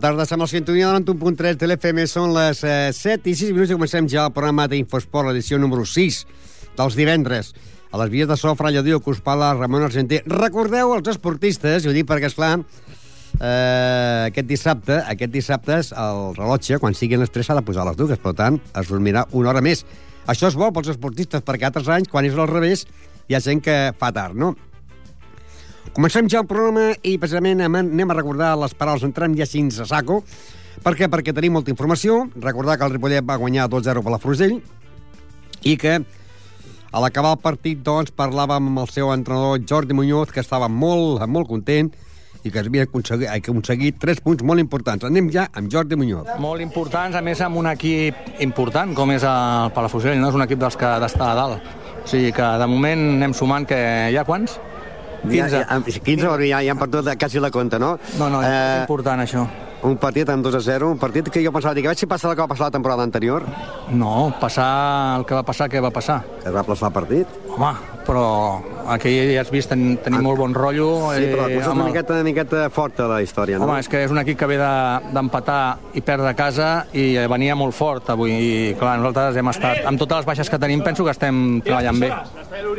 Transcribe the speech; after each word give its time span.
Tarda, 0.00 0.24
som 0.26 0.40
al 0.40 0.48
sintonia 0.48 0.88
de 0.94 1.00
91.3 1.04 1.58
de 1.60 1.66
l'FM, 1.68 2.06
són 2.08 2.32
les 2.34 2.62
eh, 2.64 2.90
7 2.96 3.28
i 3.28 3.34
6 3.36 3.52
minuts 3.52 3.72
i 3.72 3.76
comencem 3.76 4.06
ja 4.08 4.24
el 4.28 4.32
programa 4.32 4.64
d'Infosport, 4.70 5.28
l'edició 5.28 5.58
número 5.60 5.84
6 5.84 6.20
dels 6.78 6.96
divendres. 6.96 7.52
A 7.90 8.00
les 8.00 8.10
vies 8.12 8.28
de 8.30 8.36
so, 8.38 8.54
Fralla 8.56 8.82
Dio, 8.86 9.00
Cuspala, 9.04 9.50
Ramon 9.58 9.84
Argenter. 9.84 10.22
Recordeu 10.30 10.94
els 10.94 11.10
esportistes, 11.12 11.84
ho 11.84 11.92
dic 11.92 12.08
perquè, 12.08 12.30
esclar, 12.30 12.54
eh, 12.60 14.30
aquest 14.30 14.48
dissabte, 14.48 15.02
aquest 15.12 15.34
dissabte 15.34 15.80
el 15.82 16.22
rellotge, 16.38 16.80
quan 16.80 16.96
siguin 16.96 17.20
les 17.20 17.34
3, 17.34 17.50
s'ha 17.50 17.58
de 17.58 17.66
posar 17.66 17.84
les 17.90 17.98
dues, 17.98 18.22
per 18.22 18.32
tant, 18.38 18.56
es 18.56 18.88
dormirà 18.88 19.26
una 19.32 19.52
hora 19.52 19.64
més. 19.64 19.84
Això 20.30 20.48
és 20.48 20.56
bo 20.56 20.72
pels 20.72 20.94
esportistes, 20.94 21.44
perquè 21.44 21.68
altres 21.68 21.92
anys, 21.92 22.08
quan 22.08 22.24
és 22.24 22.38
al 22.38 22.48
revés, 22.48 22.86
hi 23.28 23.36
ha 23.36 23.44
gent 23.44 23.60
que 23.60 23.78
fa 23.98 24.14
tard, 24.16 24.38
no? 24.38 24.54
Comencem 25.90 26.28
ja 26.30 26.44
el 26.44 26.46
programa 26.46 26.92
i 27.02 27.16
precisament 27.18 27.64
anem 27.66 28.10
a 28.12 28.14
recordar 28.14 28.52
les 28.60 28.74
paraules, 28.78 29.02
entrem 29.02 29.34
ja 29.34 29.42
així 29.42 29.64
a 29.82 29.86
saco. 29.88 30.20
Per 30.84 30.94
què? 30.96 31.08
Perquè 31.10 31.34
tenim 31.34 31.56
molta 31.58 31.72
informació. 31.72 32.28
Recordar 32.40 32.78
que 32.78 32.86
el 32.86 32.94
Ripollet 32.94 33.26
va 33.26 33.36
guanyar 33.36 33.68
2-0 33.68 34.04
per 34.04 34.12
la 34.14 34.20
Frusell 34.22 34.60
i 35.66 35.74
que 35.76 35.98
a 36.90 37.02
l'acabar 37.02 37.34
el 37.34 37.42
partit 37.42 37.82
doncs, 37.86 38.14
parlàvem 38.16 38.70
amb 38.70 38.84
el 38.84 38.88
seu 38.90 39.10
entrenador 39.12 39.60
Jordi 39.66 39.94
Muñoz, 39.94 40.30
que 40.34 40.40
estava 40.40 40.68
molt, 40.70 41.20
molt 41.26 41.50
content 41.50 41.90
i 42.42 42.50
que 42.50 42.62
havia 42.62 42.86
aconseguit, 42.86 43.28
aconseguit 43.28 43.98
tres 44.00 44.22
punts 44.24 44.46
molt 44.46 44.62
importants. 44.62 45.04
Anem 45.04 45.28
ja 45.34 45.48
amb 45.52 45.70
Jordi 45.70 45.98
Muñoz. 45.98 46.30
Molt 46.40 46.62
importants, 46.64 47.18
a 47.18 47.22
més 47.22 47.42
amb 47.44 47.60
un 47.60 47.68
equip 47.70 48.40
important, 48.40 48.94
com 48.96 49.10
és 49.12 49.26
el 49.26 49.74
Palafrugell, 49.76 50.22
no? 50.22 50.30
és 50.30 50.38
un 50.38 50.46
equip 50.46 50.62
dels 50.62 50.78
que 50.80 50.96
d'estar 51.02 51.32
a 51.34 51.38
dalt. 51.38 51.70
O 52.00 52.08
sigui 52.08 52.32
que 52.32 52.50
de 52.62 52.66
moment 52.70 53.06
anem 53.18 53.36
sumant 53.36 53.66
que 53.68 53.78
hi 54.10 54.16
ha 54.16 54.24
quants? 54.24 54.56
15. 55.24 55.36
Ja, 55.36 55.64
ja, 55.64 55.80
15, 55.80 56.36
ja, 56.48 56.62
ja 56.64 56.72
han 56.72 56.80
perdut 56.80 57.10
quasi 57.18 57.42
la 57.42 57.50
compta, 57.50 57.78
no? 57.78 57.96
No, 58.18 58.30
no, 58.30 58.40
és 58.44 58.48
eh, 58.48 58.80
important 58.84 59.24
això. 59.24 59.44
Un 59.86 59.96
partit 59.96 60.28
amb 60.28 60.44
2 60.44 60.58
a 60.58 60.60
0, 60.60 60.90
un 60.92 60.98
partit 61.00 61.30
que 61.32 61.40
jo 61.40 61.52
pensava, 61.52 61.72
dic, 61.76 61.86
a 61.86 61.92
veure 61.92 62.00
si 62.00 62.08
passa 62.08 62.28
el 62.28 62.34
que 62.36 62.44
va 62.44 62.50
passar 62.50 62.68
la 62.68 62.74
temporada 62.74 63.06
anterior. 63.06 63.46
No, 63.96 64.28
passar 64.40 65.18
el 65.18 65.24
que 65.24 65.38
va 65.38 65.44
passar, 65.46 65.70
què 65.72 65.80
va 65.80 65.92
passar? 65.94 66.18
Es 66.44 66.52
va 66.52 66.64
plaçar 66.66 66.90
el 66.90 66.96
partit. 66.98 67.38
Home, 67.56 67.72
però 68.06 68.26
aquí 68.90 69.12
ja 69.34 69.42
has 69.42 69.50
vist, 69.52 69.70
ten, 69.70 69.96
tenim 70.02 70.20
ah, 70.20 70.24
molt 70.24 70.40
bon 70.40 70.54
rotllo. 70.56 70.88
Sí, 71.14 71.28
però 71.30 71.46
és 71.50 71.66
una, 71.66 71.84
el... 71.84 71.90
miqueta, 71.90 72.16
una 72.16 72.26
miqueta 72.26 72.64
forta 72.74 73.06
la 73.10 73.20
història, 73.22 73.60
no? 73.60 73.68
Home, 73.68 73.78
és 73.82 73.88
que 73.90 74.02
és 74.06 74.12
un 74.12 74.20
equip 74.22 74.38
que 74.40 74.48
ve 74.50 74.58
d'empatar 74.58 75.60
de, 75.76 75.98
i 76.00 76.04
perdre 76.06 76.32
a 76.32 76.36
casa 76.38 76.70
i 76.96 77.12
venia 77.30 77.56
molt 77.58 77.76
fort 77.76 78.10
avui. 78.14 78.34
I, 78.34 78.52
clar, 78.80 78.96
nosaltres 79.00 79.38
hem 79.40 79.52
estat, 79.52 79.82
amb 79.90 80.00
totes 80.00 80.22
les 80.22 80.30
baixes 80.30 80.50
que 80.50 80.60
tenim, 80.62 80.84
penso 80.86 81.06
que 81.06 81.14
estem 81.14 81.60
treballant 81.66 82.00
bé. 82.02 82.12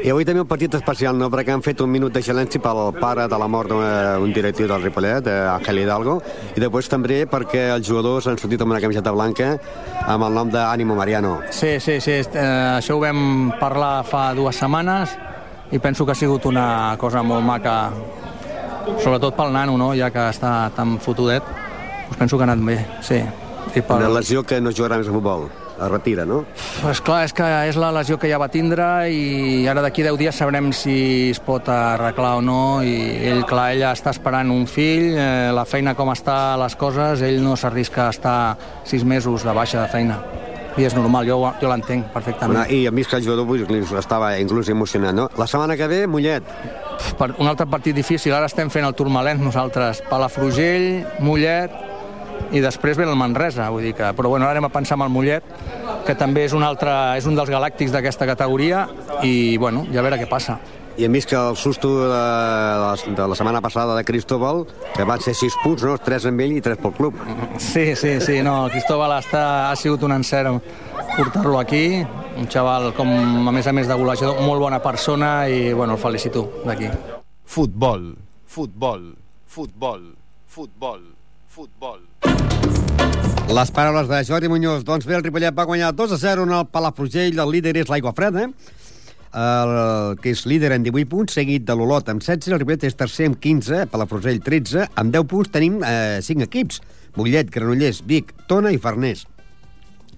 I 0.02 0.12
avui 0.12 0.26
també 0.28 0.44
un 0.44 0.50
partit 0.50 0.76
especial, 0.78 1.18
no?, 1.20 1.30
perquè 1.32 1.54
han 1.54 1.64
fet 1.66 1.82
un 1.84 1.92
minut 1.92 2.14
de 2.14 2.24
silenci 2.26 2.60
pel 2.62 2.82
pare 3.00 3.28
de 3.32 3.40
la 3.40 3.48
mort 3.52 3.72
d'un 3.72 4.34
directiu 4.34 4.68
del 4.70 4.84
Ripollet, 4.84 5.28
Ángel 5.54 5.84
Hidalgo, 5.84 6.18
i 6.56 6.64
després 6.64 6.90
també 6.92 7.22
perquè 7.30 7.68
els 7.76 7.88
jugadors 7.88 8.28
han 8.28 8.40
sortit 8.42 8.62
amb 8.66 8.76
una 8.76 8.82
camiseta 8.84 9.14
blanca 9.16 9.54
amb 10.02 10.26
el 10.26 10.34
nom 10.36 10.52
d'Ànimo 10.52 10.96
Mariano. 10.98 11.38
Sí, 11.54 11.78
sí, 11.80 12.00
sí, 12.02 12.18
eh, 12.20 12.46
això 12.80 12.98
ho 12.98 13.02
vam 13.04 13.52
parlar 13.60 14.02
fa 14.08 14.32
dues 14.38 14.58
setmanes 14.62 15.18
i 15.72 15.80
penso 15.80 16.06
que 16.06 16.12
ha 16.12 16.16
sigut 16.16 16.46
una 16.46 16.96
cosa 17.00 17.24
molt 17.24 17.46
maca, 17.46 17.92
sobretot 19.00 19.38
pel 19.38 19.54
nano, 19.56 19.78
no?, 19.80 19.94
ja 19.96 20.12
que 20.12 20.28
està 20.34 20.70
tan 20.76 20.98
fotudet, 21.00 21.48
doncs 22.10 22.20
penso 22.20 22.38
que 22.38 22.46
ha 22.46 22.52
anat 22.52 22.66
bé, 22.68 22.78
sí. 23.02 23.22
I 23.72 23.82
per... 23.82 24.02
Una 24.02 24.12
lesió 24.20 24.44
que 24.44 24.60
no 24.60 24.74
jugarà 24.76 25.00
més 25.00 25.08
a 25.08 25.16
futbol 25.16 25.48
es 25.82 25.90
retira, 25.90 26.26
no? 26.30 26.44
Pues 26.82 27.00
clar, 27.02 27.24
és 27.26 27.34
que 27.34 27.46
és 27.72 27.78
la 27.80 27.90
lesió 27.96 28.20
que 28.22 28.30
ja 28.30 28.38
va 28.38 28.52
tindre 28.54 28.86
i 29.10 29.64
ara 29.72 29.82
d'aquí 29.82 30.04
10 30.06 30.20
dies 30.20 30.38
sabrem 30.38 30.70
si 30.76 31.32
es 31.32 31.40
pot 31.42 31.72
arreglar 31.74 32.36
o 32.38 32.44
no 32.46 32.62
i 32.86 32.94
ell, 33.32 33.42
clar, 33.50 33.72
ella 33.78 33.96
està 33.96 34.14
esperant 34.14 34.52
un 34.54 34.68
fill, 34.70 35.16
eh, 35.16 35.50
la 35.56 35.66
feina 35.66 35.96
com 35.98 36.14
està 36.14 36.38
les 36.62 36.78
coses, 36.78 37.26
ell 37.26 37.42
no 37.42 37.58
s'arrisca 37.58 38.10
a 38.10 38.14
estar 38.14 38.40
6 38.92 39.08
mesos 39.10 39.48
de 39.48 39.58
baixa 39.58 39.82
de 39.82 39.90
feina 39.90 40.22
i 40.80 40.86
és 40.88 40.96
normal, 40.96 41.28
jo, 41.28 41.38
jo 41.60 41.70
l'entenc 41.72 42.12
perfectament. 42.14 42.64
I 42.72 42.86
a 42.88 42.92
mi 42.96 43.04
que 43.04 43.18
el 43.18 43.26
jugador 43.26 44.00
estava 44.00 44.34
inclús 44.40 44.70
emocionat, 44.70 45.16
no? 45.16 45.28
La 45.38 45.48
setmana 45.48 45.76
que 45.78 45.88
ve, 45.92 46.06
Mollet. 46.08 46.48
Per 47.20 47.32
un 47.38 47.50
altre 47.50 47.68
partit 47.68 47.96
difícil, 47.98 48.34
ara 48.34 48.48
estem 48.48 48.70
fent 48.72 48.86
el 48.88 48.96
Turmalent 48.96 49.42
nosaltres, 49.44 50.04
Palafrugell, 50.10 51.04
Mollet, 51.20 51.76
i 52.52 52.60
després 52.64 52.98
ve 53.00 53.06
el 53.08 53.16
Manresa, 53.16 53.70
vull 53.72 53.86
dir 53.88 53.94
que... 53.96 54.12
Però 54.16 54.32
bueno, 54.32 54.46
ara 54.46 54.58
anem 54.58 54.68
a 54.68 54.74
pensar 54.74 54.98
en 54.98 55.06
el 55.06 55.14
Mollet, 55.14 55.48
que 56.08 56.16
també 56.20 56.46
és 56.48 56.56
un, 56.58 56.64
altre, 56.68 56.92
és 57.20 57.28
un 57.28 57.38
dels 57.38 57.52
galàctics 57.52 57.94
d'aquesta 57.96 58.28
categoria, 58.28 58.86
i 59.24 59.58
bueno, 59.58 59.86
ja 59.92 60.02
a 60.02 60.06
veure 60.08 60.20
què 60.20 60.28
passa. 60.30 60.60
I 61.02 61.06
hem 61.06 61.16
vist 61.18 61.32
que 61.32 61.36
el 61.36 61.56
susto 61.58 61.90
de, 62.04 62.10
de, 62.14 63.14
de 63.18 63.28
la 63.28 63.34
setmana 63.34 63.60
passada 63.60 63.96
de 63.98 64.04
Cristóbal, 64.06 64.68
que 64.94 65.04
van 65.04 65.20
ser 65.26 65.34
6 65.34 65.56
punts, 65.64 65.82
no? 65.82 65.96
3 65.98 66.28
amb 66.30 66.44
ell 66.46 66.52
i 66.54 66.60
3 66.62 66.78
pel 66.78 66.92
club. 66.94 67.16
Sí, 67.58 67.96
sí, 67.98 68.12
sí, 68.22 68.36
no, 68.46 68.68
el 68.68 68.76
Cristóbal 68.76 69.16
està, 69.16 69.72
ha 69.72 69.76
sigut 69.82 70.04
un 70.06 70.14
encert 70.14 70.62
portar-lo 71.16 71.58
aquí, 71.58 72.04
un 72.38 72.46
xaval 72.46 72.92
com, 72.94 73.10
a 73.50 73.54
més 73.56 73.66
a 73.66 73.74
més 73.74 73.90
de 73.90 73.98
golejador, 73.98 74.44
molt 74.46 74.62
bona 74.62 74.78
persona 74.84 75.32
i, 75.50 75.72
bueno, 75.74 75.96
el 75.98 76.04
felicito 76.04 76.44
d'aquí. 76.68 76.92
Futbol, 77.50 78.12
futbol, 78.46 79.08
futbol, 79.50 80.04
futbol, 80.46 81.02
futbol. 81.50 82.06
Les 83.50 83.74
paraules 83.74 84.06
de 84.08 84.22
Jordi 84.30 84.54
Muñoz. 84.54 84.86
Doncs 84.86 85.10
bé, 85.10 85.18
el 85.18 85.26
Ripollet 85.26 85.58
va 85.58 85.66
guanyar 85.66 85.96
2 85.98 86.14
a 86.14 86.22
0 86.22 86.46
en 86.46 86.54
el 86.60 86.70
Palafrugell. 86.70 87.42
El 87.42 87.52
líder 87.58 87.74
és 87.82 87.90
l'Aigua 87.90 88.14
Freda, 88.14 88.46
el, 89.34 90.18
que 90.22 90.34
és 90.36 90.44
líder 90.50 90.74
en 90.76 90.84
18 90.84 91.10
punts, 91.12 91.36
seguit 91.38 91.64
de 91.68 91.76
l'Olot 91.78 92.10
amb 92.12 92.24
16. 92.24 92.52
El 92.52 92.62
Ripollet 92.62 92.88
és 92.90 92.98
tercer 92.98 93.30
amb 93.30 93.40
15, 93.42 93.86
Palafrugell 93.92 94.42
13. 94.44 94.88
Amb 95.00 95.14
10 95.16 95.28
punts 95.32 95.52
tenim 95.54 95.80
eh, 95.88 96.20
5 96.24 96.48
equips. 96.48 96.82
Mollet, 97.16 97.52
Granollers, 97.52 98.02
Vic, 98.08 98.34
Tona 98.48 98.72
i 98.72 98.80
Farners. 98.82 99.26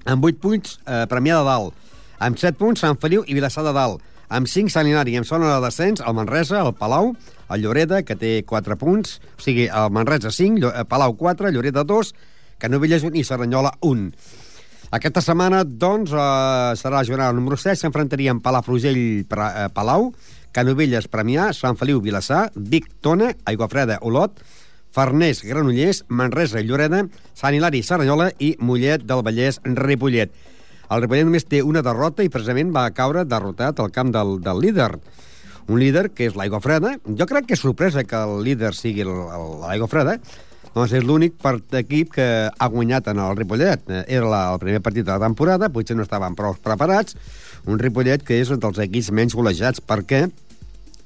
Amb 0.10 0.26
8 0.26 0.42
punts, 0.42 0.80
eh, 0.86 1.06
Premià 1.10 1.40
de 1.40 1.48
Dalt. 1.50 1.78
Amb 2.24 2.40
7 2.40 2.58
punts, 2.60 2.82
Sant 2.84 3.00
Feliu 3.02 3.26
i 3.28 3.38
Vilassar 3.38 3.66
de 3.66 3.74
Dalt. 3.76 4.04
Amb 4.34 4.50
5, 4.50 4.72
Sant 4.74 4.90
Hilari. 4.90 5.18
Amb 5.18 5.30
zona 5.30 5.52
de 5.54 5.62
descens, 5.66 6.02
el 6.02 6.16
Manresa, 6.18 6.62
el 6.62 6.74
Palau, 6.74 7.14
el 7.50 7.62
Lloreda, 7.62 8.02
que 8.04 8.18
té 8.18 8.36
4 8.50 8.78
punts. 8.82 9.20
O 9.38 9.42
sigui, 9.42 9.68
el 9.68 9.92
Manresa 9.94 10.32
5, 10.32 10.72
eh, 10.74 10.86
Palau 10.90 11.18
4, 11.18 11.52
Lloreda 11.52 11.84
2, 11.84 12.14
Canovelles 12.58 13.04
1 13.04 13.20
i 13.20 13.24
Serranyola 13.28 13.76
1. 13.82 14.12
Aquesta 14.94 15.24
setmana, 15.26 15.64
doncs, 15.66 16.12
eh, 16.14 16.18
serà 16.78 17.00
la 17.00 17.06
jornada 17.08 17.34
número 17.34 17.58
7, 17.58 17.76
s'enfrontarien 17.80 18.40
Palafrugell-Palau, 18.40 20.04
eh, 20.12 20.52
Canovelles, 20.52 21.08
Premià, 21.10 21.52
Sant 21.52 21.76
Feliu, 21.76 22.00
Vilassar, 22.00 22.52
Vic, 22.54 22.92
Tona, 23.02 23.32
Aiguafreda, 23.44 23.98
Olot, 24.02 24.38
Farners, 24.92 25.42
Granollers, 25.42 26.04
Manresa, 26.10 26.62
Lloreda, 26.62 27.08
Sant 27.34 27.56
Hilari, 27.56 27.82
Serranyola 27.82 28.30
i 28.38 28.56
Mollet 28.60 29.02
del 29.02 29.24
Vallès, 29.26 29.60
Ripollet. 29.64 30.30
El 30.92 31.02
Ripollet 31.02 31.26
només 31.26 31.50
té 31.50 31.64
una 31.64 31.82
derrota 31.82 32.22
i 32.22 32.30
precisament 32.30 32.70
va 32.70 32.86
caure 32.94 33.26
derrotat 33.26 33.80
al 33.80 33.90
camp 33.90 34.14
del, 34.14 34.42
del 34.46 34.62
líder. 34.62 34.92
Un 35.74 35.80
líder 35.80 36.12
que 36.14 36.28
és 36.30 36.38
l'Aigua 36.38 36.62
Freda. 36.62 37.00
Jo 37.18 37.26
crec 37.26 37.50
que 37.50 37.58
és 37.58 37.66
sorpresa 37.66 38.04
que 38.04 38.16
el 38.30 38.44
líder 38.46 38.76
sigui 38.78 39.10
l'Aigua 39.10 39.90
Freda, 39.90 40.20
doncs 40.74 40.94
és 40.98 41.04
l'únic 41.06 41.36
equip 41.78 42.16
que 42.16 42.28
ha 42.50 42.68
guanyat 42.68 43.12
en 43.12 43.20
el 43.22 43.36
Ripollet. 43.38 43.84
Era 44.08 44.30
la, 44.30 44.42
el 44.54 44.60
primer 44.60 44.82
partit 44.82 45.06
de 45.06 45.12
la 45.12 45.22
temporada, 45.22 45.70
potser 45.70 45.96
no 45.96 46.06
estaven 46.06 46.34
prou 46.36 46.56
preparats. 46.58 47.18
Un 47.70 47.78
Ripollet 47.80 48.24
que 48.26 48.40
és 48.42 48.50
un 48.50 48.60
dels 48.60 48.82
equips 48.82 49.12
menys 49.14 49.36
golejats 49.38 49.84
perquè 49.86 50.26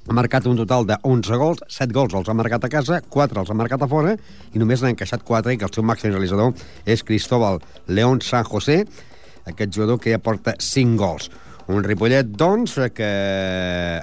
ha 0.07 0.15
marcat 0.15 0.47
un 0.47 0.55
total 0.55 0.87
de 0.87 0.95
11 1.03 1.37
gols, 1.41 1.63
7 1.67 1.91
gols 1.91 2.15
els 2.15 2.29
ha 2.31 2.35
marcat 2.37 2.63
a 2.63 2.71
casa, 2.71 3.01
4 3.11 3.41
els 3.43 3.51
ha 3.51 3.57
marcat 3.59 3.83
a 3.83 3.89
fora, 3.91 4.15
i 4.55 4.61
només 4.61 4.79
n'ha 4.79 4.93
encaixat 4.93 5.25
4, 5.27 5.51
i 5.51 5.59
que 5.59 5.67
el 5.67 5.73
seu 5.75 5.83
màxim 5.83 6.13
realitzador 6.13 6.55
és 6.87 7.03
Cristóbal 7.03 7.59
León 7.91 8.23
San 8.23 8.47
José, 8.47 8.85
aquest 9.51 9.75
jugador 9.75 9.99
que 9.99 10.15
ja 10.15 10.23
porta 10.23 10.55
5 10.63 10.95
gols. 11.01 11.27
Un 11.67 11.83
Ripollet, 11.83 12.29
doncs, 12.39 12.77
que 12.95 13.11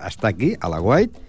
està 0.05 0.29
aquí, 0.29 0.53
a 0.61 0.69
la 0.69 0.83
Guait, 0.85 1.24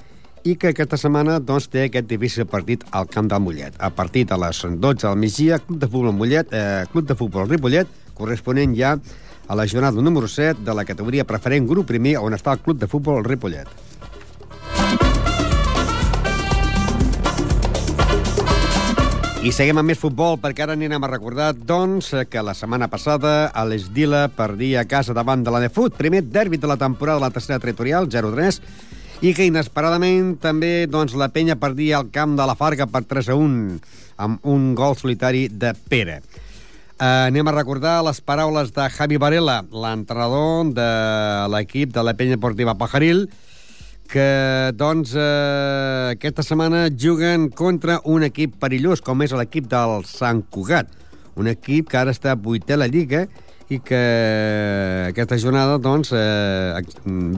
i 0.46 0.54
que 0.62 0.70
aquesta 0.70 0.98
setmana 1.02 1.40
doncs, 1.42 1.66
té 1.74 1.88
aquest 1.88 2.06
difícil 2.06 2.46
partit 2.46 2.84
al 2.94 3.08
Camp 3.10 3.26
del 3.32 3.42
Mollet. 3.42 3.80
A 3.82 3.90
partit 3.90 4.30
a 4.30 4.38
les 4.38 4.60
12 4.62 5.02
del 5.02 5.18
migdia, 5.18 5.58
Club 5.58 5.80
de 5.82 5.90
Futbol 5.90 6.14
Mollet, 6.14 6.54
eh, 6.54 6.86
Club 6.92 7.08
de 7.10 7.16
Futbol 7.18 7.50
Ripollet, 7.50 7.90
corresponent 8.14 8.76
ja 8.78 8.94
a 9.48 9.56
la 9.58 9.66
jornada 9.66 10.02
número 10.02 10.28
7 10.28 10.62
de 10.62 10.74
la 10.78 10.86
categoria 10.86 11.26
preferent 11.26 11.66
grup 11.66 11.90
primer 11.90 12.20
on 12.22 12.38
està 12.38 12.54
el 12.54 12.62
Club 12.62 12.78
de 12.78 12.88
Futbol 12.88 13.26
Ripollet. 13.26 13.68
I 19.46 19.52
seguim 19.54 19.78
amb 19.78 19.90
més 19.90 20.00
futbol, 20.02 20.40
perquè 20.42 20.64
ara 20.66 20.74
anirem 20.74 21.04
a 21.06 21.10
recordar, 21.10 21.52
doncs, 21.54 22.14
que 22.30 22.42
la 22.42 22.54
setmana 22.58 22.88
passada 22.90 23.48
a 23.54 23.66
l'Esdila 23.66 24.28
perdia 24.34 24.82
a 24.82 24.90
casa 24.90 25.14
davant 25.14 25.44
de 25.46 25.54
la 25.54 25.62
Nefut, 25.62 25.94
primer 25.98 26.22
derbi 26.26 26.58
de 26.58 26.70
la 26.70 26.78
temporada 26.78 27.18
de 27.20 27.26
la 27.26 27.34
tercera 27.34 27.60
territorial, 27.60 28.10
0-3, 28.10 28.62
i 29.22 29.32
que 29.36 29.46
inesperadament 29.48 30.36
també 30.44 30.88
doncs, 30.92 31.16
la 31.16 31.30
penya 31.32 31.56
perdia 31.60 32.00
al 32.00 32.10
camp 32.12 32.36
de 32.36 32.48
la 32.48 32.58
Farga 32.60 32.88
per 32.92 33.04
3 33.08 33.32
a 33.32 33.38
1, 33.40 33.78
amb 34.26 34.50
un 34.52 34.74
gol 34.76 34.98
solitari 35.00 35.48
de 35.48 35.72
Pere. 35.90 36.20
Uh, 36.96 37.28
anem 37.28 37.48
a 37.48 37.56
recordar 37.56 37.98
les 38.08 38.22
paraules 38.24 38.72
de 38.76 38.90
Javi 38.92 39.20
Varela, 39.20 39.62
l'entrenador 39.72 40.72
de 40.76 40.90
l'equip 41.52 41.92
de 41.96 42.04
la 42.04 42.16
penya 42.16 42.40
esportiva 42.40 42.78
Pajaril, 42.80 43.26
que 44.06 44.72
doncs 44.78 45.16
eh, 45.18 46.14
aquesta 46.14 46.44
setmana 46.46 46.84
juguen 46.94 47.48
contra 47.50 47.98
un 48.06 48.22
equip 48.24 48.54
perillós 48.62 49.02
com 49.02 49.24
és 49.26 49.34
l'equip 49.34 49.66
del 49.72 50.04
Sant 50.06 50.44
Cugat 50.54 50.92
un 51.36 51.50
equip 51.52 51.90
que 51.92 52.00
ara 52.00 52.14
està 52.16 52.36
vuitè 52.40 52.76
a 52.76 52.82
la 52.82 52.90
Lliga 52.92 53.26
i 53.70 53.80
que 53.82 54.02
aquesta 55.10 55.40
jornada 55.42 55.80
doncs, 55.82 56.12
eh, 56.14 56.82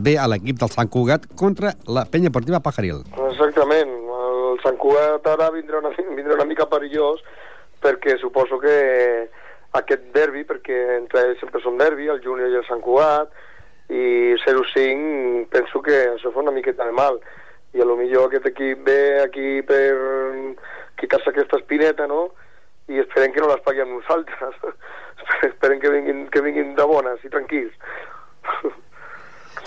ve 0.04 0.18
a 0.20 0.28
l'equip 0.28 0.60
del 0.60 0.72
Sant 0.74 0.92
Cugat 0.92 1.28
contra 1.40 1.74
la 1.88 2.06
penya 2.06 2.32
esportiva 2.32 2.60
Pajaril. 2.60 3.04
Exactament. 3.30 3.94
El 4.18 4.62
Sant 4.64 4.80
Cugat 4.82 5.28
ara 5.28 5.52
vindrà 5.56 5.80
una, 5.84 5.94
vindrà 6.20 6.36
una 6.40 6.50
mica 6.50 6.68
perillós 6.68 7.24
perquè 7.84 8.18
suposo 8.20 8.58
que 8.60 8.78
aquest 9.78 10.08
derbi, 10.16 10.44
perquè 10.48 10.78
entre 10.98 11.28
ells 11.28 11.44
sempre 11.44 11.62
són 11.62 11.78
derbi, 11.78 12.10
el 12.10 12.24
Júnior 12.24 12.50
i 12.52 12.60
el 12.60 12.66
Sant 12.68 12.82
Cugat, 12.82 13.32
i 13.90 14.36
0-5 14.44 15.48
penso 15.50 15.82
que 15.82 15.96
això 16.12 16.32
fa 16.34 16.44
una 16.44 16.52
miqueta 16.52 16.86
de 16.86 16.92
mal 16.92 17.22
i 17.76 17.82
a 17.82 17.86
lo 17.88 17.96
millor 17.96 18.28
aquest 18.28 18.50
equip 18.50 18.84
ve 18.84 19.22
aquí 19.24 19.62
per 19.68 19.96
quitar-se 21.00 21.32
aquesta 21.32 21.60
espineta 21.62 22.08
no? 22.08 22.34
I 22.88 23.02
esperem 23.04 23.34
que 23.36 23.44
no 23.44 23.52
les 23.52 23.64
pagui 23.66 23.84
amb 23.84 23.98
nosaltres 23.98 24.60
esperem 25.52 25.80
que 25.84 25.94
vinguin, 25.94 26.28
que 26.34 26.44
vinguin 26.46 26.76
de 26.78 26.90
bones 26.90 27.24
i 27.24 27.34
tranquils 27.34 27.74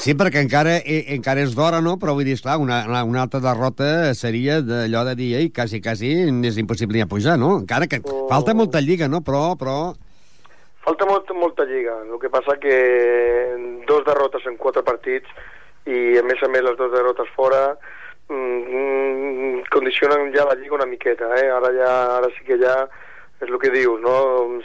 Sí, 0.00 0.14
perquè 0.16 0.40
encara, 0.40 0.78
eh, 0.80 1.02
encara 1.12 1.42
és 1.44 1.50
d'hora, 1.52 1.82
no? 1.84 1.98
Però 2.00 2.14
vull 2.16 2.24
dir, 2.24 2.32
esclar, 2.38 2.54
una, 2.62 2.78
una 3.04 3.20
altra 3.20 3.40
derrota 3.44 4.14
seria 4.16 4.62
d'allò 4.64 5.02
de 5.10 5.12
dir, 5.18 5.34
ei, 5.36 5.50
quasi, 5.52 5.82
quasi 5.84 6.14
és 6.48 6.60
impossible 6.62 6.96
ni 6.96 7.04
a 7.04 7.08
pujar, 7.10 7.34
no? 7.36 7.58
Encara 7.58 7.90
que 7.90 7.98
oh. 8.00 8.22
falta 8.30 8.54
molta 8.56 8.80
lliga, 8.80 9.10
no? 9.12 9.20
Però, 9.26 9.58
però 9.60 9.92
Falta 10.80 11.04
molt, 11.04 11.28
molta 11.36 11.66
lliga, 11.68 11.98
el 12.06 12.18
que 12.22 12.30
passa 12.32 12.56
que 12.56 12.76
dos 13.86 14.04
derrotes 14.06 14.46
en 14.48 14.56
quatre 14.56 14.82
partits 14.82 15.28
i 15.84 16.16
a 16.16 16.22
més 16.24 16.40
a 16.40 16.48
més 16.48 16.64
les 16.64 16.78
dues 16.78 16.92
derrotes 16.94 17.28
fora 17.36 17.60
mm, 18.32 19.68
condicionen 19.74 20.32
ja 20.32 20.46
la 20.48 20.56
lliga 20.56 20.78
una 20.78 20.88
miqueta, 20.88 21.28
eh? 21.36 21.50
ara, 21.52 21.72
ja, 21.76 21.92
ara 22.16 22.32
sí 22.32 22.46
que 22.48 22.56
ja 22.62 22.74
és 23.40 23.48
el 23.48 23.58
que 23.58 23.72
dius, 23.72 24.00
no? 24.04 24.16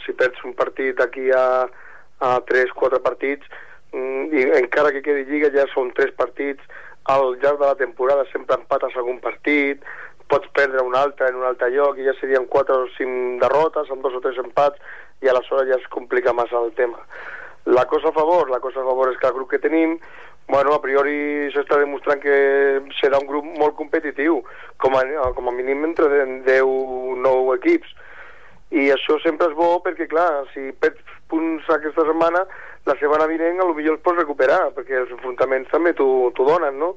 si 0.04 0.12
perds 0.12 0.42
un 0.44 0.54
partit 0.54 1.00
aquí 1.00 1.30
a, 1.32 1.66
a 2.20 2.32
3-4 2.48 3.00
partits 3.04 3.46
mm, 3.92 4.26
i 4.36 4.48
encara 4.62 4.92
que 4.94 5.04
quedi 5.04 5.24
lliga 5.30 5.52
ja 5.54 5.66
són 5.72 5.94
tres 5.96 6.12
partits 6.16 6.62
al 7.12 7.36
llarg 7.38 7.60
de 7.62 7.66
la 7.66 7.78
temporada 7.78 8.26
sempre 8.32 8.58
empates 8.58 8.96
algun 8.96 9.22
partit 9.24 9.84
pots 10.28 10.48
perdre 10.52 10.82
un 10.82 10.96
altre 10.96 11.28
en 11.30 11.38
un 11.38 11.46
altre 11.46 11.70
lloc 11.70 11.98
i 11.98 12.06
ja 12.06 12.14
serien 12.20 12.48
quatre 12.50 12.74
o 12.74 12.88
cinc 12.96 13.40
derrotes 13.42 13.90
amb 13.90 14.02
dos 14.02 14.16
o 14.18 14.22
tres 14.24 14.38
empats 14.42 14.80
i 15.22 15.30
aleshores 15.30 15.68
ja 15.70 15.78
es 15.78 15.88
complica 15.88 16.34
massa 16.34 16.58
el 16.60 16.72
tema. 16.74 16.98
La 17.66 17.84
cosa 17.86 18.08
a 18.08 18.12
favor, 18.12 18.50
la 18.50 18.60
cosa 18.60 18.80
a 18.80 18.84
favor 18.84 19.10
és 19.10 19.18
que 19.18 19.26
el 19.26 19.34
grup 19.34 19.50
que 19.50 19.58
tenim, 19.62 19.96
bueno, 20.48 20.74
a 20.74 20.82
priori 20.82 21.48
s'està 21.54 21.78
demostrant 21.80 22.20
que 22.22 22.36
serà 23.00 23.18
un 23.22 23.26
grup 23.26 23.46
molt 23.58 23.74
competitiu, 23.78 24.42
com 24.82 24.94
a, 24.94 25.02
com 25.34 25.48
a 25.48 25.54
mínim 25.54 25.82
entre 25.88 26.26
10 26.46 26.62
o 26.62 27.16
9 27.18 27.56
equips. 27.58 27.94
I 28.74 28.88
això 28.90 29.18
sempre 29.22 29.50
és 29.50 29.54
bo 29.54 29.76
perquè, 29.84 30.08
clar, 30.10 30.46
si 30.54 30.72
perds 30.80 31.18
punts 31.30 31.68
aquesta 31.70 32.06
setmana, 32.06 32.42
la 32.86 32.96
setmana 32.98 33.28
vinent 33.30 33.60
millor 33.60 33.94
els 33.94 34.02
pots 34.02 34.18
recuperar, 34.18 34.72
perquè 34.74 34.98
els 35.02 35.12
enfrontaments 35.14 35.70
també 35.70 35.94
t'ho 35.94 36.32
donen, 36.34 36.78
no? 36.78 36.96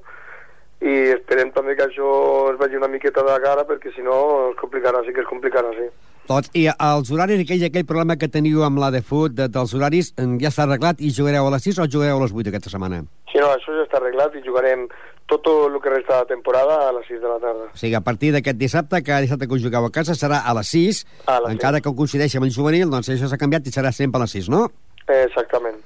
i 0.79 1.11
esperem 1.11 1.51
també 1.51 1.75
que 1.75 1.89
això 1.89 2.09
es 2.53 2.59
vagi 2.59 2.77
una 2.79 2.87
miqueta 2.87 3.23
de 3.27 3.35
cara 3.43 3.65
perquè 3.67 3.91
si 3.91 4.03
no 4.05 4.49
es 4.49 4.55
complicarà, 4.61 5.01
sí 5.03 5.11
que 5.13 5.25
es 5.25 5.27
complicarà, 5.27 5.73
sí. 5.75 5.89
Doncs, 6.29 6.51
i 6.53 6.67
els 6.69 7.09
horaris, 7.09 7.39
aquell, 7.41 7.63
aquell 7.65 7.85
problema 7.89 8.13
que 8.21 8.27
teniu 8.29 8.61
amb 8.61 8.77
la 8.77 8.91
de 8.93 9.01
fut, 9.01 9.33
de, 9.33 9.47
dels 9.49 9.71
horaris, 9.73 10.11
ja 10.43 10.51
s'ha 10.53 10.67
arreglat 10.67 10.99
i 11.01 11.09
jugareu 11.09 11.47
a 11.49 11.53
les 11.55 11.63
6 11.65 11.79
o 11.81 11.87
jugareu 11.89 12.19
a 12.19 12.21
les 12.21 12.35
8 12.35 12.51
aquesta 12.51 12.69
setmana? 12.69 12.99
Sí, 13.31 13.39
no, 13.41 13.47
això 13.55 13.73
ja 13.73 13.85
està 13.87 13.97
arreglat 13.97 14.35
i 14.37 14.43
jugarem 14.45 14.85
tot 15.29 15.45
el 15.49 15.77
que 15.81 15.93
resta 15.93 16.19
de 16.21 16.29
temporada 16.35 16.75
a 16.87 16.91
les 16.93 17.07
6 17.09 17.21
de 17.21 17.31
la 17.31 17.39
tarda. 17.41 17.65
O 17.73 17.77
sigui, 17.81 17.95
a 17.97 18.01
partir 18.05 18.29
d'aquest 18.35 18.59
dissabte, 18.61 19.01
cada 19.05 19.23
dissabte 19.25 19.47
que 19.49 19.57
us 19.57 19.63
jugueu 19.63 19.87
a 19.87 19.91
casa 19.93 20.13
serà 20.17 20.43
a 20.45 20.53
les 20.57 20.69
6, 20.69 20.99
a 21.25 21.37
les 21.45 21.55
encara 21.55 21.81
6. 21.81 21.85
que 21.87 21.93
coincideixi 21.97 22.37
amb 22.37 22.45
el 22.45 22.53
juvenil, 22.53 22.91
doncs 22.93 23.09
això 23.09 23.29
s'ha 23.29 23.39
canviat 23.41 23.65
i 23.65 23.73
serà 23.73 23.93
sempre 23.95 24.21
a 24.21 24.27
les 24.27 24.35
6, 24.37 24.49
no? 24.53 24.67
Exactament. 25.09 25.79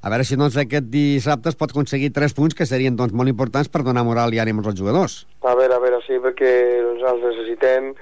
A 0.00 0.08
veure 0.08 0.24
si 0.24 0.38
doncs, 0.40 0.56
aquest 0.56 0.88
dissabte 0.88 1.52
es 1.52 1.58
pot 1.60 1.74
aconseguir 1.74 2.08
3 2.16 2.32
punts 2.36 2.56
que 2.56 2.64
serien 2.64 2.96
doncs, 2.96 3.12
molt 3.12 3.28
importants 3.28 3.68
per 3.68 3.84
donar 3.84 4.06
moral 4.08 4.32
i 4.32 4.40
ànim 4.40 4.64
als 4.64 4.80
jugadors. 4.80 5.26
A 5.44 5.52
veure, 5.52 5.76
a 5.76 5.82
veure, 5.82 6.00
sí, 6.06 6.16
perquè 6.24 6.54
els 6.80 7.20
necessitem 7.26 7.92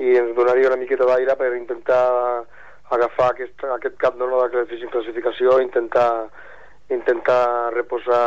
i 0.00 0.16
ens 0.18 0.32
donaria 0.36 0.70
una 0.70 0.80
miqueta 0.80 1.06
d'aire 1.08 1.36
per 1.36 1.52
intentar 1.56 2.02
agafar 2.92 3.30
aquest, 3.32 3.64
aquest 3.76 3.96
cap 4.00 4.16
no, 4.20 4.28
de 4.28 4.64
classificació 4.92 5.58
i 5.58 5.66
intentar, 5.66 6.08
intentar 6.92 7.72
reposar 7.76 8.24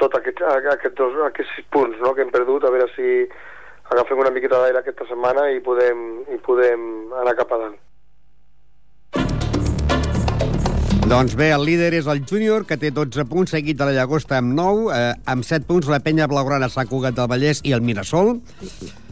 tot 0.00 0.16
aquest, 0.18 0.42
aquest 0.44 0.96
dos, 0.96 1.16
aquests 1.26 1.68
punts 1.72 2.00
no, 2.00 2.14
que 2.14 2.24
hem 2.24 2.32
perdut, 2.32 2.64
a 2.64 2.72
veure 2.72 2.88
si 2.94 3.24
agafem 3.90 4.20
una 4.22 4.32
miqueta 4.34 4.60
d'aire 4.62 4.82
aquesta 4.82 5.06
setmana 5.08 5.48
i 5.54 5.62
podem, 5.64 6.10
i 6.30 6.38
podem 6.44 6.90
anar 7.22 7.38
cap 7.38 7.56
a 7.56 7.62
dalt. 7.64 7.80
Doncs 11.10 11.34
bé, 11.34 11.48
el 11.50 11.64
líder 11.66 11.88
és 11.98 12.06
el 12.06 12.20
júnior, 12.22 12.62
que 12.68 12.76
té 12.78 12.92
12 12.94 13.24
punts, 13.26 13.50
seguit 13.50 13.74
de 13.80 13.88
la 13.88 13.96
Llagosta 13.96 14.36
amb 14.38 14.52
9, 14.54 14.84
eh, 14.94 15.14
amb 15.32 15.42
7 15.42 15.66
punts 15.66 15.88
la 15.90 15.98
penya 16.04 16.28
blaugrana 16.30 16.68
Sant 16.70 16.86
Cugat 16.86 17.16
del 17.16 17.26
Vallès 17.32 17.64
i 17.66 17.74
el 17.74 17.82
Mirasol. 17.82 18.36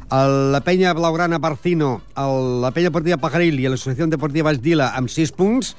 El, 0.08 0.52
la 0.52 0.62
penya 0.64 0.94
blaugrana 0.96 1.36
Barcino, 1.38 2.00
el, 2.16 2.62
la 2.62 2.70
penya 2.72 2.88
deportiva 2.88 3.18
Pajaril 3.20 3.58
i 3.60 3.68
l'associació 3.68 4.06
deportiva 4.08 4.54
Esdila 4.54 4.94
amb 4.96 5.12
6 5.12 5.34
punts, 5.36 5.74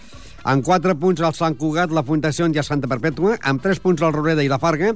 amb 0.45 0.62
4 0.65 0.93
punts 1.01 1.24
el 1.25 1.33
Sant 1.33 1.55
Cugat, 1.57 1.89
la 1.89 2.03
Fundació 2.05 2.45
ja 2.53 2.62
Santa 2.62 2.89
Perpètua, 2.91 3.39
amb 3.41 3.63
3 3.63 3.81
punts 3.81 4.05
el 4.05 4.13
Roreda 4.13 4.45
i 4.45 4.51
la 4.51 4.59
Farga, 4.62 4.93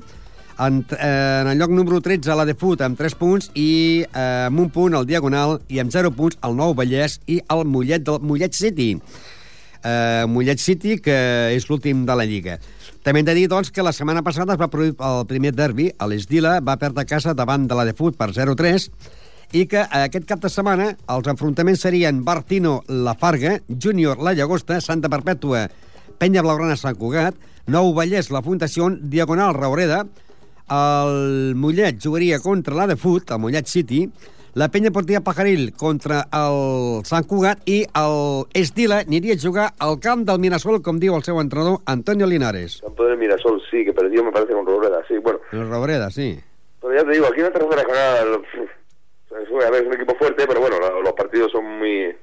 en, 0.59 0.83
eh, 0.99 1.39
en 1.41 1.49
el 1.49 1.57
lloc 1.57 1.73
número 1.73 1.97
13 2.05 2.37
la 2.37 2.45
de 2.45 2.53
Fut 2.53 2.83
amb 2.85 2.99
3 2.99 3.15
punts 3.17 3.49
i 3.57 4.05
eh, 4.05 4.45
amb 4.51 4.61
un 4.61 4.69
punt 4.69 4.93
el 4.93 5.09
Diagonal 5.09 5.57
i 5.65 5.81
amb 5.81 5.89
0 5.89 6.13
punts 6.13 6.37
el 6.45 6.53
Nou 6.59 6.77
Vallès 6.77 7.17
i 7.25 7.39
el 7.49 7.65
Mollet 7.65 8.05
del 8.05 8.21
Mollet 8.21 8.53
City. 8.53 8.91
Eh, 9.81 10.23
Mollet 10.29 10.61
City, 10.61 10.99
que 11.01 11.17
és 11.57 11.65
l'últim 11.71 12.05
de 12.05 12.21
la 12.21 12.29
Lliga. 12.29 12.59
També 13.03 13.19
hem 13.19 13.27
de 13.27 13.33
dir, 13.35 13.49
doncs, 13.49 13.73
que 13.73 13.83
la 13.83 13.91
setmana 13.91 14.21
passada 14.23 14.53
es 14.53 14.61
va 14.61 14.69
produir 14.71 14.93
el 14.93 15.25
primer 15.27 15.51
derbi, 15.57 15.89
l'Esdila, 16.07 16.59
va 16.61 16.77
perdre 16.79 17.03
casa 17.09 17.33
davant 17.33 17.65
de 17.67 17.75
la 17.75 17.83
de 17.89 17.97
Fut 17.97 18.15
per 18.15 18.29
0-3, 18.31 18.87
i 19.53 19.67
que 19.69 19.83
aquest 19.85 20.25
cap 20.25 20.41
de 20.41 20.49
setmana 20.49 20.89
els 21.13 21.29
enfrontaments 21.29 21.85
serien 21.85 22.23
Bartino, 22.25 22.81
La 22.89 23.13
Farga, 23.13 23.59
Júnior, 23.69 24.17
La 24.17 24.33
Llagosta, 24.33 24.79
Santa 24.81 25.11
Perpètua, 25.13 25.67
Penya 26.17 26.41
Blaugrana, 26.41 26.75
Sant 26.79 26.97
Cugat, 26.97 27.37
Nou 27.69 27.93
Vallès, 27.93 28.31
La 28.33 28.41
Fundació, 28.41 28.89
Diagonal, 28.97 29.53
Raureda, 29.53 30.03
el 30.73 31.53
Mollet 31.59 31.99
jugaria 32.01 32.39
contra 32.41 32.73
la 32.73 32.87
de 32.89 32.97
Fut, 32.97 33.29
el 33.29 33.43
Mollet 33.43 33.69
City, 33.69 34.07
la 34.55 34.69
penya 34.69 34.91
portia 34.93 35.21
Pajaril 35.25 35.71
contra 35.77 36.23
el 36.33 37.01
Sant 37.09 37.25
Cugat 37.29 37.61
i 37.69 37.79
el 37.97 38.45
Estila 38.57 38.99
aniria 39.05 39.37
a 39.37 39.41
jugar 39.41 39.71
al 39.77 39.99
camp 40.01 40.25
del 40.27 40.41
Mirasol, 40.41 40.81
com 40.85 41.01
diu 41.01 41.13
el 41.17 41.25
seu 41.25 41.39
entrenador, 41.41 41.81
Antonio 41.85 42.29
Linares. 42.29 42.79
Campo 42.81 43.05
del 43.05 43.17
Mirasol, 43.17 43.61
sí, 43.69 43.85
que 43.85 43.93
perdió 43.93 44.23
me 44.23 44.31
parece 44.31 44.53
con 44.53 44.65
Robreda, 44.65 45.01
sí, 45.07 45.17
bueno. 45.17 45.39
El 45.51 45.69
Robreda, 45.69 46.09
sí. 46.09 46.39
Pero 46.81 46.93
ya 46.95 47.03
te 47.03 47.11
digo, 47.11 47.27
aquí 47.27 47.39
en 47.39 47.45
la 47.45 47.51
tercera 47.51 47.83
jornada 47.83 48.41
a 49.35 49.69
ver, 49.69 49.81
es 49.81 49.87
un 49.87 49.93
equipo 49.93 50.15
fuerte, 50.15 50.45
pero 50.47 50.59
bueno, 50.59 50.77
los 51.01 51.13
partidos 51.13 51.51
son 51.51 51.65
muy... 51.79 52.15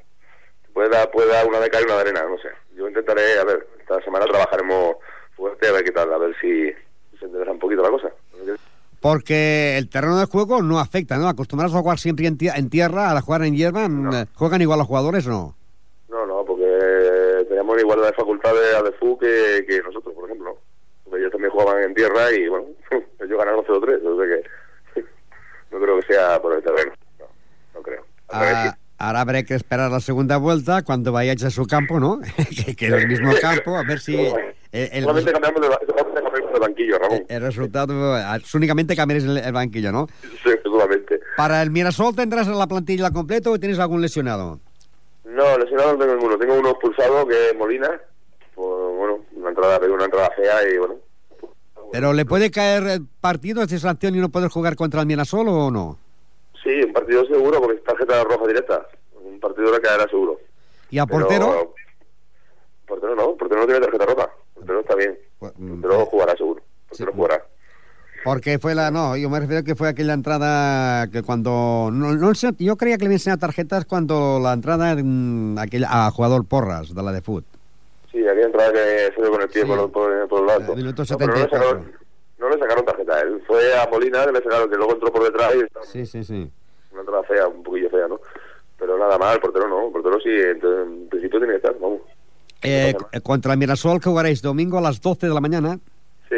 Puede 0.73 0.88
dar, 0.88 1.11
puede 1.11 1.29
dar 1.29 1.47
una 1.47 1.59
de 1.59 1.69
cal 1.69 1.83
y 1.83 1.85
una 1.87 1.97
de 1.97 2.00
arena, 2.02 2.23
no 2.29 2.38
sé. 2.38 2.49
Yo 2.76 2.88
intentaré, 2.88 3.38
a 3.38 3.45
ver, 3.45 3.67
esta 3.81 4.00
semana 4.02 4.25
trabajaremos 4.26 4.97
fuerte 5.35 5.69
a 5.69 5.73
ver 5.73 5.85
qué 5.85 5.90
tal, 5.90 6.12
a 6.12 6.19
ver 6.19 6.35
si 6.40 6.71
se 7.19 7.25
endereza 7.25 7.52
un 7.52 7.59
poquito 7.59 7.83
la 7.83 7.90
cosa. 7.90 8.11
Porque 9.00 9.79
el 9.79 9.88
terreno 9.88 10.19
de 10.19 10.26
juego 10.26 10.62
no 10.62 10.79
afecta, 10.79 11.17
¿no? 11.17 11.29
Acostumbrados 11.29 11.75
a 11.75 11.81
jugar 11.81 11.99
siempre 11.99 12.26
en, 12.26 12.37
en 12.40 12.71
tierra, 12.71 13.11
a 13.11 13.21
jugar 13.21 13.43
en 13.43 13.57
hierba, 13.57 13.88
mm, 13.88 14.14
eh, 14.14 14.26
¿juegan 14.35 14.61
igual 14.61 14.79
los 14.79 14.87
jugadores 14.88 15.26
o 15.26 15.31
no? 15.31 15.57
No, 16.11 16.26
no, 16.26 16.45
porque 16.45 17.47
tenemos 17.49 17.81
igualdad 17.81 18.09
de 18.09 18.12
facultades 18.12 18.75
a 18.75 18.83
DFU 18.83 19.19
que, 19.19 19.64
que 19.67 19.81
nosotros, 19.83 20.14
por 20.14 20.26
ejemplo. 20.26 20.59
Porque 21.05 21.21
ellos 21.21 21.33
también 21.33 21.50
jugaban 21.50 21.83
en 21.83 21.95
tierra 21.95 22.31
y, 22.31 22.47
bueno, 22.49 22.67
ellos 23.21 23.38
ganaron 23.38 23.64
0-3, 23.64 24.05
o 24.05 24.17
sea 24.17 24.26
que 24.26 25.00
no 25.71 25.81
creo 25.81 26.00
que 26.00 26.12
sea 26.12 26.40
por 26.43 26.52
el 26.52 26.62
terreno. 26.62 26.93
No, 27.19 27.26
no 27.75 27.83
creo. 27.83 28.05
Al 28.29 28.40
revés, 28.40 28.75
Ah, 29.00 29.00
ahora 29.11 29.21
habrá 29.23 29.43
que 29.43 29.55
esperar 29.55 29.90
la 29.90 30.00
segunda 30.00 30.37
vuelta 30.37 30.83
cuando 30.83 31.11
vayáis 31.12 31.43
a 31.45 31.50
su 31.50 31.67
campo, 31.67 31.99
¿no? 32.00 32.21
que, 32.67 32.75
que 32.76 32.87
es 32.87 32.93
el 32.93 33.09
mismo 33.09 33.33
campo, 33.40 33.76
a 33.76 33.83
ver 33.83 33.99
si 34.00 34.14
el, 34.17 34.33
el- 34.73 35.02
Solamente 35.02 35.33
cambiamos 35.33 35.61
de, 35.62 35.69
banquillo, 36.61 36.99
Ramón. 36.99 37.25
el 37.29 37.40
resultado... 37.43 37.95
Únicamente 38.55 38.95
cambiaréis 38.95 39.29
el, 39.29 39.38
el 39.38 39.52
banquillo, 39.52 39.90
¿no? 39.93 40.07
Sí, 40.45 40.50
solamente. 40.62 41.19
¿Para 41.37 41.62
el 41.62 41.71
Mirasol 41.71 42.14
tendrás 42.14 42.47
la 42.49 42.67
plantilla 42.67 43.11
completa 43.11 43.50
o 43.50 43.59
tienes 43.59 43.79
algún 43.79 44.00
lesionado? 44.02 44.61
No, 45.25 45.59
lesionado 45.59 45.95
no 45.95 45.99
tengo 45.99 46.14
ninguno. 46.14 46.38
Tengo 46.38 46.59
uno 46.59 46.71
expulsado 46.71 47.26
que 47.26 47.50
es 47.50 47.57
Molina. 47.57 47.88
Pues, 48.55 48.69
bueno, 48.97 49.25
una 49.37 49.49
entrada, 49.49 49.81
una 49.93 50.05
entrada 50.05 50.31
fea 50.37 50.69
y, 50.73 50.76
bueno, 50.79 50.95
¿Pero 51.93 52.12
le 52.12 52.25
puede 52.25 52.50
caer 52.50 52.83
eh, 52.87 53.00
partidos 53.21 53.69
de 53.69 53.79
sanción 53.81 54.14
y 54.14 54.19
no 54.21 54.29
poder 54.29 54.50
jugar 54.50 54.76
contra 54.76 55.00
el 55.00 55.07
Mirasol 55.07 55.49
o 55.49 55.71
no? 55.71 55.99
Sí, 56.62 56.83
un 56.85 56.93
partido 56.93 57.25
seguro 57.26 57.61
porque 57.61 57.79
es 57.79 57.85
tarjeta 57.85 58.23
roja 58.23 58.47
directa. 58.47 58.87
Un 59.42 59.49
partido 59.49 59.73
le 59.73 59.80
caerá 59.80 60.04
seguro. 60.09 60.38
¿Y 60.90 60.99
a 60.99 61.06
Pero- 61.06 61.20
portero? 61.20 61.75
Portero 62.87 63.14
no, 63.14 63.37
portero 63.37 63.61
no 63.62 63.66
tiene 63.66 63.80
tarjeta 63.80 64.04
roja. 64.04 64.30
Portero 64.54 64.80
está 64.80 64.94
bien. 64.97 65.18
Pues, 65.38 65.52
mm, 65.56 65.80
Portero 65.80 66.06
jugará 66.06 66.37
seguro. 66.37 66.62
Portero 66.88 67.11
Sí. 67.11 67.16
jugará. 67.16 67.47
Porque 68.23 68.59
fue 68.59 68.75
la... 68.75 68.90
No, 68.90 69.16
yo 69.16 69.30
me 69.30 69.40
refiero 69.40 69.64
que 69.64 69.75
fue 69.75 69.88
aquella 69.88 70.12
entrada 70.12 71.06
que 71.09 71.23
cuando... 71.23 71.88
No, 71.90 72.12
no 72.12 72.32
yo 72.59 72.76
creía 72.76 72.99
que 72.99 73.06
le 73.09 73.14
enseñaba 73.14 73.40
tarjetas 73.40 73.87
cuando 73.87 74.38
la 74.42 74.52
entrada 74.52 74.90
aquella, 75.62 75.88
a 76.06 76.11
jugador 76.11 76.44
Porras, 76.47 76.94
de 76.94 77.02
la 77.02 77.12
de 77.12 77.23
fútbol. 77.23 77.44
Sí, 78.12 78.18
aquella 78.28 78.47
entrada 78.47 78.73
que 78.75 79.12
se 79.16 79.23
ve 79.23 79.30
con 79.30 79.40
el 79.40 79.49
pie 79.49 79.62
Sí. 79.62 79.68
por, 79.68 79.90
por, 79.90 80.28
por 80.28 80.44
el 80.44 80.50
alto. 80.50 80.73
Eh, 80.73 80.76
minuto 80.76 81.02
No, 81.02 81.02
le 81.04 81.06
74. 81.09 81.59
sacaron, 81.59 81.92
no 82.38 82.49
le 82.50 82.59
sacaron 82.59 82.85
tarjeta 82.85 83.14
a 83.14 83.20
él. 83.20 83.42
Fue 83.47 83.75
a 83.80 83.88
Molina 83.90 84.26
que 84.26 84.32
le 84.32 84.42
sacaron, 84.42 84.68
que 84.68 84.76
luego 84.76 84.92
entró 84.92 85.11
por 85.11 85.23
detrás 85.25 85.54
y 85.54 85.87
Sí, 85.87 86.04
sí, 86.04 86.23
sí. 86.25 86.52
una 86.92 87.00
entrada 87.00 87.23
fea, 87.23 87.47
un 87.49 87.62
poquillo 87.62 87.88
fea, 87.88 88.06
¿no? 88.06 88.20
Pero 88.90 89.09
nada 89.09 89.32
el 89.35 89.40
portero 89.40 89.68
no. 89.68 89.87
El 89.87 89.92
portero 89.92 90.18
sí, 90.20 90.28
en, 90.30 90.61
en 91.02 91.09
principio 91.09 91.38
tiene 91.38 91.52
que 91.54 91.56
estar, 91.59 91.75
vamos. 91.78 92.00
Eh, 92.62 92.94
contra 93.23 93.52
el 93.52 93.59
Mirasol 93.59 94.00
que 94.00 94.11
jugaréis 94.11 94.42
domingo 94.42 94.78
a 94.78 94.80
las 94.80 95.00
12 95.00 95.28
de 95.28 95.35
la 95.35 95.40
mañana. 95.40 95.78
Sí, 96.28 96.37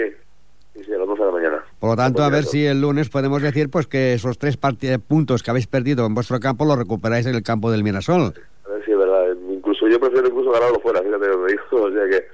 sí, 0.74 0.84
sí, 0.84 0.92
a 0.92 0.98
las 0.98 1.08
12 1.08 1.20
de 1.20 1.26
la 1.26 1.32
mañana. 1.32 1.64
Por 1.80 1.90
lo 1.90 1.96
tanto, 1.96 2.22
a 2.22 2.28
ver 2.28 2.44
si 2.44 2.64
el 2.66 2.80
lunes 2.80 3.08
podemos 3.08 3.40
decir 3.42 3.70
pues 3.70 3.86
que 3.86 4.12
esos 4.14 4.38
tres 4.38 4.58
eh, 4.82 4.98
puntos 4.98 5.42
que 5.42 5.50
habéis 5.50 5.66
perdido 5.66 6.04
en 6.06 6.14
vuestro 6.14 6.38
campo 6.40 6.64
los 6.64 6.76
recuperáis 6.78 7.26
en 7.26 7.34
el 7.34 7.42
campo 7.42 7.70
del 7.70 7.82
Mirasol. 7.82 8.34
A 8.66 8.68
ver 8.68 8.84
si 8.84 8.92
es 8.92 8.98
verdad. 8.98 9.34
Incluso 9.50 9.88
yo 9.88 9.98
prefiero 9.98 10.28
incluso 10.28 10.50
ganarlo 10.52 10.78
fuera, 10.80 11.00
fíjate 11.02 11.26
lo 11.26 11.44
que 11.46 11.52
digo. 11.52 11.62
O 11.86 11.90
sea 11.90 12.06
que 12.08 12.26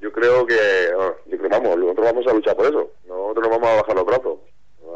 yo 0.00 0.10
creo 0.10 0.46
que, 0.46 0.56
bueno, 0.96 1.14
yo 1.26 1.36
creo, 1.38 1.50
vamos, 1.50 1.76
nosotros 1.76 2.06
vamos 2.06 2.26
a 2.26 2.32
luchar 2.32 2.56
por 2.56 2.66
eso. 2.66 2.90
Nosotros 3.06 3.44
no 3.44 3.50
vamos 3.50 3.68
a 3.68 3.76
bajar 3.82 3.94
los 3.94 4.06
brazos. 4.06 4.38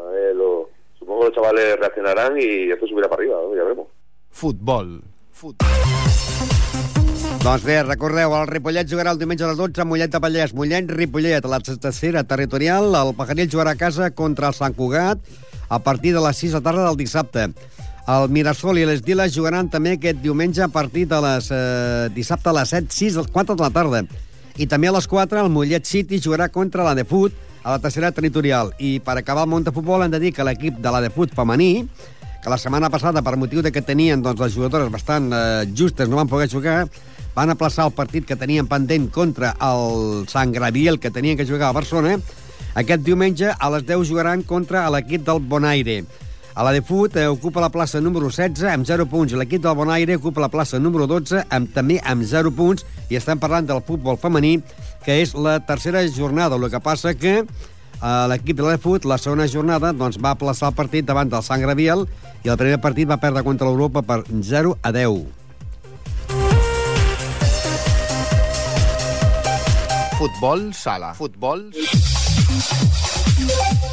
A 0.07 0.09
ver, 0.11 0.35
lo- 0.35 0.69
supongo 0.97 1.19
que 1.21 1.25
los 1.27 1.35
chavales 1.35 1.79
reaccionarán 1.79 2.35
y 2.41 2.71
esto 2.71 2.87
subirá 2.87 3.07
para 3.07 3.21
arriba, 3.21 3.37
¿no? 3.41 3.55
ya 3.55 3.61
veremos. 3.63 3.87
Futbol. 4.35 4.99
Futbol. 5.31 5.69
Doncs 7.39 7.63
bé, 7.63 7.77
recordeu, 7.85 8.33
el 8.35 8.49
Ripollet 8.49 8.89
jugarà 8.91 9.13
el 9.15 9.19
diumenge 9.21 9.45
a 9.45 9.51
les 9.53 9.59
12 9.61 9.79
a 9.79 9.85
Mollet 9.87 10.11
de 10.11 10.19
Vallès. 10.19 10.51
Mollet, 10.51 10.91
Ripollet, 10.91 11.45
a 11.45 11.51
la 11.53 11.61
tercera 11.63 12.25
territorial. 12.27 12.89
El 12.99 13.13
Pajaril 13.15 13.47
jugarà 13.47 13.77
a 13.77 13.79
casa 13.79 14.09
contra 14.11 14.49
el 14.51 14.57
Sant 14.57 14.75
Cugat 14.75 15.23
a 15.69 15.79
partir 15.79 16.11
de 16.17 16.25
les 16.25 16.43
6 16.43 16.57
de 16.57 16.61
tarda 16.65 16.83
del 16.89 16.99
dissabte. 16.99 17.47
El 18.11 18.27
Mirasol 18.29 18.81
i 18.81 18.83
les 18.89 19.05
Diles 19.05 19.31
jugaran 19.33 19.71
també 19.71 19.95
aquest 19.95 20.19
diumenge 20.19 20.65
a 20.65 20.67
partir 20.73 21.07
de 21.07 21.21
les 21.23 21.47
eh, 21.55 22.09
dissabte 22.13 22.51
a 22.51 22.57
les 22.59 22.75
7, 22.75 22.91
6, 22.91 23.21
4 23.31 23.55
de 23.55 23.63
la 23.63 23.71
tarda. 23.71 24.03
I 24.59 24.67
també 24.67 24.91
a 24.91 24.97
les 24.97 25.07
4 25.07 25.45
el 25.45 25.53
Mollet 25.53 25.87
City 25.87 26.19
jugarà 26.19 26.51
contra 26.51 26.83
la 26.83 26.93
de 26.93 27.07
Fut 27.07 27.31
a 27.63 27.71
la 27.71 27.79
tercera 27.79 28.11
territorial. 28.11 28.75
I 28.77 28.99
per 28.99 29.15
acabar 29.17 29.47
el 29.47 29.53
món 29.55 29.63
de 29.63 29.73
futbol 29.73 30.03
hem 30.03 30.11
de 30.13 30.19
dir 30.21 30.35
que 30.35 30.45
l'equip 30.45 30.77
de 30.83 30.91
la 30.91 31.01
de 31.01 31.09
Fut 31.09 31.33
femení 31.33 31.87
que 32.45 32.51
la 32.53 32.59
setmana 32.61 32.91
passada, 32.93 33.23
per 33.25 33.39
motiu 33.41 33.63
de 33.65 33.71
que 33.73 33.81
tenien 33.81 34.21
doncs, 34.21 34.37
les 34.37 34.53
jugadores 34.53 34.91
bastant 34.93 35.31
eh, 35.33 35.63
justes, 35.73 36.05
no 36.05 36.19
van 36.19 36.29
poder 36.29 36.45
jugar, 36.45 36.83
van 37.33 37.49
aplaçar 37.49 37.87
el 37.89 37.95
partit 37.97 38.27
que 38.29 38.37
tenien 38.37 38.69
pendent 38.69 39.07
contra 39.09 39.55
el 39.65 40.27
Sant 40.29 40.53
Graviel, 40.53 40.99
que 41.01 41.09
tenien 41.09 41.39
que 41.39 41.47
jugar 41.49 41.71
a 41.71 41.77
Barcelona. 41.79 42.19
Aquest 42.77 43.01
diumenge 43.01 43.49
a 43.49 43.71
les 43.73 43.87
10 43.89 44.05
jugaran 44.11 44.45
contra 44.45 44.85
l'equip 44.93 45.25
del 45.25 45.41
Bonaire. 45.41 46.03
A 46.53 46.63
la 46.63 46.71
de 46.71 46.83
Fut 46.85 47.17
eh, 47.17 47.25
ocupa 47.25 47.65
la 47.65 47.71
plaça 47.73 47.97
número 47.97 48.29
16 48.29 48.69
amb 48.69 48.85
0 48.85 49.09
punts. 49.09 49.33
L'equip 49.33 49.65
del 49.65 49.75
Bonaire 49.81 50.21
ocupa 50.21 50.45
la 50.45 50.53
plaça 50.53 50.77
número 50.77 51.09
12 51.09 51.47
amb, 51.49 51.73
també 51.73 51.97
amb 52.05 52.29
0 52.29 52.53
punts. 52.53 52.85
I 53.09 53.17
estem 53.17 53.41
parlant 53.41 53.65
del 53.65 53.81
futbol 53.89 54.21
femení, 54.21 54.59
que 55.01 55.17
és 55.23 55.33
la 55.33 55.57
tercera 55.65 56.05
jornada. 56.13 56.61
El 56.61 56.69
que 56.69 56.79
passa 56.79 57.17
que 57.17 57.39
l'equip 58.29 58.57
de 58.59 58.63
la 58.65 58.75
de 58.75 58.81
Fut, 58.81 59.05
la 59.09 59.17
segona 59.17 59.47
jornada, 59.49 59.93
doncs, 59.93 60.19
va 60.21 60.35
aplaçar 60.35 60.69
el 60.71 60.77
partit 60.77 61.05
davant 61.07 61.29
del 61.31 61.43
Sant 61.45 61.61
Graviel 61.63 62.05
i 62.45 62.51
el 62.53 62.57
primer 62.59 62.77
partit 62.83 63.09
va 63.09 63.17
perdre 63.21 63.43
contra 63.43 63.67
l'Europa 63.67 64.03
per 64.05 64.23
0 64.29 64.77
a 64.81 64.91
10. 64.93 65.25
Futbol 70.15 70.69
sala. 70.73 71.13
Futbol 71.13 71.65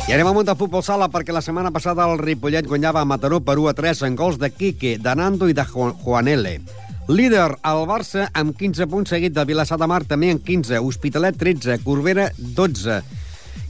I 0.07 0.13
anem 0.15 0.29
al 0.29 0.37
món 0.37 0.47
del 0.47 0.57
futbol 0.59 0.85
sala 0.87 1.09
perquè 1.13 1.35
la 1.35 1.43
setmana 1.45 1.73
passada 1.75 2.07
el 2.11 2.21
Ripollet 2.21 2.67
guanyava 2.69 3.03
a 3.03 3.09
Mataró 3.09 3.41
per 3.45 3.57
1 3.59 3.69
a 3.73 3.75
3 3.79 4.05
en 4.09 4.17
gols 4.19 4.39
de 4.39 4.51
Quique, 4.55 4.97
de 5.03 5.15
Nando 5.19 5.49
i 5.51 5.55
de 5.57 5.65
Ju- 5.67 5.93
Juanele. 6.05 6.61
Líder, 7.09 7.49
el 7.67 7.83
Barça, 7.91 8.29
amb 8.39 8.55
15 8.57 8.87
punts, 8.87 9.11
seguit 9.11 9.35
de 9.35 9.45
Vilassar 9.45 9.79
de 9.81 9.89
Mar, 9.91 10.05
també 10.07 10.31
amb 10.31 10.45
15, 10.47 10.79
Hospitalet, 10.79 11.37
13, 11.37 11.81
Corbera, 11.83 12.31
12. 12.39 13.01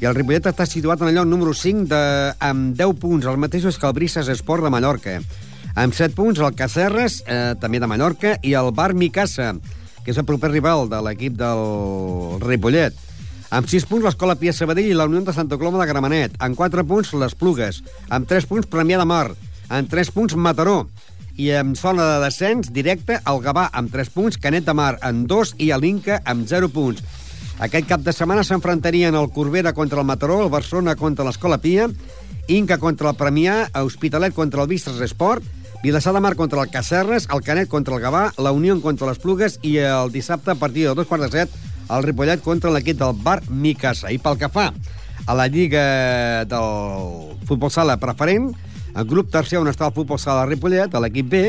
I 0.02 0.06
el 0.10 0.16
Ripollet 0.16 0.48
està 0.50 0.64
situat 0.66 0.98
en 0.98 1.12
el 1.12 1.14
lloc 1.14 1.28
número 1.30 1.52
5 1.54 1.84
de, 1.86 1.98
amb 2.42 2.72
10 2.74 2.96
punts, 2.98 3.26
els 3.30 3.38
mateixos 3.38 3.76
que 3.78 3.86
el 3.86 3.92
Brises 3.94 4.26
Esport 4.32 4.64
de 4.66 4.72
Mallorca. 4.74 5.12
Amb 5.78 5.94
7 5.94 6.16
punts, 6.16 6.40
el 6.42 6.56
Cacerres, 6.58 7.20
eh, 7.22 7.54
també 7.62 7.78
de 7.78 7.86
Mallorca, 7.86 8.32
i 8.42 8.56
el 8.58 8.72
Bar 8.74 8.96
Micasa, 8.98 9.52
que 10.02 10.10
és 10.10 10.18
el 10.18 10.26
proper 10.26 10.50
rival 10.50 10.90
de 10.90 10.98
l'equip 11.06 11.38
del 11.38 12.42
Ripollet. 12.42 12.98
Amb 13.54 13.70
6 13.70 13.86
punts, 13.86 14.02
l'Escola 14.08 14.34
Pia 14.42 14.50
Sabadell 14.50 14.90
i 14.90 14.98
la 14.98 15.06
Unió 15.06 15.22
de 15.22 15.36
Santa 15.38 15.54
Coloma 15.54 15.78
de 15.84 15.86
Gramenet. 15.92 16.34
Amb 16.42 16.58
4 16.58 16.82
punts, 16.82 17.14
les 17.22 17.38
Plugues. 17.38 17.84
Amb 18.10 18.26
3 18.26 18.50
punts, 18.50 18.66
Premià 18.66 18.98
de 18.98 19.06
Mar. 19.06 19.28
Amb 19.70 19.86
3 19.88 20.10
punts, 20.10 20.34
Mataró. 20.34 20.88
I 21.38 21.52
en 21.62 21.76
zona 21.78 22.10
de 22.16 22.20
descens 22.26 22.74
directe, 22.74 23.22
el 23.22 23.38
Gavà 23.46 23.70
amb 23.70 23.94
3 23.94 24.10
punts, 24.10 24.42
Canet 24.42 24.66
de 24.66 24.74
Mar 24.74 24.96
amb 24.98 25.30
2 25.30 25.60
i 25.62 25.70
l'Inca 25.78 26.24
amb 26.26 26.50
0 26.50 26.74
punts. 26.74 27.21
Aquest 27.60 27.88
cap 27.88 28.00
de 28.00 28.12
setmana 28.14 28.44
s'enfrontarien 28.46 29.14
el 29.14 29.28
Corbera 29.30 29.72
contra 29.72 30.00
el 30.00 30.06
Mataró, 30.06 30.40
el 30.42 30.50
Barcelona 30.50 30.96
contra 30.96 31.26
l'Escola 31.26 31.58
Pia, 31.58 31.88
Inca 32.48 32.78
contra 32.78 33.10
el 33.10 33.16
Premià, 33.16 33.68
Hospitalet 33.78 34.34
contra 34.34 34.62
el 34.62 34.68
Vistres 34.68 35.00
Esport, 35.00 35.44
Vilassar 35.82 36.14
de 36.14 36.20
Mar 36.20 36.34
contra 36.36 36.62
el 36.62 36.70
Cacerres, 36.70 37.28
el 37.34 37.42
Canet 37.42 37.68
contra 37.68 37.94
el 37.96 38.02
Gavà, 38.02 38.32
la 38.38 38.52
Unió 38.52 38.78
contra 38.80 39.08
les 39.08 39.18
Plugues 39.18 39.58
i 39.62 39.76
el 39.82 40.12
dissabte 40.14 40.52
a 40.52 40.58
partir 40.58 40.88
de 40.88 40.94
dos 40.94 41.06
quarts 41.06 41.26
de 41.26 41.30
set 41.42 41.54
el 41.92 42.04
Ripollet 42.06 42.42
contra 42.42 42.70
l'equip 42.70 42.98
del 42.98 43.16
Bar 43.18 43.40
Micasa. 43.50 44.10
I 44.10 44.18
pel 44.22 44.38
que 44.38 44.50
fa 44.50 44.70
a 45.26 45.34
la 45.34 45.46
Lliga 45.46 46.44
del 46.50 47.36
Futbol 47.46 47.70
Sala 47.70 47.98
Preferent, 47.98 48.52
el 48.94 49.06
grup 49.08 49.30
tercer 49.32 49.58
on 49.58 49.70
està 49.70 49.88
el 49.88 49.94
Futbol 49.96 50.20
Sala 50.22 50.46
Ripollet, 50.46 50.94
l'equip 51.02 51.28
B, 51.30 51.42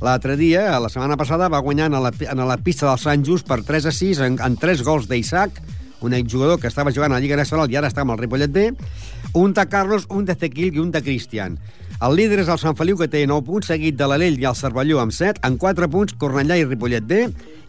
l'altre 0.00 0.36
dia, 0.36 0.68
la 0.80 0.90
setmana 0.92 1.16
passada, 1.16 1.48
va 1.52 1.62
guanyar 1.64 1.88
en 1.90 1.98
la, 2.02 2.12
en 2.12 2.44
la 2.48 2.58
pista 2.58 2.88
del 2.90 3.00
Sant 3.00 3.24
Just 3.24 3.48
per 3.48 3.62
3 3.64 3.88
a 3.88 3.94
6 3.94 4.22
en, 4.26 4.38
en 4.42 4.60
3 4.60 4.84
gols 4.86 5.08
d'Isaac, 5.08 5.62
un 6.06 6.14
exjugador 6.14 6.60
que 6.60 6.68
estava 6.68 6.92
jugant 6.92 7.12
a 7.12 7.16
la 7.16 7.22
Lliga 7.24 7.38
Nacional 7.38 7.72
i 7.72 7.78
ara 7.78 7.88
està 7.88 8.04
amb 8.04 8.12
el 8.14 8.20
Ripollet 8.20 8.52
B, 8.52 8.68
un 9.34 9.56
de 9.56 9.64
Carlos, 9.68 10.06
un 10.10 10.24
de 10.28 10.36
Zequil 10.36 10.76
i 10.76 10.82
un 10.82 10.92
de 10.92 11.02
Cristian. 11.02 11.58
El 11.96 12.12
líder 12.18 12.42
és 12.42 12.50
el 12.52 12.60
Sant 12.60 12.76
Feliu, 12.76 12.98
que 13.00 13.08
té 13.08 13.22
9 13.24 13.46
punts, 13.46 13.70
seguit 13.72 13.96
de 13.96 14.04
l'Alell 14.08 14.36
i 14.36 14.44
el 14.44 14.56
Cervelló 14.58 15.00
amb 15.00 15.14
7, 15.16 15.40
amb 15.48 15.56
4 15.60 15.88
punts 15.88 16.16
Cornellà 16.20 16.58
i 16.60 16.66
Ripollet 16.66 17.06
B, 17.08 17.22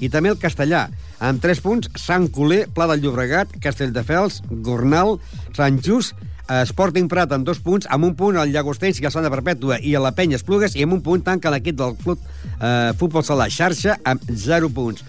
i 0.04 0.10
també 0.12 0.34
el 0.34 0.42
Castellà, 0.42 0.88
amb 1.24 1.40
3 1.42 1.62
punts 1.64 1.92
Sant 1.96 2.28
Coler, 2.36 2.66
Pla 2.76 2.90
del 2.92 3.06
Llobregat, 3.06 3.56
Castelldefels, 3.64 4.42
Gornal, 4.68 5.16
Sant 5.56 5.80
Just, 5.80 6.20
Sporting 6.48 7.10
Prat 7.12 7.34
amb 7.36 7.48
dos 7.48 7.60
punts, 7.60 7.88
amb 7.92 8.08
un 8.08 8.14
punt 8.16 8.38
el 8.40 8.54
Llagostens 8.54 9.02
i 9.02 9.08
el 9.08 9.12
Sant 9.12 9.26
de 9.28 9.32
Perpètua 9.34 9.82
i 9.84 9.96
a 9.96 10.02
la 10.04 10.14
Penya 10.16 10.40
Esplugues, 10.40 10.78
i 10.78 10.86
amb 10.86 10.96
un 10.96 11.02
punt 11.04 11.26
tanca 11.26 11.52
l'equip 11.52 11.76
del 11.80 11.98
club 12.00 12.22
eh, 12.62 12.94
Futbol 13.00 13.26
Sala 13.28 13.50
Xarxa 13.52 13.98
amb 14.08 14.24
0 14.32 14.72
punts. 14.72 15.04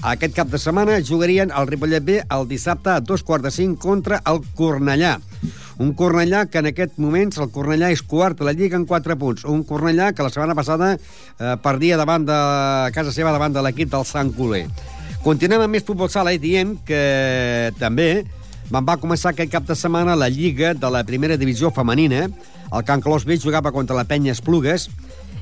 Aquest 0.00 0.32
cap 0.32 0.48
de 0.48 0.58
setmana 0.58 0.96
jugarien 1.04 1.50
el 1.52 1.66
Ripollet 1.68 2.04
B 2.04 2.20
el 2.24 2.46
dissabte 2.48 2.88
a 2.94 3.00
dos 3.04 3.22
quarts 3.22 3.44
de 3.44 3.50
cinc 3.52 3.78
contra 3.82 4.22
el 4.26 4.40
Cornellà. 4.56 5.18
Un 5.80 5.92
Cornellà 5.96 6.46
que 6.48 6.62
en 6.62 6.70
aquest 6.70 6.96
moments 6.96 7.36
el 7.38 7.50
Cornellà 7.52 7.90
és 7.92 8.00
quart 8.02 8.40
a 8.40 8.48
la 8.48 8.54
Lliga 8.56 8.80
en 8.80 8.86
4 8.88 9.16
punts. 9.20 9.44
Un 9.44 9.60
Cornellà 9.68 10.10
que 10.16 10.24
la 10.24 10.32
setmana 10.32 10.56
passada 10.56 10.94
eh, 10.96 11.54
perdia 11.62 12.00
davant 12.00 12.24
de 12.24 12.40
casa 12.96 13.12
seva 13.12 13.32
davant 13.36 13.52
de 13.52 13.62
l'equip 13.64 13.92
del 13.92 14.08
Sant 14.08 14.32
Coler. 14.36 14.66
Continuem 15.20 15.66
amb 15.66 15.76
més 15.76 15.84
futbol 15.84 16.08
sala 16.08 16.32
i 16.32 16.40
diem 16.40 16.78
que 16.88 17.70
també 17.76 18.24
Van 18.70 18.86
va 18.86 19.00
començar 19.02 19.32
aquest 19.32 19.50
cap 19.50 19.64
de 19.66 19.74
setmana 19.74 20.14
la 20.14 20.28
Lliga 20.30 20.74
de 20.78 20.90
la 20.94 21.02
primera 21.02 21.36
divisió 21.36 21.72
femenina. 21.74 22.28
El 22.70 22.84
Can 22.86 23.02
Clos 23.02 23.24
B 23.26 23.34
jugava 23.42 23.72
contra 23.74 23.96
la 23.98 24.06
Penya 24.06 24.30
Esplugues 24.30 24.86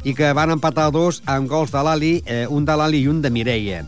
i 0.08 0.14
que 0.16 0.30
van 0.32 0.54
empatar 0.54 0.88
dos 0.94 1.20
amb 1.28 1.50
gols 1.50 1.74
de 1.74 1.82
l'Ali, 1.84 2.12
eh, 2.24 2.46
un 2.48 2.64
de 2.64 2.76
l'Ali 2.76 3.02
i 3.04 3.10
un 3.12 3.20
de 3.20 3.30
Mireia. 3.30 3.82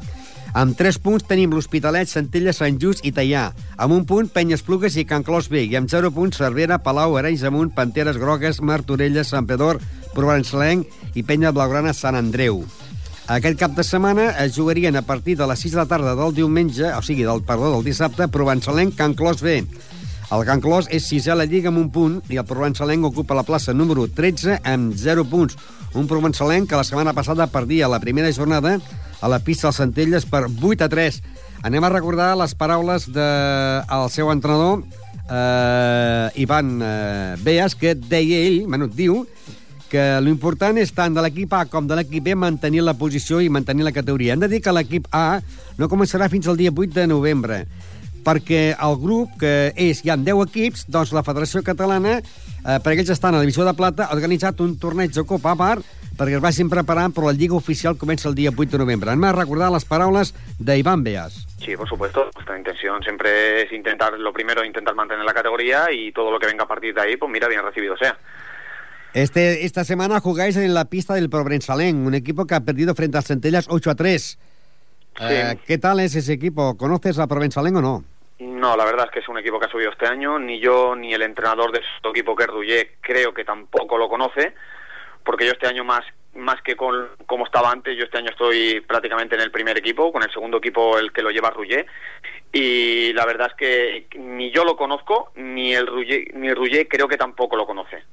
Amb 0.52 0.74
3 0.76 0.98
punts 0.98 1.24
tenim 1.24 1.54
l'Hospitalet, 1.54 2.10
Centella, 2.10 2.52
Sant 2.52 2.76
Just 2.82 3.06
i 3.06 3.14
Teià. 3.16 3.46
Amb 3.78 3.94
un 3.94 4.04
punt, 4.04 4.28
Penyes 4.28 4.64
Plugues 4.66 4.98
i 4.98 5.06
Can 5.06 5.24
Clos 5.24 5.48
B. 5.48 5.62
I 5.64 5.78
amb 5.78 5.88
0 5.88 6.10
punts, 6.12 6.36
Cervera, 6.42 6.80
Palau, 6.82 7.16
Arenys 7.16 7.46
Amunt, 7.46 7.72
Panteres 7.72 8.18
Grogues, 8.18 8.60
Martorelles, 8.60 9.30
Sant 9.30 9.46
Pedor, 9.46 9.80
Provençalenc 10.12 10.90
i 11.14 11.22
Penya 11.22 11.54
Blaugrana, 11.54 11.94
Sant 11.94 12.18
Andreu. 12.18 12.64
Aquest 13.30 13.60
cap 13.60 13.76
de 13.78 13.84
setmana 13.86 14.24
es 14.42 14.56
jugarien 14.56 14.96
a 14.98 15.04
partir 15.06 15.36
de 15.38 15.46
les 15.46 15.60
6 15.62 15.76
de 15.76 15.78
la 15.78 15.86
tarda 15.86 16.16
del 16.18 16.32
diumenge, 16.34 16.88
o 16.98 17.02
sigui, 17.06 17.22
del, 17.22 17.44
perdó, 17.46 17.68
del 17.76 17.84
dissabte, 17.86 18.26
Provençalenc, 18.26 18.96
Can 18.98 19.14
Clos 19.14 19.38
B. 19.46 19.60
El 20.34 20.42
Can 20.48 20.58
Clos 20.64 20.88
és 20.90 21.06
sisè 21.06 21.30
a 21.30 21.36
la 21.38 21.46
Lliga 21.46 21.70
amb 21.70 21.78
un 21.78 21.92
punt 21.94 22.16
i 22.26 22.40
el 22.42 22.48
Provençalenc 22.48 23.06
ocupa 23.06 23.36
la 23.38 23.44
plaça 23.46 23.70
número 23.70 24.08
13 24.10 24.56
amb 24.66 24.98
0 24.98 25.28
punts. 25.30 25.54
Un 25.94 26.10
Provençalenc 26.10 26.72
que 26.72 26.80
la 26.80 26.82
setmana 26.82 27.14
passada 27.14 27.46
perdia 27.46 27.92
la 27.92 28.02
primera 28.02 28.32
jornada 28.34 28.80
a 29.20 29.30
la 29.30 29.38
pista 29.38 29.68
dels 29.68 29.78
Centelles 29.78 30.26
per 30.26 30.48
8 30.50 30.88
a 30.88 30.90
3. 30.90 31.22
Anem 31.70 31.86
a 31.86 31.94
recordar 31.94 32.32
les 32.40 32.58
paraules 32.58 33.06
del 33.06 33.14
de, 33.14 33.94
el 33.94 34.10
seu 34.10 34.34
entrenador, 34.34 34.82
eh, 35.30 36.42
Ivan 36.42 36.80
eh, 36.82 37.36
Beas, 37.46 37.78
que 37.78 37.94
deia 37.94 38.42
ell, 38.48 38.64
bueno, 38.66 38.90
diu, 38.90 39.22
que 39.90 40.04
l'important 40.22 40.78
és 40.78 40.92
tant 40.94 41.14
de 41.14 41.22
l'equip 41.24 41.52
A 41.58 41.64
com 41.68 41.88
de 41.90 41.98
l'equip 41.98 42.24
B 42.24 42.36
mantenir 42.38 42.84
la 42.86 42.94
posició 42.98 43.40
i 43.42 43.50
mantenir 43.50 43.84
la 43.86 43.94
categoria. 43.96 44.34
Hem 44.34 44.44
de 44.44 44.50
dir 44.52 44.62
que 44.62 44.74
l'equip 44.74 45.08
A 45.12 45.40
no 45.78 45.90
començarà 45.90 46.30
fins 46.30 46.48
al 46.48 46.60
dia 46.60 46.70
8 46.70 46.94
de 46.94 47.06
novembre, 47.10 47.64
perquè 48.24 48.76
el 48.76 48.98
grup, 49.00 49.34
que 49.40 49.72
és, 49.74 50.04
hi 50.04 50.12
ha 50.12 50.18
10 50.20 50.44
equips, 50.46 50.86
doncs 50.88 51.14
la 51.16 51.24
Federació 51.26 51.64
Catalana, 51.66 52.20
eh, 52.20 52.78
perquè 52.84 53.02
ells 53.02 53.14
estan 53.16 53.34
a 53.34 53.40
la 53.40 53.46
divisió 53.46 53.66
de 53.66 53.74
plata, 53.74 54.06
ha 54.06 54.16
organitzat 54.16 54.60
un 54.62 54.76
torneig 54.78 55.12
de 55.16 55.26
Copa 55.26 55.56
a 55.56 55.58
part 55.58 55.96
perquè 56.20 56.36
es 56.36 56.42
vagin 56.44 56.68
preparant, 56.68 57.14
però 57.16 57.30
la 57.30 57.36
Lliga 57.36 57.56
Oficial 57.56 57.96
comença 57.96 58.28
el 58.28 58.34
dia 58.36 58.50
8 58.52 58.74
de 58.74 58.80
novembre. 58.82 59.08
Anem 59.08 59.24
a 59.30 59.32
recordar 59.32 59.70
les 59.72 59.86
paraules 59.88 60.34
d'Ivan 60.58 61.00
Beas. 61.00 61.46
Sí, 61.64 61.76
por 61.76 61.88
supuesto. 61.88 62.28
Nuestra 62.34 62.58
intención 62.58 63.02
siempre 63.02 63.62
es 63.62 63.72
intentar, 63.72 64.18
lo 64.18 64.32
primero, 64.32 64.62
intentar 64.62 64.94
mantener 64.94 65.24
la 65.24 65.32
categoría 65.32 65.90
y 65.90 66.12
todo 66.12 66.30
lo 66.30 66.38
que 66.38 66.46
venga 66.46 66.64
a 66.64 66.68
partir 66.68 66.94
de 66.94 67.00
ahí, 67.00 67.16
pues 67.16 67.32
mira, 67.32 67.48
bien 67.48 67.64
recibido 67.64 67.96
sea. 67.96 68.18
Este, 69.12 69.64
esta 69.64 69.84
semana 69.84 70.20
jugáis 70.20 70.56
en 70.56 70.72
la 70.72 70.84
pista 70.84 71.14
del 71.14 71.28
Provençalén, 71.28 72.06
un 72.06 72.14
equipo 72.14 72.46
que 72.46 72.54
ha 72.54 72.60
perdido 72.60 72.94
frente 72.94 73.18
al 73.18 73.24
Centellas 73.24 73.66
8 73.68 73.90
a 73.90 73.94
3. 73.96 74.22
Sí. 74.22 75.24
Eh, 75.28 75.58
¿Qué 75.66 75.78
tal 75.78 75.98
es 75.98 76.14
ese 76.14 76.32
equipo? 76.32 76.76
¿Conoces 76.76 77.18
a 77.18 77.26
Provençalén 77.26 77.74
o 77.76 77.80
no? 77.80 78.04
No, 78.38 78.76
la 78.76 78.84
verdad 78.84 79.06
es 79.06 79.10
que 79.12 79.18
es 79.18 79.28
un 79.28 79.38
equipo 79.38 79.58
que 79.58 79.66
ha 79.66 79.70
subido 79.70 79.90
este 79.90 80.06
año. 80.06 80.38
Ni 80.38 80.60
yo 80.60 80.94
ni 80.94 81.12
el 81.12 81.22
entrenador 81.22 81.72
de 81.72 81.80
este 81.80 82.08
equipo, 82.08 82.36
que 82.36 82.44
es 82.44 82.50
Ruyé, 82.50 82.92
creo 83.00 83.34
que 83.34 83.44
tampoco 83.44 83.98
lo 83.98 84.08
conoce. 84.08 84.54
Porque 85.24 85.44
yo 85.44 85.52
este 85.52 85.66
año 85.66 85.84
más 85.84 86.04
más 86.34 86.62
que 86.62 86.76
con 86.76 87.08
como 87.26 87.44
estaba 87.44 87.72
antes, 87.72 87.96
yo 87.98 88.04
este 88.04 88.18
año 88.18 88.30
estoy 88.30 88.80
prácticamente 88.82 89.34
en 89.34 89.40
el 89.40 89.50
primer 89.50 89.76
equipo, 89.76 90.12
con 90.12 90.22
el 90.22 90.30
segundo 90.32 90.58
equipo 90.58 90.96
el 90.98 91.12
que 91.12 91.22
lo 91.22 91.30
lleva 91.30 91.50
Ruyé. 91.50 91.86
Y 92.52 93.12
la 93.12 93.26
verdad 93.26 93.48
es 93.50 93.54
que 93.54 94.18
ni 94.18 94.50
yo 94.52 94.64
lo 94.64 94.76
conozco, 94.76 95.32
ni 95.34 95.74
el 95.74 95.86
Ruyé, 95.86 96.30
ni 96.34 96.52
Ruyé 96.54 96.86
creo 96.88 97.08
que 97.08 97.16
tampoco 97.16 97.56
lo 97.56 97.66
conoce. 97.66 98.04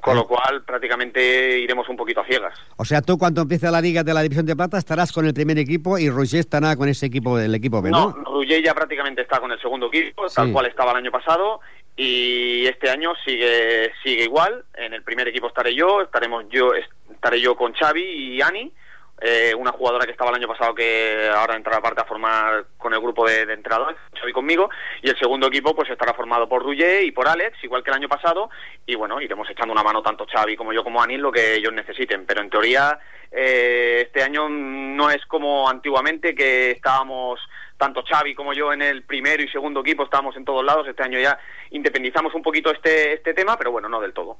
Con 0.00 0.14
lo 0.16 0.26
cual, 0.26 0.62
prácticamente 0.64 1.58
iremos 1.58 1.88
un 1.88 1.96
poquito 1.96 2.20
a 2.20 2.24
ciegas. 2.26 2.54
O 2.76 2.84
sea, 2.84 3.02
tú 3.02 3.18
cuando 3.18 3.42
empiece 3.42 3.68
la 3.70 3.80
Liga 3.80 4.04
de 4.04 4.14
la 4.14 4.22
División 4.22 4.46
de 4.46 4.54
Plata 4.54 4.78
estarás 4.78 5.10
con 5.10 5.26
el 5.26 5.34
primer 5.34 5.58
equipo 5.58 5.98
y 5.98 6.08
Roger 6.08 6.40
estará 6.40 6.76
con 6.76 6.88
ese 6.88 7.06
equipo 7.06 7.36
del 7.36 7.54
equipo 7.54 7.82
B, 7.82 7.90
¿no? 7.90 8.16
No, 8.24 8.42
ya 8.44 8.74
prácticamente 8.74 9.22
está 9.22 9.40
con 9.40 9.50
el 9.50 9.60
segundo 9.60 9.88
equipo, 9.88 10.28
Sí. 10.28 10.36
tal 10.36 10.52
cual 10.52 10.66
estaba 10.66 10.92
el 10.92 10.98
año 10.98 11.10
pasado, 11.10 11.60
y 11.96 12.66
este 12.66 12.90
año 12.90 13.12
sigue 13.24 13.90
sigue 14.02 14.24
igual. 14.24 14.64
En 14.74 14.92
el 14.94 15.02
primer 15.02 15.26
equipo 15.28 15.48
estaré 15.48 15.74
yo, 15.74 16.02
estaremos 16.02 16.44
yo 16.50 16.72
estaré 17.10 17.40
yo 17.40 17.56
con 17.56 17.72
Xavi 17.72 18.02
y 18.02 18.42
Ani, 18.42 18.72
eh, 19.20 19.54
una 19.56 19.72
jugadora 19.72 20.04
que 20.04 20.12
estaba 20.12 20.30
el 20.30 20.36
año 20.36 20.48
pasado 20.48 20.74
que 20.74 21.30
ahora 21.34 21.56
entrará 21.56 21.78
aparte 21.78 22.02
a 22.02 22.04
formar 22.04 22.66
con 22.76 22.92
el 22.92 23.00
grupo 23.00 23.26
de, 23.26 23.46
de 23.46 23.54
entrenadores, 23.54 23.96
Xavi 24.18 24.32
conmigo, 24.32 24.68
y 25.02 25.08
el 25.08 25.18
segundo 25.18 25.46
equipo 25.46 25.74
pues 25.74 25.88
estará 25.88 26.12
formado 26.12 26.48
por 26.48 26.62
Ruyé 26.62 27.04
y 27.04 27.12
por 27.12 27.26
Alex, 27.26 27.56
igual 27.64 27.82
que 27.82 27.90
el 27.90 27.96
año 27.96 28.08
pasado, 28.08 28.50
y 28.84 28.94
bueno, 28.94 29.20
iremos 29.20 29.48
echando 29.48 29.72
una 29.72 29.82
mano 29.82 30.02
tanto 30.02 30.26
Xavi 30.26 30.56
como 30.56 30.72
yo 30.72 30.84
como 30.84 31.02
Ani 31.02 31.14
en 31.14 31.22
lo 31.22 31.32
que 31.32 31.54
ellos 31.54 31.72
necesiten, 31.72 32.26
pero 32.26 32.42
en 32.42 32.50
teoría 32.50 32.98
eh, 33.30 34.02
este 34.06 34.22
año 34.22 34.48
no 34.48 35.10
es 35.10 35.24
como 35.26 35.68
antiguamente 35.68 36.34
que 36.34 36.72
estábamos 36.72 37.40
tanto 37.78 38.02
Xavi 38.02 38.34
como 38.34 38.52
yo 38.52 38.72
en 38.72 38.82
el 38.82 39.02
primero 39.02 39.42
y 39.42 39.48
segundo 39.48 39.80
equipo 39.80 40.04
estábamos 40.04 40.36
en 40.36 40.44
todos 40.44 40.64
lados, 40.64 40.86
este 40.88 41.02
año 41.02 41.18
ya 41.18 41.38
independizamos 41.70 42.34
un 42.34 42.42
poquito 42.42 42.70
este, 42.70 43.14
este 43.14 43.34
tema, 43.34 43.56
pero 43.56 43.72
bueno, 43.72 43.88
no 43.88 44.00
del 44.00 44.12
todo. 44.12 44.38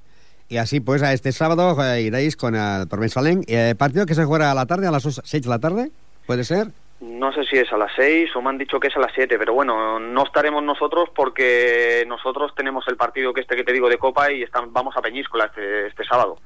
Y 0.49 0.59
así 0.59 0.81
pues 0.81 1.03
a 1.03 1.13
este 1.13 1.33
sábado 1.33 1.77
eh, 1.83 2.03
iréis 2.03 2.37
con 2.37 2.55
el 2.55 2.87
Provençalén. 2.89 3.43
Eh, 3.49 3.75
partido 3.77 4.07
que 4.07 4.15
se 4.15 4.25
juega 4.25 4.51
a 4.51 4.55
la 4.55 4.67
tarde, 4.67 4.87
a 4.87 4.91
las 4.91 5.03
6 5.03 5.43
de 5.43 5.49
la 5.49 5.59
tarde, 5.59 5.91
¿puede 6.27 6.45
ser? 6.45 6.69
No 7.01 7.33
sé 7.33 7.45
si 7.45 7.57
es 7.57 7.71
a 7.73 7.77
las 7.77 7.93
6 7.97 8.35
o 8.37 8.43
me 8.43 8.51
han 8.51 8.59
dicho 8.59 8.81
que 8.81 8.89
es 8.89 8.97
a 8.97 9.01
las 9.01 9.13
7, 9.15 9.39
pero 9.39 9.53
bueno, 9.53 9.99
no 9.99 10.25
estaremos 10.25 10.63
nosotros 10.63 11.11
porque 11.15 12.05
nosotros 12.07 12.53
tenemos 12.57 12.87
el 12.89 12.97
partido 12.97 13.35
que 13.35 13.43
este 13.43 13.57
que 13.57 13.65
te 13.65 13.73
digo 13.73 13.89
de 13.89 13.99
Copa 13.99 14.33
y 14.33 14.43
estamos, 14.43 14.73
vamos 14.73 14.97
a 14.97 15.03
Peñíscola 15.03 15.47
este, 15.47 15.89
este 15.89 16.05
sábado. 16.05 16.39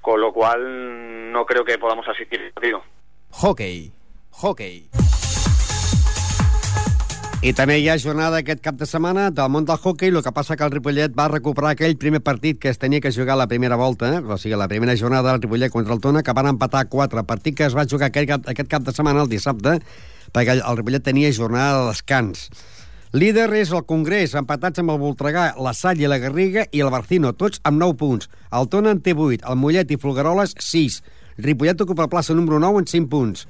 Con 0.00 0.20
lo 0.20 0.32
cual 0.32 1.32
no 1.32 1.44
creo 1.44 1.64
que 1.64 1.78
podamos 1.78 2.06
asistir 2.06 2.40
al 2.40 2.52
partido. 2.52 2.82
Hockey. 3.30 3.92
Hockey. 4.30 4.88
I 7.40 7.54
també 7.56 7.78
hi 7.80 7.86
ha 7.88 7.94
jornada 7.96 8.36
aquest 8.42 8.60
cap 8.60 8.76
de 8.76 8.84
setmana 8.84 9.30
del 9.32 9.46
món 9.48 9.64
del 9.64 9.78
hockey, 9.80 10.10
el 10.12 10.20
que 10.20 10.32
passa 10.36 10.58
que 10.60 10.66
el 10.66 10.74
Ripollet 10.74 11.14
va 11.16 11.24
recuperar 11.32 11.70
aquell 11.72 11.94
primer 11.96 12.18
partit 12.20 12.58
que 12.60 12.68
es 12.68 12.76
tenia 12.76 13.00
que 13.00 13.12
jugar 13.16 13.38
la 13.40 13.46
primera 13.48 13.78
volta, 13.80 14.10
eh? 14.12 14.18
o 14.20 14.36
sigui, 14.36 14.58
la 14.60 14.66
primera 14.68 14.92
jornada 14.92 15.32
del 15.32 15.40
Ripollet 15.40 15.72
contra 15.72 15.94
el 15.96 16.02
Tona, 16.04 16.22
que 16.22 16.34
van 16.36 16.50
empatar 16.50 16.82
4, 16.92 17.22
partit 17.24 17.56
que 17.56 17.64
es 17.64 17.76
va 17.76 17.86
jugar 17.88 18.10
aquest 18.10 18.28
cap, 18.28 18.44
aquest 18.52 18.68
cap 18.68 18.84
de 18.84 18.92
setmana, 18.92 19.22
el 19.24 19.30
dissabte, 19.32 19.78
perquè 20.36 20.58
el 20.58 20.76
Ripollet 20.82 21.06
tenia 21.06 21.30
jornada 21.32 21.78
de 21.78 21.94
descans. 21.94 22.50
Líder 23.16 23.48
és 23.56 23.72
el 23.72 23.86
Congrés, 23.88 24.36
empatats 24.36 24.84
amb 24.84 24.92
el 24.92 25.00
Voltregà, 25.00 25.54
la 25.64 25.72
Salle, 25.72 26.12
la 26.12 26.20
Garriga 26.20 26.66
i 26.76 26.84
el 26.84 26.92
Barcino, 26.92 27.32
tots 27.32 27.64
amb 27.64 27.80
9 27.80 27.96
punts. 28.04 28.28
El 28.52 28.68
Tona 28.68 28.92
en 28.92 29.00
té 29.00 29.16
8, 29.16 29.48
el 29.48 29.56
Mollet 29.56 29.88
i 29.88 29.96
Folgueroles 29.96 30.58
6. 30.60 31.00
Ripollet 31.40 31.88
ocupa 31.88 32.04
la 32.04 32.12
plaça 32.12 32.36
número 32.36 32.60
9 32.60 32.84
amb 32.84 32.92
5 32.92 33.08
punts. 33.08 33.48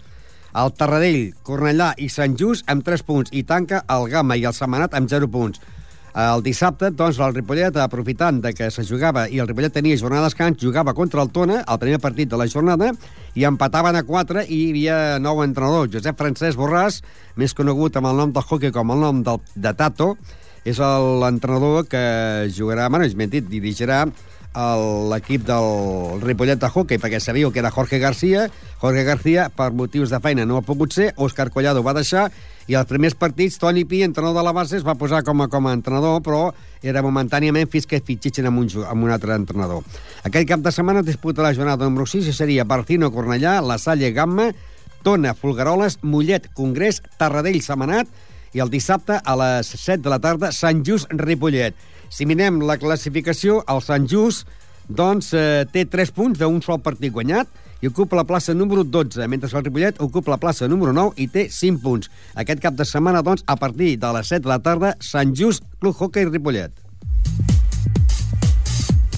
El 0.51 0.73
Tarradell, 0.75 1.35
Cornellà 1.47 1.93
i 2.03 2.09
Sant 2.11 2.35
Just 2.39 2.67
amb 2.71 2.83
3 2.87 3.05
punts 3.07 3.31
i 3.37 3.45
tanca 3.47 3.85
el 3.87 4.09
Gama 4.11 4.37
i 4.37 4.47
el 4.49 4.57
Semanat 4.57 4.97
amb 4.99 5.11
0 5.11 5.29
punts. 5.31 5.61
El 6.11 6.43
dissabte, 6.43 6.89
doncs, 6.91 7.21
el 7.23 7.37
Ripollet, 7.37 7.77
aprofitant 7.79 8.41
de 8.43 8.51
que 8.57 8.67
se 8.75 8.83
jugava 8.83 9.29
i 9.31 9.39
el 9.39 9.47
Ripollet 9.47 9.77
tenia 9.77 9.99
jornada 9.99 10.25
de 10.25 10.33
descans, 10.33 10.59
jugava 10.59 10.95
contra 10.95 11.23
el 11.23 11.31
Tona, 11.31 11.61
el 11.63 11.79
primer 11.79 12.01
partit 12.03 12.29
de 12.29 12.41
la 12.41 12.49
jornada, 12.51 12.91
i 13.39 13.47
empataven 13.47 13.95
a 13.95 14.03
4 14.03 14.43
i 14.49 14.59
hi 14.59 14.71
havia 14.73 14.97
nou 15.23 15.45
entrenador. 15.45 15.87
Josep 15.93 16.19
Francesc 16.19 16.59
Borràs, 16.59 16.99
més 17.39 17.55
conegut 17.55 17.97
amb 17.97 18.11
el 18.11 18.19
nom 18.19 18.35
del 18.35 18.43
hockey 18.43 18.75
com 18.75 18.91
el 18.91 19.07
nom 19.07 19.23
del, 19.23 19.39
de 19.55 19.75
Tato, 19.79 20.17
és 20.67 20.83
l'entrenador 20.83 21.87
que 21.89 22.03
jugarà, 22.53 22.91
bueno, 22.91 23.07
és 23.07 23.15
mentit, 23.17 23.47
dirigirà 23.49 24.03
l'equip 24.55 25.45
del 25.47 26.21
Ripollet 26.23 26.59
de 26.59 26.67
hockey, 26.67 26.99
perquè 26.99 27.21
sabíeu 27.21 27.53
que 27.53 27.61
era 27.61 27.71
Jorge 27.71 27.99
García. 27.99 28.49
Jorge 28.81 29.05
García, 29.05 29.49
per 29.55 29.71
motius 29.73 30.11
de 30.11 30.19
feina, 30.21 30.47
no 30.47 30.57
ha 30.59 30.63
pogut 30.63 30.93
ser. 30.93 31.13
Òscar 31.17 31.51
Collado 31.51 31.83
va 31.83 31.95
deixar. 31.95 32.31
I 32.67 32.75
els 32.75 32.87
primers 32.87 33.15
partits, 33.15 33.59
Toni 33.59 33.85
Pi, 33.85 34.03
entrenador 34.03 34.41
de 34.41 34.45
la 34.47 34.53
base, 34.53 34.77
es 34.77 34.87
va 34.87 34.95
posar 34.95 35.23
com 35.27 35.43
a, 35.43 35.49
com 35.49 35.67
a 35.67 35.75
entrenador, 35.75 36.21
però 36.23 36.51
era 36.83 37.03
momentàniament 37.03 37.71
fins 37.71 37.87
que 37.87 38.03
fitxitxen 38.03 38.47
amb 38.47 38.63
un, 38.63 38.69
amb 38.87 39.07
un 39.07 39.11
altre 39.11 39.35
entrenador. 39.35 39.87
Aquest 40.25 40.49
cap 40.49 40.63
de 40.65 40.73
setmana 40.75 41.03
disputa 41.03 41.43
la 41.43 41.55
jornada 41.55 41.87
número 41.87 42.07
6 42.07 42.31
i 42.31 42.35
seria 42.35 42.65
Barcino 42.65 43.11
Cornellà, 43.11 43.61
La 43.63 43.79
Salle 43.79 44.13
Gamma, 44.13 44.51
Tona, 45.03 45.35
Folgueroles, 45.35 46.01
Mollet, 46.03 46.51
Congrés, 46.55 47.03
Tarradell, 47.19 47.63
Semanat 47.63 48.11
i 48.53 48.61
el 48.63 48.71
dissabte 48.71 49.21
a 49.23 49.37
les 49.39 49.67
7 49.67 50.03
de 50.03 50.11
la 50.13 50.19
tarda 50.23 50.51
Sant 50.53 50.83
Just 50.87 51.11
Ripollet. 51.15 51.75
Si 52.11 52.27
mirem 52.27 52.59
la 52.67 52.75
classificació, 52.81 53.61
el 53.71 53.81
Sant 53.87 54.09
Just 54.11 54.49
doncs, 54.91 55.33
eh, 55.33 55.65
té 55.71 55.85
3 55.87 56.11
punts 56.11 56.39
d'un 56.39 56.59
sol 56.63 56.81
partit 56.83 57.13
guanyat 57.15 57.47
i 57.81 57.89
ocupa 57.89 58.19
la 58.19 58.27
plaça 58.27 58.55
número 58.55 58.83
12, 58.85 59.29
mentre 59.29 59.49
que 59.49 59.57
el 59.57 59.65
Ripollet 59.65 60.01
ocupa 60.03 60.33
la 60.33 60.41
plaça 60.43 60.69
número 60.69 60.93
9 60.93 61.15
i 61.17 61.29
té 61.29 61.49
5 61.49 61.81
punts. 61.81 62.11
Aquest 62.35 62.61
cap 62.61 62.75
de 62.75 62.85
setmana, 62.85 63.23
doncs, 63.23 63.45
a 63.47 63.57
partir 63.57 63.97
de 63.97 64.13
les 64.13 64.27
7 64.27 64.43
de 64.43 64.49
la 64.49 64.59
tarda, 64.59 64.97
Sant 65.01 65.35
Just, 65.35 65.63
Club 65.79 65.95
Hockey 65.95 66.27
Ripollet. 66.27 66.73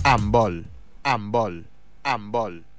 Handbol. 0.05 0.65
Handbol. 1.05 1.65
Handbol. 2.05 2.72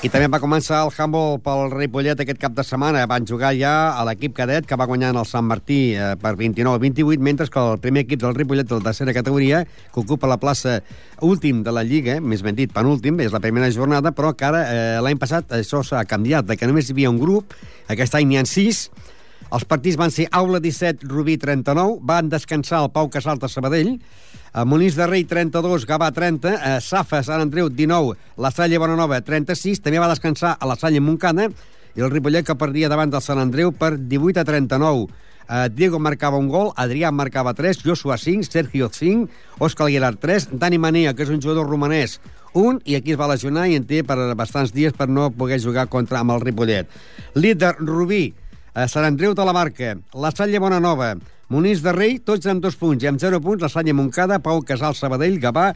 I 0.00 0.08
també 0.08 0.30
va 0.32 0.38
començar 0.40 0.78
el 0.80 0.90
handball 0.96 1.34
pel 1.44 1.66
Ripollet 1.74 2.22
aquest 2.22 2.38
cap 2.40 2.54
de 2.56 2.62
setmana. 2.64 3.02
Van 3.04 3.26
jugar 3.28 3.50
ja 3.52 3.72
a 3.92 4.04
l'equip 4.08 4.32
cadet, 4.32 4.64
que 4.64 4.78
va 4.80 4.86
guanyar 4.88 5.10
en 5.12 5.18
el 5.20 5.26
Sant 5.28 5.44
Martí 5.44 5.92
eh, 5.92 6.14
per 6.16 6.32
29-28, 6.38 7.20
mentre 7.20 7.48
que 7.52 7.60
el 7.60 7.76
primer 7.84 8.06
equip 8.06 8.22
del 8.22 8.32
Ripollet 8.32 8.64
de 8.64 8.78
la 8.78 8.86
tercera 8.86 9.12
categoria, 9.12 9.60
que 9.68 10.00
ocupa 10.00 10.30
la 10.30 10.38
plaça 10.40 10.78
últim 11.20 11.60
de 11.66 11.76
la 11.76 11.84
Lliga, 11.84 12.16
eh, 12.16 12.24
més 12.24 12.40
ben 12.40 12.56
dit, 12.56 12.72
penúltim, 12.72 13.20
és 13.20 13.36
la 13.36 13.42
primera 13.44 13.68
jornada, 13.76 14.14
però 14.16 14.32
que 14.32 14.48
ara, 14.48 14.64
eh, 14.72 14.98
l'any 15.04 15.20
passat, 15.20 15.52
això 15.52 15.84
s'ha 15.84 16.06
canviat, 16.08 16.48
de 16.48 16.56
que 16.56 16.70
només 16.70 16.88
hi 16.88 16.96
havia 16.96 17.12
un 17.12 17.20
grup, 17.20 17.52
aquest 17.92 18.16
any 18.16 18.30
n'hi 18.30 18.40
ha 18.40 18.48
sis, 18.48 18.86
Els 19.50 19.64
partits 19.66 19.96
van 19.98 20.12
ser 20.14 20.28
Aula 20.30 20.60
17, 20.62 21.08
Rubí 21.10 21.34
39, 21.40 21.98
van 22.06 22.28
descansar 22.30 22.84
el 22.84 22.92
Pau 22.94 23.08
Casals 23.10 23.40
de 23.42 23.48
Sabadell, 23.50 23.96
Molins 24.66 24.96
de 24.98 25.06
Rei 25.06 25.22
32, 25.24 25.86
Gavà 25.86 26.10
30, 26.10 26.56
a 26.58 26.80
Safa, 26.82 27.22
Sant 27.22 27.38
Andreu 27.44 27.68
19, 27.70 28.16
la 28.36 28.50
Salle 28.50 28.80
Bonanova 28.82 29.20
36, 29.22 29.78
també 29.84 30.00
va 30.02 30.08
descansar 30.10 30.56
a 30.58 30.66
la 30.66 30.74
Salle 30.74 30.98
Montcada, 30.98 31.46
i 31.94 32.02
el 32.02 32.10
Ripollet 32.10 32.46
que 32.46 32.58
perdia 32.58 32.90
davant 32.90 33.12
del 33.12 33.22
Sant 33.22 33.38
Andreu 33.38 33.70
per 33.70 33.94
18 33.98 34.42
a 34.42 34.46
39. 34.46 35.06
Uh, 35.50 35.66
Diego 35.70 35.98
marcava 35.98 36.38
un 36.38 36.50
gol, 36.50 36.68
Adrià 36.78 37.10
marcava 37.10 37.54
3, 37.54 37.82
Joshua 37.82 38.18
5, 38.18 38.46
Sergio 38.50 38.90
5, 38.90 39.30
Òscar 39.62 39.86
Aguilar 39.86 40.14
3, 40.18 40.50
Dani 40.58 40.78
Manea, 40.78 41.14
que 41.14 41.26
és 41.26 41.30
un 41.30 41.40
jugador 41.42 41.66
romanès, 41.70 42.20
un, 42.54 42.78
i 42.86 42.94
aquí 42.98 43.14
es 43.14 43.18
va 43.18 43.30
lesionar 43.30 43.68
i 43.70 43.78
en 43.78 43.86
té 43.86 44.02
per 44.06 44.18
bastants 44.38 44.74
dies 44.74 44.94
per 44.94 45.08
no 45.10 45.30
poder 45.30 45.58
jugar 45.62 45.86
contra 45.90 46.22
amb 46.22 46.34
el 46.34 46.42
Ripollet. 46.42 46.90
Líder, 47.34 47.76
Rubí, 47.78 48.32
a 48.74 48.86
Sant 48.88 49.04
Andreu 49.04 49.34
de 49.34 49.44
la 49.44 49.52
Barca, 49.52 49.96
la 50.14 50.30
Salle 50.30 50.60
Bonanova, 50.62 51.14
Monís 51.50 51.82
de 51.82 51.92
Rei, 51.92 52.18
tots 52.22 52.46
amb 52.46 52.62
dos 52.62 52.76
punts, 52.78 53.02
i 53.02 53.08
amb 53.10 53.18
zero 53.18 53.40
punts 53.42 53.62
la 53.64 53.70
Salle 53.72 53.94
Moncada, 53.96 54.38
Pau 54.38 54.62
Casal, 54.62 54.94
Sabadell, 54.94 55.40
Gavà, 55.42 55.72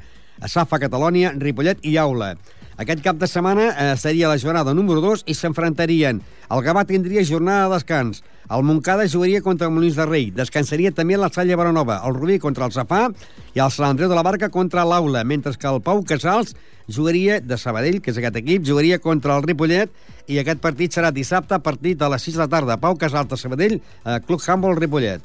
Safa 0.46 0.78
Catalònia, 0.78 1.32
Ripollet 1.38 1.82
i 1.82 1.96
Aula. 1.98 2.34
Aquest 2.74 3.04
cap 3.04 3.18
de 3.20 3.28
setmana 3.30 3.68
eh, 3.70 3.90
seria 3.96 4.26
la 4.26 4.38
jornada 4.38 4.72
número 4.74 4.98
2 5.00 5.22
i 5.30 5.34
s'enfrontarien. 5.38 6.18
El 6.50 6.62
Gavà 6.66 6.82
tindria 6.88 7.22
jornada 7.22 7.68
de 7.68 7.76
descans. 7.76 8.24
El 8.50 8.64
Moncada 8.66 9.06
jugaria 9.08 9.40
contra 9.42 9.68
el 9.68 9.72
Molins 9.72 9.94
de 9.94 10.04
Rei. 10.08 10.26
Descansaria 10.34 10.90
també 10.92 11.16
la 11.16 11.30
Salle 11.32 11.54
Baranova, 11.56 12.00
el 12.04 12.18
Rubí 12.18 12.40
contra 12.42 12.66
el 12.66 12.74
Safà 12.74 13.06
i 13.54 13.62
el 13.62 13.70
Sant 13.70 13.94
Andreu 13.94 14.10
de 14.10 14.18
la 14.18 14.26
Barca 14.26 14.50
contra 14.50 14.84
l'Aula, 14.84 15.22
mentre 15.24 15.54
que 15.54 15.70
el 15.70 15.80
Pau 15.86 16.02
Casals 16.02 16.56
jugaria 16.90 17.38
de 17.40 17.56
Sabadell, 17.56 18.02
que 18.02 18.10
és 18.10 18.18
aquest 18.18 18.42
equip, 18.42 18.66
jugaria 18.66 18.98
contra 18.98 19.38
el 19.38 19.46
Ripollet 19.46 19.94
i 20.26 20.42
aquest 20.42 20.60
partit 20.60 20.92
serà 20.92 21.14
dissabte 21.14 21.54
a 21.54 21.62
partir 21.62 21.94
de 22.00 22.10
les 22.10 22.26
6 22.26 22.36
de 22.36 22.42
la 22.42 22.50
tarda. 22.58 22.80
Pau 22.82 22.98
Casals 22.98 23.30
de 23.30 23.38
Sabadell, 23.38 23.78
eh, 23.78 24.18
Club 24.26 24.42
Humboldt 24.42 24.82
Ripollet. 24.82 25.22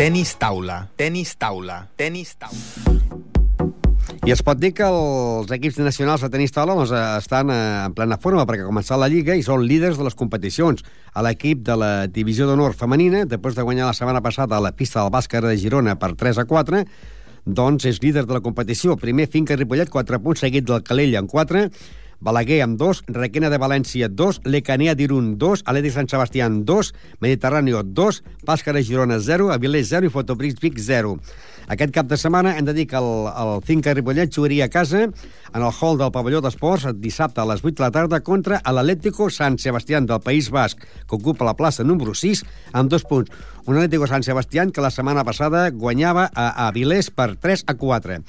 Tenis 0.00 0.30
taula, 0.40 0.86
tenis 0.96 1.34
taula, 1.36 1.74
tenis 2.00 2.30
taula. 2.40 2.94
I 4.24 4.32
es 4.32 4.40
pot 4.40 4.56
dir 4.56 4.70
que 4.72 4.86
els 4.88 5.52
equips 5.52 5.76
nacionals 5.84 6.24
de 6.24 6.30
tenis 6.32 6.56
taula 6.56 6.72
doncs, 6.78 6.94
eh, 6.96 7.02
estan 7.20 7.52
eh, 7.52 7.58
en 7.84 7.92
plena 7.92 8.16
forma 8.16 8.46
perquè 8.48 8.64
ha 8.64 8.70
començat 8.70 8.96
la 8.96 9.10
Lliga 9.12 9.36
i 9.36 9.44
són 9.44 9.66
líders 9.68 10.00
de 10.00 10.06
les 10.06 10.16
competicions. 10.16 10.80
A 11.12 11.20
l'equip 11.26 11.60
de 11.68 11.76
la 11.76 11.90
Divisió 12.08 12.48
d'Honor 12.48 12.72
femenina, 12.80 13.26
després 13.28 13.58
de 13.58 13.66
guanyar 13.68 13.90
la 13.90 13.98
setmana 13.98 14.24
passada 14.24 14.56
a 14.56 14.64
la 14.64 14.72
pista 14.72 15.02
del 15.02 15.12
bàsquet 15.12 15.44
de 15.44 15.52
Girona 15.60 15.98
per 16.00 16.14
3 16.16 16.40
a 16.40 16.48
4, 16.48 16.80
doncs 17.44 17.84
és 17.92 18.00
líder 18.00 18.24
de 18.24 18.38
la 18.38 18.40
competició. 18.40 18.96
Primer 18.96 19.28
Finca 19.28 19.60
Ripollet, 19.60 19.92
4 19.92 20.24
punts, 20.24 20.40
seguit 20.40 20.64
del 20.64 20.80
Calella 20.80 21.20
en 21.20 21.28
4, 21.28 21.66
Balaguer 22.20 22.58
amb 22.60 22.76
2, 22.76 23.04
Requena 23.16 23.48
de 23.48 23.56
València 23.56 24.08
2, 24.12 24.42
Lecanea 24.44 24.92
d'Irun 24.92 25.38
2, 25.40 25.62
Atlètic 25.64 25.94
Sant 25.94 26.10
Sebastià 26.12 26.50
2, 26.52 26.90
Mediterráneo 27.24 27.80
2, 27.82 28.18
Pàscara 28.44 28.82
Girona 28.84 29.16
0, 29.24 29.48
Avilés 29.54 29.88
0 29.88 30.10
i 30.10 30.12
Fotoprix 30.12 30.60
Vic 30.60 30.76
0. 30.84 31.14
Aquest 31.70 31.94
cap 31.94 32.08
de 32.10 32.18
setmana 32.18 32.56
hem 32.58 32.66
de 32.66 32.74
dir 32.76 32.84
que 32.90 32.98
el, 32.98 33.28
el 33.30 33.62
Finca 33.64 33.94
Ripollet 33.94 34.34
jugaria 34.34 34.66
a 34.66 34.72
casa 34.72 35.04
en 35.06 35.62
el 35.62 35.70
hall 35.70 35.96
del 36.00 36.12
pavelló 36.12 36.42
d'esports 36.44 36.90
dissabte 37.00 37.40
a 37.40 37.46
les 37.48 37.64
8 37.64 37.76
de 37.78 37.84
la 37.86 37.92
tarda 37.94 38.20
contra 38.26 38.60
l'Atlético 38.66 39.30
San 39.30 39.56
Sebastián 39.58 40.04
del 40.06 40.20
País 40.20 40.50
Basc, 40.50 40.76
que 40.82 41.16
ocupa 41.16 41.46
la 41.48 41.56
plaça 41.56 41.86
número 41.86 42.12
6 42.12 42.44
amb 42.74 42.90
dos 42.90 43.06
punts. 43.08 43.32
Un 43.64 43.78
Atlético 43.78 44.10
San 44.10 44.26
Sebastián 44.26 44.72
que 44.74 44.84
la 44.84 44.90
setmana 44.90 45.24
passada 45.24 45.68
guanyava 45.70 46.28
a 46.34 46.68
Avilés 46.68 47.08
per 47.14 47.36
3 47.40 47.64
a 47.66 47.78
4. 47.78 48.20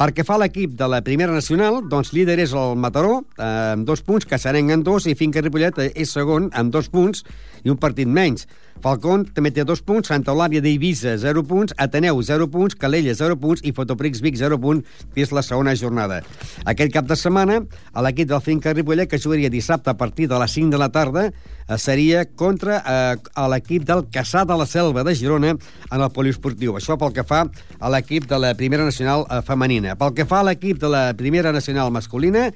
Per 0.00 0.14
que 0.16 0.24
fa 0.24 0.38
l'equip 0.40 0.78
de 0.80 0.86
la 0.88 1.02
primera 1.04 1.34
nacional, 1.36 1.82
doncs 1.92 2.14
líder 2.16 2.38
és 2.40 2.54
el 2.56 2.70
Mataró, 2.80 3.18
eh, 3.36 3.48
amb 3.74 3.84
dos 3.84 4.00
punts, 4.00 4.24
Caçarenc 4.24 4.72
amb 4.72 4.86
dos, 4.86 5.04
i 5.04 5.12
Finca 5.12 5.42
Ripollet 5.44 5.76
és 5.92 6.14
segon 6.16 6.46
amb 6.56 6.72
dos 6.72 6.88
punts 6.88 7.20
i 7.66 7.68
un 7.68 7.76
partit 7.76 8.08
menys. 8.08 8.46
Falcón 8.80 9.26
també 9.36 9.50
té 9.52 9.64
dos 9.68 9.82
punts, 9.84 10.08
Santa 10.08 10.32
Eulàlia 10.32 10.62
d'Eivissa, 10.64 11.12
0 11.20 11.42
punts, 11.44 11.74
Ateneu, 11.76 12.20
0 12.24 12.46
punts, 12.52 12.76
Calella, 12.80 13.12
0 13.16 13.36
punts 13.40 13.60
i 13.68 13.74
Fotoprix 13.76 14.22
Vic, 14.24 14.38
0 14.40 14.56
punts, 14.62 14.86
que 15.12 15.24
és 15.24 15.32
la 15.36 15.42
segona 15.44 15.74
jornada. 15.76 16.22
Aquest 16.64 16.94
cap 16.94 17.08
de 17.08 17.16
setmana, 17.18 17.60
a 17.92 18.04
l'equip 18.06 18.30
del 18.30 18.40
Finca 18.44 18.72
Ripollet, 18.72 19.10
que 19.10 19.20
jugaria 19.20 19.52
dissabte 19.52 19.92
a 19.92 19.96
partir 20.00 20.30
de 20.30 20.38
les 20.40 20.56
5 20.56 20.72
de 20.72 20.80
la 20.80 20.88
tarda, 20.94 21.26
eh, 21.28 21.78
seria 21.78 22.24
contra 22.24 22.80
eh, 22.80 23.44
l'equip 23.52 23.84
del 23.84 24.06
Caçà 24.08 24.46
de 24.48 24.56
la 24.56 24.66
Selva 24.66 25.04
de 25.04 25.14
Girona 25.14 25.52
en 25.56 26.00
el 26.00 26.10
poliesportiu. 26.16 26.78
Això 26.80 26.96
pel 26.96 27.12
que 27.12 27.26
fa 27.26 27.44
a 27.78 27.92
l'equip 27.92 28.28
de 28.30 28.40
la 28.40 28.54
primera 28.56 28.88
nacional 28.88 29.26
eh, 29.28 29.42
femenina. 29.44 29.96
Pel 30.00 30.16
que 30.16 30.24
fa 30.24 30.40
a 30.40 30.48
l'equip 30.48 30.80
de 30.80 30.88
la 30.88 31.04
primera 31.18 31.52
nacional 31.52 31.92
masculina, 31.92 32.48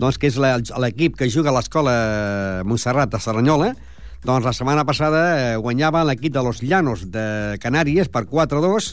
doncs 0.00 0.18
que 0.18 0.30
és 0.30 0.38
l'equip 0.40 1.16
que 1.18 1.30
juga 1.30 1.52
a 1.52 1.54
l'escola 1.54 1.94
Montserrat 2.64 3.10
de 3.12 3.20
Serranyola, 3.20 3.74
doncs 4.20 4.44
la 4.44 4.52
setmana 4.52 4.84
passada 4.84 5.20
eh, 5.32 5.56
guanyava 5.56 6.02
l'equip 6.04 6.34
de 6.34 6.42
Los 6.44 6.60
Llanos 6.60 7.06
de 7.08 7.56
Canàries 7.62 8.10
per 8.12 8.26
4-2, 8.28 8.90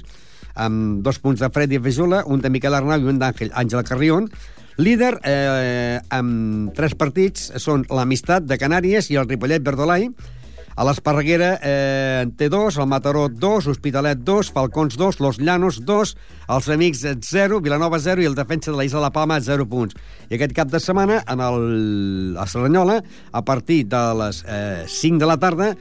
amb 0.55 1.01
dos 1.03 1.19
punts 1.19 1.43
de 1.43 1.49
Freddy 1.51 1.81
Fejula, 1.83 2.23
un 2.25 2.39
de 2.39 2.51
Miquel 2.53 2.77
Arnau 2.77 3.03
i 3.03 3.11
un 3.11 3.19
d'Àngel 3.19 3.51
Àngel 3.51 3.83
Carrión. 3.87 4.29
Líder, 4.77 5.17
eh, 5.27 5.99
amb 6.13 6.71
tres 6.77 6.95
partits, 6.95 7.51
són 7.59 7.83
l'Amistat 7.89 8.47
de 8.47 8.59
Canàries 8.61 9.11
i 9.11 9.19
el 9.19 9.27
Ripollet 9.27 9.65
Verdolai. 9.65 10.07
A 10.77 10.85
l'Esparreguera 10.85 11.55
eh, 11.65 12.19
en 12.21 12.31
té 12.37 12.51
dos, 12.53 12.75
el 12.77 12.85
Mataró 12.85 13.23
2, 13.33 13.65
Hospitalet 13.71 14.19
2, 14.21 14.51
Falcons 14.53 14.93
2, 14.93 15.17
Los 15.25 15.39
Llanos 15.41 15.79
2, 15.87 16.11
els 16.53 16.67
Amics 16.69 17.01
0, 17.25 17.57
Vilanova 17.65 17.97
0 17.97 18.21
i 18.21 18.27
el 18.29 18.35
defensa 18.37 18.69
de 18.69 18.77
la 18.77 18.85
Isla 18.85 18.99
de 18.99 19.05
la 19.07 19.09
Palma 19.15 19.39
0 19.41 19.65
punts. 19.71 19.97
I 20.29 20.37
aquest 20.37 20.53
cap 20.53 20.69
de 20.69 20.77
setmana, 20.77 21.23
en 21.25 21.41
el, 21.41 22.37
a 22.37 22.45
Serranyola, 22.45 22.99
a 23.33 23.41
partir 23.41 23.87
de 23.89 24.01
les 24.19 24.43
eh, 24.45 24.83
5 24.85 25.17
de 25.23 25.29
la 25.31 25.39
tarda, 25.41 25.71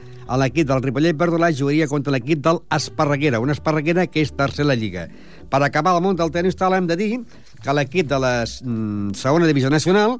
l'equip 0.41 0.65
del 0.71 0.81
Ripollet 0.81 1.19
Verdolà 1.19 1.51
jugaria 1.53 1.85
contra 1.87 2.15
l'equip 2.15 2.41
del 2.47 2.63
Esparreguera, 2.73 3.39
una 3.39 3.53
Esparreguera 3.53 4.07
que 4.09 4.25
és 4.25 4.33
tercera 4.33 4.71
la 4.71 4.79
Lliga. 4.81 5.05
Per 5.47 5.61
acabar 5.61 5.93
el 5.93 6.01
món 6.07 6.17
del 6.17 6.33
tenis 6.33 6.57
taula 6.57 6.81
hem 6.81 6.89
de 6.89 6.97
dir 6.97 7.11
que 7.61 7.77
l'equip 7.77 8.09
de 8.09 8.17
la 8.17 8.33
mm, 8.47 9.13
segona 9.13 9.45
divisió 9.45 9.69
nacional 9.69 10.17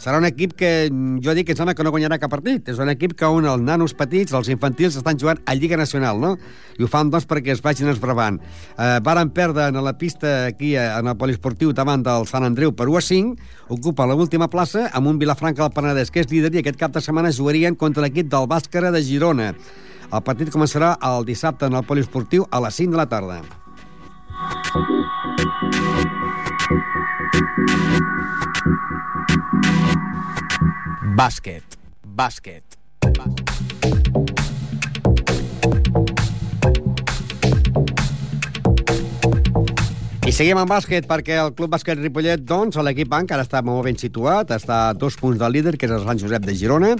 serà 0.00 0.18
un 0.18 0.24
equip 0.24 0.54
que 0.56 0.88
mm, 0.88 1.20
jo 1.24 1.34
dic 1.36 1.46
que 1.46 1.54
em 1.54 1.58
sembla 1.58 1.74
que 1.76 1.84
no 1.84 1.92
guanyarà 1.92 2.18
cap 2.20 2.32
partit. 2.32 2.70
És 2.72 2.80
un 2.80 2.88
equip 2.92 3.12
que 3.18 3.28
on 3.28 3.46
els 3.46 3.62
nanos 3.62 3.94
petits, 3.96 4.32
els 4.36 4.48
infantils, 4.52 4.96
estan 4.96 5.20
jugant 5.20 5.42
a 5.44 5.54
Lliga 5.58 5.76
Nacional, 5.76 6.20
no? 6.22 6.32
I 6.80 6.86
ho 6.86 6.88
fan, 6.90 7.12
doncs, 7.12 7.28
perquè 7.28 7.52
es 7.52 7.60
vagin 7.64 7.92
esbravant. 7.92 8.40
Eh, 8.40 8.96
varen 9.04 9.30
perdre 9.36 9.68
en 9.68 9.80
la 9.84 9.96
pista 10.00 10.46
aquí, 10.46 10.74
eh, 10.74 10.88
en 10.88 11.12
el 11.12 11.18
poliesportiu, 11.20 11.74
davant 11.76 12.02
del 12.06 12.26
Sant 12.30 12.48
Andreu 12.48 12.72
per 12.72 12.88
1 12.88 12.96
a 12.96 13.04
5, 13.04 13.36
ocupa 13.76 14.08
l'última 14.08 14.48
plaça 14.48 14.88
amb 14.92 15.12
un 15.12 15.20
Vilafranca 15.20 15.62
del 15.62 15.76
Penedès, 15.76 16.10
que 16.10 16.24
és 16.24 16.30
líder, 16.32 16.54
i 16.54 16.64
aquest 16.64 16.80
cap 16.80 16.96
de 16.96 17.04
setmana 17.04 17.32
jugarien 17.32 17.76
contra 17.76 18.02
l'equip 18.02 18.30
del 18.32 18.48
Bàscara 18.48 18.90
de 18.90 19.04
Girona. 19.04 19.52
El 20.10 20.22
partit 20.26 20.50
començarà 20.50 20.96
el 21.06 21.24
dissabte 21.28 21.68
en 21.68 21.76
el 21.76 21.84
poliesportiu 21.84 22.48
a 22.50 22.60
les 22.64 22.74
5 22.74 22.96
de 22.96 23.02
la 23.04 23.06
tarda. 23.06 23.42
Bàsquet, 31.10 31.64
bàsquet. 32.06 32.76
I 40.22 40.30
seguim 40.30 40.60
amb 40.60 40.70
bàsquet 40.70 41.08
perquè 41.10 41.40
el 41.42 41.50
Club 41.58 41.72
Bàsquet 41.74 41.98
Ripollet, 41.98 42.44
doncs, 42.46 42.78
l'equip 42.78 43.10
encara 43.18 43.42
està 43.42 43.58
molt 43.66 43.88
ben 43.88 43.98
situat, 43.98 44.52
està 44.54 44.76
a 44.90 44.92
dos 44.94 45.18
punts 45.18 45.40
del 45.40 45.50
líder, 45.58 45.74
que 45.74 45.88
és 45.90 45.96
el 45.96 46.06
Sant 46.06 46.22
Josep 46.22 46.46
de 46.46 46.54
Girona, 46.54 46.92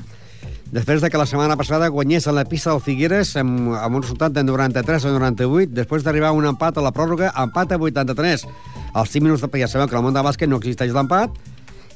després 0.74 1.04
de 1.04 1.12
que 1.12 1.20
la 1.20 1.28
setmana 1.30 1.54
passada 1.60 1.92
guanyés 1.94 2.26
a 2.26 2.34
la 2.34 2.44
pista 2.50 2.74
del 2.74 2.82
Figueres 2.82 3.36
amb, 3.38 3.70
amb 3.78 4.00
un 4.00 4.02
resultat 4.02 4.34
de 4.34 4.42
93 4.42 5.06
a 5.06 5.14
98, 5.14 5.70
després 5.70 6.02
d'arribar 6.02 6.34
a 6.34 6.38
un 6.40 6.50
empat 6.50 6.82
a 6.82 6.86
la 6.88 6.90
pròrroga, 6.90 7.30
empat 7.38 7.76
a 7.76 7.78
83. 7.78 8.48
Als 8.90 9.14
5 9.14 9.22
minuts 9.22 9.46
de... 9.46 9.54
Ja 9.62 9.70
sabeu 9.70 9.86
que 9.86 9.94
al 9.94 10.02
món 10.02 10.18
del 10.18 10.26
bàsquet 10.26 10.50
no 10.50 10.58
existeix 10.58 10.90
l'empat, 10.90 11.38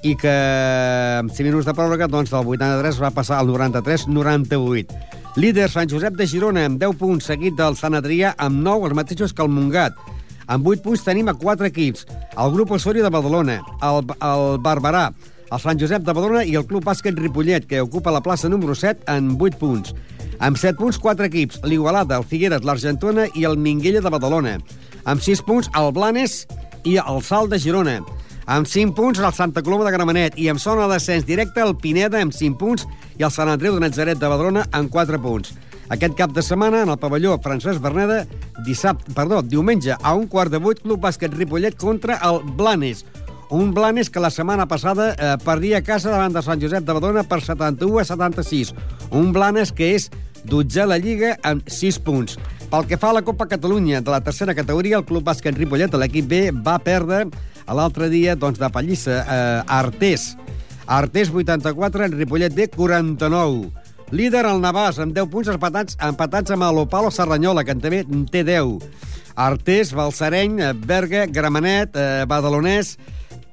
i 0.04 0.12
que 0.20 0.32
amb 1.18 1.32
5 1.32 1.48
minuts 1.48 1.66
de 1.66 1.74
pròrroga, 1.76 2.06
doncs, 2.12 2.30
del 2.30 2.44
83 2.44 3.00
va 3.00 3.12
passar 3.16 3.40
al 3.40 3.48
93-98. 3.48 4.98
Líder 5.40 5.70
Sant 5.72 5.88
Josep 5.90 6.14
de 6.18 6.26
Girona 6.30 6.66
amb 6.68 6.78
10 6.78 6.98
punts, 7.00 7.26
seguit 7.32 7.56
del 7.58 7.78
Sant 7.80 7.96
Adrià 7.96 8.34
amb 8.38 8.60
9, 8.62 8.90
els 8.90 8.98
mateixos 9.00 9.32
que 9.32 9.42
el 9.42 9.50
Montgat. 9.50 9.96
Amb 10.46 10.68
8 10.68 10.84
punts 10.84 11.04
tenim 11.06 11.30
a 11.32 11.34
4 11.34 11.70
equips. 11.70 12.04
El 12.36 12.52
grup 12.52 12.74
Osorio 12.76 13.02
de 13.02 13.10
Badalona, 13.10 13.62
el, 13.88 14.04
el 14.28 14.44
Barberà, 14.62 15.08
el 15.48 15.62
Sant 15.62 15.80
Josep 15.80 16.04
de 16.04 16.12
Badalona 16.12 16.44
i 16.44 16.54
el 16.60 16.66
Club 16.68 16.84
Bàsquet 16.84 17.16
Ripollet, 17.18 17.64
que 17.66 17.80
ocupa 17.80 18.12
la 18.12 18.22
plaça 18.22 18.50
número 18.52 18.76
7 18.76 19.08
en 19.16 19.32
8 19.40 19.58
punts. 19.58 19.94
Amb 20.44 20.60
7 20.60 20.76
punts, 20.80 20.98
4 21.00 21.30
equips. 21.30 21.62
L'Igualada, 21.64 22.18
el 22.20 22.28
Figueres, 22.28 22.64
l'Argentona 22.66 23.30
i 23.32 23.46
el 23.48 23.56
Minguella 23.56 24.04
de 24.04 24.12
Badalona. 24.12 24.58
Amb 25.08 25.24
6 25.24 25.44
punts, 25.48 25.72
el 25.80 25.94
Blanes 25.96 26.42
i 26.84 26.98
el 27.00 27.22
Salt 27.24 27.54
de 27.54 27.62
Girona. 27.62 28.02
Amb 28.46 28.68
5 28.68 28.92
punts, 28.92 29.20
el 29.20 29.32
Santa 29.32 29.62
Coloma 29.62 29.86
de 29.86 29.92
Gramenet. 29.94 30.34
I 30.36 30.50
amb 30.52 30.60
zona 30.60 30.84
de 30.84 30.98
descens 30.98 31.24
directe, 31.24 31.62
el 31.64 31.76
Pineda 31.80 32.20
amb 32.20 32.34
5 32.34 32.58
punts 32.60 32.84
i 33.16 33.24
el 33.24 33.32
Sant 33.32 33.48
Andreu 33.48 33.78
de 33.78 33.84
Natzaret 33.86 34.20
de 34.20 34.28
Badalona 34.28 34.66
amb 34.72 34.92
4 34.92 35.20
punts. 35.22 35.54
Aquest 35.94 36.16
cap 36.16 36.32
de 36.32 36.42
setmana, 36.42 36.82
en 36.84 36.92
el 36.92 37.00
pavelló 37.00 37.38
Francesc 37.44 37.80
Berneda, 37.80 38.24
dissabte, 38.64 39.12
perdó, 39.16 39.42
diumenge, 39.42 39.96
a 39.96 40.14
un 40.14 40.26
quart 40.28 40.52
de 40.52 40.60
vuit, 40.60 40.80
Club 40.80 41.00
Bàsquet 41.00 41.32
Ripollet 41.36 41.76
contra 41.80 42.18
el 42.24 42.40
Blanes. 42.56 43.04
Un 43.50 43.74
Blanes 43.74 44.08
que 44.10 44.20
la 44.20 44.30
setmana 44.32 44.66
passada 44.66 45.12
eh, 45.12 45.36
perdia 45.44 45.78
a 45.78 45.84
casa 45.84 46.10
davant 46.10 46.32
de 46.32 46.42
Sant 46.42 46.60
Josep 46.60 46.84
de 46.84 46.96
Badona 46.96 47.24
per 47.28 47.40
71 47.44 48.00
a 48.00 48.04
76. 48.08 48.74
Un 49.12 49.32
Blanes 49.32 49.72
que 49.72 49.92
és 49.94 50.10
dotzè 50.44 50.84
a 50.84 50.90
la 50.90 50.98
Lliga 51.00 51.34
amb 51.42 51.66
6 51.70 51.98
punts. 52.04 52.38
Pel 52.70 52.86
que 52.90 52.98
fa 52.98 53.12
a 53.12 53.16
la 53.18 53.22
Copa 53.22 53.46
Catalunya 53.46 54.00
de 54.02 54.10
la 54.10 54.22
tercera 54.24 54.54
categoria, 54.54 54.98
el 54.98 55.06
Club 55.08 55.24
Bàsquet 55.26 55.56
Ripollet, 55.56 55.94
l'equip 55.94 56.26
B, 56.30 56.40
va 56.54 56.78
perdre 56.82 57.24
l'altre 57.68 58.08
dia 58.12 58.34
doncs, 58.36 58.58
de 58.60 58.70
pallissa 58.72 59.22
eh, 59.22 59.76
Artés. 59.78 60.34
Artés 60.86 61.30
84, 61.32 62.08
Ripollet 62.12 62.54
B 62.54 62.68
49. 62.74 63.70
Líder 64.14 64.44
el 64.50 64.60
Navàs, 64.60 65.00
amb 65.00 65.14
10 65.16 65.30
punts 65.32 65.48
empatats, 65.50 65.96
empatats 66.04 66.52
amb 66.54 66.66
l'Opalo 66.76 67.10
Serranyola, 67.14 67.64
que 67.64 67.72
en 67.74 67.80
també 67.82 68.02
en 68.04 68.26
té 68.30 68.44
10. 68.46 68.76
Artés, 69.34 69.90
Balsareny, 69.96 70.60
Berga, 70.86 71.24
Gramenet, 71.26 71.96
eh, 71.96 72.24
Badalonès, 72.30 72.96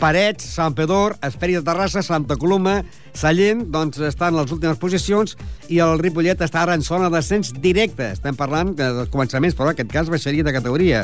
Parets, 0.02 0.42
Sant 0.58 0.74
Pedor, 0.74 1.14
Esperi 1.22 1.54
de 1.54 1.62
Terrassa, 1.62 2.02
Santa 2.02 2.34
Coloma, 2.42 2.80
Sallent, 3.14 3.68
doncs 3.70 4.00
estan 4.02 4.34
en 4.34 4.40
les 4.40 4.54
últimes 4.56 4.80
posicions 4.82 5.36
i 5.70 5.78
el 5.84 6.00
Ripollet 6.02 6.42
està 6.42 6.64
ara 6.64 6.74
en 6.74 6.82
zona 6.82 7.12
d'ascens 7.14 7.52
directe. 7.62 8.08
Estem 8.16 8.38
parlant 8.38 8.74
dels 8.80 9.12
començaments, 9.14 9.54
però 9.54 9.70
en 9.70 9.76
aquest 9.76 9.92
cas 9.94 10.10
baixaria 10.10 10.48
de 10.48 10.56
categoria. 10.56 11.04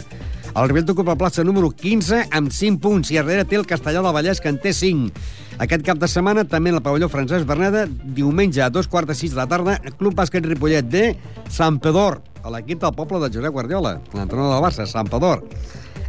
El 0.49 0.65
Ripollet 0.65 0.89
ocupa 0.95 1.13
la 1.13 1.21
plaça 1.21 1.45
número 1.45 1.69
15 1.69 2.23
amb 2.33 2.49
5 2.49 2.81
punts 2.81 3.13
i 3.13 3.19
darrere 3.19 3.45
té 3.45 3.60
el 3.62 3.69
Castellà 3.69 4.01
del 4.01 4.17
Vallès, 4.17 4.41
que 4.41 4.49
en 4.49 4.57
té 4.57 4.73
5. 4.73 5.13
Aquest 5.62 5.86
cap 5.86 6.01
de 6.01 6.10
setmana, 6.10 6.47
també 6.49 6.73
en 6.73 6.79
el 6.79 6.86
pavelló 6.86 7.10
Francesc 7.10 7.45
Berneda, 7.45 7.86
diumenge 8.17 8.65
a 8.65 8.71
dos 8.73 8.89
quarts 8.89 9.13
de 9.13 9.17
sis 9.17 9.38
de 9.38 9.43
la 9.43 9.49
tarda, 9.49 9.77
Club 10.01 10.17
Bàsquet 10.17 10.45
Ripollet 10.45 10.89
de 10.89 11.12
Sant 11.53 11.77
Pedor, 11.81 12.23
a 12.41 12.53
l'equip 12.53 12.81
del 12.81 12.97
poble 12.97 13.21
de 13.21 13.29
Josep 13.33 13.53
Guardiola, 13.53 13.99
l'entrenador 14.13 14.55
del 14.55 14.65
Barça, 14.65 14.89
Sant 14.89 15.10
Pedor. 15.10 15.45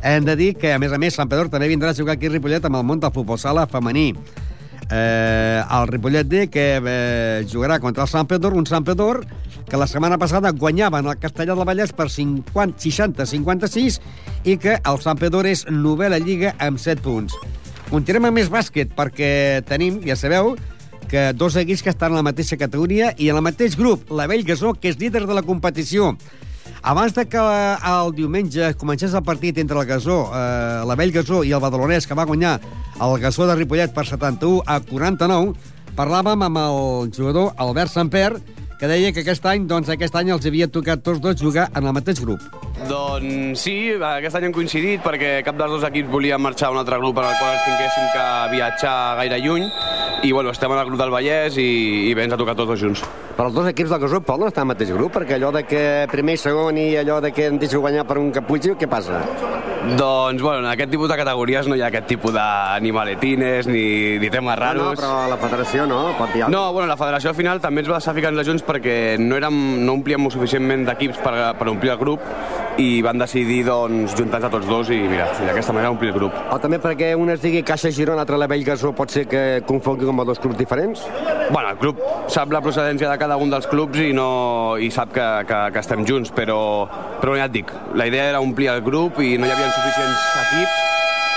Hem 0.03 0.25
de 0.25 0.37
dir 0.39 0.53
que, 0.55 0.73
a 0.73 0.79
més 0.79 0.93
a 0.95 0.99
més, 0.99 1.17
Sant 1.19 1.31
Pedor 1.31 1.51
també 1.51 1.69
vindrà 1.71 1.91
a 1.91 1.97
jugar 1.97 2.15
aquí 2.17 2.29
a 2.29 2.35
Ripollet 2.35 2.65
amb 2.65 2.79
el 2.79 2.87
món 2.87 3.01
del 3.03 3.13
futbol 3.15 3.39
sala 3.39 3.67
femení. 3.67 4.13
Eh, 4.89 5.61
el 5.61 5.89
Ripollet 5.91 6.29
D, 6.29 6.47
que 6.49 6.67
eh, 6.81 7.45
jugarà 7.51 7.79
contra 7.81 8.07
el 8.07 8.09
Sant 8.09 8.29
Pedor, 8.31 8.55
un 8.57 8.67
Sant 8.67 8.87
Pedor 8.87 9.25
que 9.69 9.77
la 9.77 9.87
setmana 9.87 10.17
passada 10.17 10.51
guanyaven 10.51 11.07
el 11.11 11.19
Castellà 11.21 11.53
del 11.53 11.67
Vallès 11.69 11.93
per 11.93 12.09
60-56 12.09 13.99
i 14.49 14.57
que 14.57 14.79
el 14.79 15.01
Sant 15.05 15.21
Pedor 15.21 15.47
és 15.51 15.67
novena 15.69 16.17
lliga 16.23 16.55
amb 16.65 16.81
7 16.81 17.05
punts. 17.05 17.37
Continuem 17.91 18.31
amb 18.31 18.41
més 18.41 18.51
bàsquet, 18.53 18.95
perquè 18.97 19.61
tenim, 19.69 20.01
ja 20.05 20.17
sabeu, 20.17 20.55
que 21.09 21.33
dos 21.33 21.57
equips 21.57 21.83
que 21.83 21.93
estan 21.93 22.13
en 22.13 22.21
la 22.21 22.27
mateixa 22.27 22.59
categoria 22.61 23.15
i 23.17 23.31
en 23.33 23.41
el 23.41 23.45
mateix 23.45 23.77
grup, 23.77 24.11
la 24.13 24.29
Vell 24.29 24.45
Gasó, 24.45 24.75
que 24.77 24.93
és 24.93 25.01
líder 25.01 25.25
de 25.27 25.37
la 25.37 25.45
competició. 25.45 26.15
Abans 26.83 27.15
de 27.15 27.25
que 27.27 27.39
el 27.39 28.13
diumenge 28.15 28.73
comencés 28.79 29.15
el 29.15 29.25
partit 29.27 29.59
entre 29.59 29.81
el 29.81 29.87
Gasó, 29.87 30.31
eh, 30.31 30.85
la 30.87 30.95
Vell 30.95 31.13
Gasó 31.13 31.43
i 31.45 31.53
el 31.53 31.61
Badalonès, 31.61 32.07
que 32.07 32.15
va 32.15 32.27
guanyar 32.29 32.61
el 33.03 33.19
Gasó 33.21 33.47
de 33.47 33.57
Ripollet 33.59 33.93
per 33.95 34.07
71 34.07 34.63
a 34.67 34.79
49, 34.87 35.55
parlàvem 35.99 36.45
amb 36.47 36.61
el 36.63 37.11
jugador 37.11 37.53
Albert 37.59 37.91
Samper, 37.91 38.39
que 38.79 38.87
deia 38.87 39.11
que 39.13 39.25
aquest 39.25 39.47
any, 39.51 39.67
doncs, 39.67 39.91
aquest 39.91 40.15
any 40.19 40.31
els 40.31 40.47
havia 40.47 40.69
tocat 40.71 41.03
tots 41.03 41.21
dos 41.21 41.39
jugar 41.41 41.67
en 41.75 41.89
el 41.89 41.95
mateix 41.97 42.21
grup. 42.23 42.43
Doncs 42.89 43.65
sí, 43.65 43.75
aquest 43.91 44.39
any 44.39 44.49
hem 44.49 44.55
coincidit 44.55 45.03
perquè 45.03 45.41
cap 45.47 45.59
dels 45.59 45.75
dos 45.75 45.87
equips 45.89 46.13
volia 46.13 46.39
marxar 46.39 46.71
a 46.71 46.77
un 46.77 46.79
altre 46.79 47.01
grup 47.03 47.19
en 47.19 47.27
el 47.27 47.39
qual 47.41 47.57
ens 47.57 47.65
tinguéssim 47.67 48.13
que 48.15 48.27
viatjar 48.55 48.99
gaire 49.19 49.41
lluny 49.43 49.67
i 50.23 50.31
bueno, 50.33 50.51
estem 50.55 50.73
en 50.73 50.79
el 50.79 50.87
grup 50.87 50.99
del 51.03 51.15
Vallès 51.15 51.59
i, 51.59 51.71
i 52.11 52.15
bé, 52.15 52.27
ens 52.27 52.35
ha 52.35 52.39
tocat 52.39 52.59
tots 52.59 52.71
dos 52.73 52.81
junts. 52.81 53.03
Però 53.37 53.51
els 53.51 53.59
dos 53.59 53.69
equips 53.71 53.91
del 53.95 54.03
Gasó 54.03 54.23
poden 54.27 54.51
estar 54.51 54.65
al 54.65 54.71
mateix 54.71 54.91
grup, 54.95 55.13
perquè 55.15 55.37
allò 55.37 55.53
de 55.55 55.63
que 55.67 55.83
primer 56.11 56.39
i 56.39 56.43
segon 56.43 56.79
i 56.79 56.89
allò 56.99 57.21
de 57.23 57.31
que 57.35 57.51
en 57.51 57.59
deixo 57.59 57.83
guanyar 57.83 58.07
per 58.07 58.19
un 58.23 58.33
caputxo, 58.35 58.75
què 58.79 58.91
passa? 58.91 59.23
Doncs, 59.99 60.43
bueno, 60.43 60.61
en 60.61 60.67
aquest 60.67 60.91
tipus 60.91 61.09
de 61.09 61.17
categories 61.17 61.69
no 61.71 61.77
hi 61.79 61.83
ha 61.83 61.89
aquest 61.89 62.09
tipus 62.11 62.33
de 62.35 62.47
ni 62.83 62.93
maletines 62.93 63.69
ni, 63.71 64.19
ni 64.19 64.31
temes 64.31 64.59
raros. 64.59 64.83
No, 64.83 64.91
no, 64.91 64.99
però 64.99 65.29
la 65.31 65.39
federació 65.41 65.87
no, 65.89 66.01
pot 66.19 66.35
dir 66.35 66.49
No, 66.53 66.73
bueno, 66.73 66.89
la 66.91 66.99
federació 67.01 67.31
al 67.31 67.39
final 67.39 67.63
també 67.63 67.85
ens 67.85 67.91
va 67.91 68.01
deixar 68.01 68.17
ficant 68.17 68.43
junts 68.45 68.67
perquè 68.67 69.17
no, 69.21 69.37
érem, 69.39 69.61
no 69.87 69.95
omplíem 69.99 70.29
suficientment 70.35 70.85
d'equips 70.89 71.23
per, 71.23 71.35
per 71.59 71.71
omplir 71.71 71.95
el 71.95 72.03
grup 72.03 72.27
i 72.79 73.03
van 73.03 73.19
decidir 73.19 73.65
doncs, 73.67 74.15
juntar-nos 74.15 74.49
a 74.49 74.53
tots 74.53 74.69
dos 74.71 74.91
i 74.95 75.01
mira, 75.11 75.27
d'aquesta 75.43 75.75
manera 75.75 75.91
omplir 75.91 76.13
el 76.13 76.19
grup. 76.19 76.37
O 76.55 76.59
també 76.63 76.79
perquè 76.83 77.11
un 77.19 77.33
es 77.35 77.43
digui 77.43 77.65
Caixa 77.67 77.91
Girona, 77.95 78.21
l'altre 78.21 78.39
la 78.39 78.47
Vell 78.51 78.65
Gasó, 78.67 78.93
pot 78.95 79.11
ser 79.11 79.27
que 79.31 79.43
confongui 79.67 80.07
com 80.07 80.23
a 80.23 80.27
dos 80.29 80.39
clubs 80.39 80.59
diferents? 80.59 81.03
Bueno, 81.51 81.73
el 81.73 81.79
club 81.83 82.01
sap 82.31 82.55
la 82.55 82.63
procedència 82.63 83.11
de 83.11 83.19
cada 83.19 83.37
un 83.37 83.51
dels 83.51 83.67
clubs 83.67 83.99
i, 83.99 84.13
no, 84.15 84.77
i 84.79 84.93
sap 84.95 85.11
que, 85.15 85.27
que, 85.49 85.63
que 85.75 85.83
estem 85.83 86.07
junts, 86.07 86.31
però, 86.35 86.61
però 87.19 87.35
ja 87.39 87.49
et 87.51 87.57
dic, 87.59 87.75
la 87.99 88.07
idea 88.07 88.31
era 88.35 88.45
omplir 88.45 88.71
el 88.77 88.85
grup 88.87 89.19
i 89.19 89.35
no 89.39 89.49
hi 89.49 89.57
havia 89.57 89.75
suficients 89.75 90.31
equips 90.45 90.87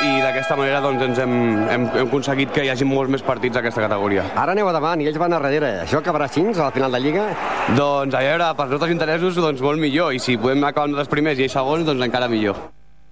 i 0.02 0.22
d'aquesta 0.22 0.56
manera 0.58 0.80
doncs, 0.82 1.04
ens 1.06 1.20
hem, 1.22 1.34
hem, 1.70 1.84
hem 1.94 2.08
aconseguit 2.08 2.54
que 2.54 2.64
hi 2.66 2.72
hagi 2.74 2.86
molts 2.88 3.12
més 3.14 3.24
partits 3.26 3.54
d'aquesta 3.58 3.84
categoria. 3.86 4.26
Ara 4.34 4.56
aneu 4.56 4.70
a 4.70 4.74
davant 4.74 5.02
i 5.02 5.10
ells 5.10 5.20
van 5.22 5.36
a 5.36 5.42
darrere. 5.42 5.72
Això 5.84 6.02
acabarà 6.02 6.26
així 6.30 6.46
a 6.48 6.58
la 6.64 6.72
final 6.74 6.98
de 6.98 7.02
Lliga? 7.04 7.28
Doncs 7.72 8.12
a 8.18 8.20
veure, 8.20 8.48
per 8.58 8.66
nostres 8.68 8.92
interessos, 8.92 9.38
doncs 9.40 9.62
molt 9.64 9.80
millor. 9.80 10.12
I 10.12 10.20
si 10.20 10.36
podem 10.36 10.64
acabar 10.68 10.90
amb 10.90 10.98
els 11.00 11.08
primers 11.12 11.40
i 11.40 11.46
ells 11.46 11.54
segons, 11.56 11.86
doncs 11.88 12.04
encara 12.04 12.28
millor. 12.28 12.58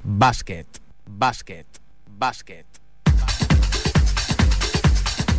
Bàsquet, 0.04 0.82
bàsquet, 1.08 1.80
bàsquet. 2.20 2.66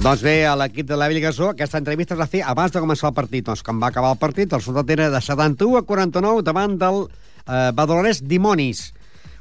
Doncs 0.01 0.23
bé, 0.25 0.47
a 0.49 0.55
l'equip 0.57 0.89
de 0.89 0.97
la 0.97 1.11
Gasó, 1.21 1.51
aquesta 1.51 1.77
entrevista 1.77 2.17
es 2.17 2.21
va 2.23 2.27
fer 2.27 2.41
abans 2.41 2.73
de 2.73 2.81
començar 2.81 3.11
el 3.11 3.19
partit. 3.19 3.45
Doncs 3.45 3.63
quan 3.63 3.83
va 3.83 3.91
acabar 3.93 4.15
el 4.15 4.23
partit, 4.23 4.55
el 4.55 4.63
resultat 4.63 4.89
era 4.97 5.11
de 5.13 5.21
71 5.21 5.77
a 5.77 5.83
49 5.85 6.41
davant 6.43 6.79
del 6.81 7.03
eh, 7.05 7.73
Badalonès 7.77 8.23
Dimonis. 8.25 8.95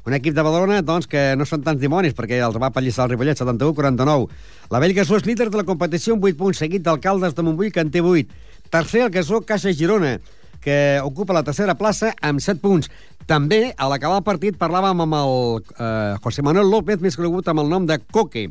Un 0.04 0.12
equip 0.16 0.36
de 0.36 0.44
Badalona, 0.44 0.82
doncs, 0.84 1.08
que 1.08 1.34
no 1.36 1.46
són 1.48 1.64
tants 1.64 1.80
dimonis, 1.80 2.12
perquè 2.16 2.38
els 2.44 2.56
va 2.60 2.72
pallissar 2.72 3.06
el 3.06 3.14
Ripollet, 3.14 3.40
71-49. 3.40 4.28
La 4.72 4.80
Vell 4.80 4.94
Gasó 4.96 5.16
és 5.16 5.24
líder 5.24 5.48
de 5.48 5.60
la 5.60 5.64
competició 5.68 6.16
amb 6.16 6.24
8 6.28 6.36
punts, 6.36 6.60
seguit 6.60 6.84
d'Alcaldes 6.84 7.36
de 7.36 7.44
Montbui, 7.44 7.72
que 7.72 7.80
en 7.84 7.92
té 7.92 8.04
8. 8.04 8.49
Tercer, 8.70 9.02
el 9.02 9.10
Gasó 9.10 9.40
Caixa 9.42 9.72
Girona, 9.74 10.20
que 10.62 11.00
ocupa 11.02 11.34
la 11.34 11.42
tercera 11.42 11.74
plaça 11.74 12.12
amb 12.22 12.38
7 12.38 12.62
punts. 12.62 12.86
També, 13.26 13.72
a 13.74 13.88
l'acabar 13.90 14.20
el 14.20 14.26
partit, 14.26 14.58
parlàvem 14.60 15.02
amb 15.02 15.16
el 15.18 15.34
eh, 15.58 16.14
José 16.22 16.44
Manuel 16.46 16.70
López, 16.70 17.00
més 17.02 17.18
conegut 17.18 17.50
amb 17.50 17.64
el 17.64 17.72
nom 17.72 17.88
de 17.88 17.98
Coque, 18.14 18.46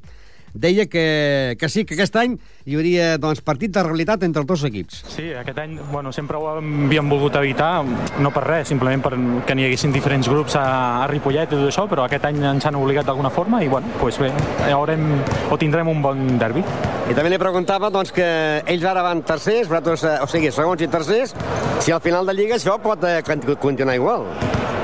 deia 0.53 0.87
que, 0.87 1.55
que 1.59 1.69
sí, 1.69 1.85
que 1.85 1.95
aquest 1.97 2.15
any 2.19 2.37
hi 2.65 2.77
hauria 2.77 3.17
doncs, 3.21 3.41
partit 3.45 3.73
de 3.75 3.83
realitat 3.85 4.23
entre 4.27 4.43
els 4.43 4.49
dos 4.49 4.63
equips. 4.67 5.03
Sí, 5.15 5.29
aquest 5.37 5.59
any 5.61 5.77
bueno, 5.91 6.13
sempre 6.15 6.37
ho 6.37 6.47
havíem 6.51 7.09
volgut 7.09 7.37
evitar, 7.39 7.83
no 8.19 8.33
per 8.35 8.45
res, 8.45 8.69
simplement 8.71 9.03
perquè 9.05 9.57
n'hi 9.57 9.67
haguessin 9.69 9.93
diferents 9.95 10.29
grups 10.29 10.57
a, 10.59 10.65
a 11.03 11.07
Ripollet 11.11 11.49
i 11.49 11.55
tot 11.57 11.67
això, 11.69 11.87
però 11.91 12.05
aquest 12.05 12.29
any 12.29 12.41
ens 12.53 12.67
han 12.67 12.77
obligat 12.79 13.09
d'alguna 13.09 13.31
forma 13.33 13.63
i 13.63 13.69
bueno, 13.71 13.91
pues 13.99 14.19
bé, 14.21 14.31
haurem, 14.69 15.09
o 15.49 15.57
tindrem 15.57 15.89
un 15.91 16.03
bon 16.05 16.25
derbi. 16.41 16.63
I 17.09 17.15
també 17.17 17.31
li 17.33 17.41
preguntava 17.41 17.89
doncs, 17.93 18.13
que 18.13 18.29
ells 18.69 18.85
ara 18.85 19.01
van 19.05 19.23
tercers, 19.25 19.67
vosaltres, 19.69 20.05
eh, 20.05 20.17
o 20.21 20.27
sigui, 20.29 20.51
segons 20.53 20.83
i 20.85 20.89
tercers, 20.91 21.33
si 21.81 21.93
al 21.95 22.03
final 22.05 22.27
de 22.29 22.35
Lliga 22.37 22.59
això 22.59 22.77
pot 22.81 23.03
eh, 23.09 23.21
continuar 23.59 23.95
igual. 23.97 24.27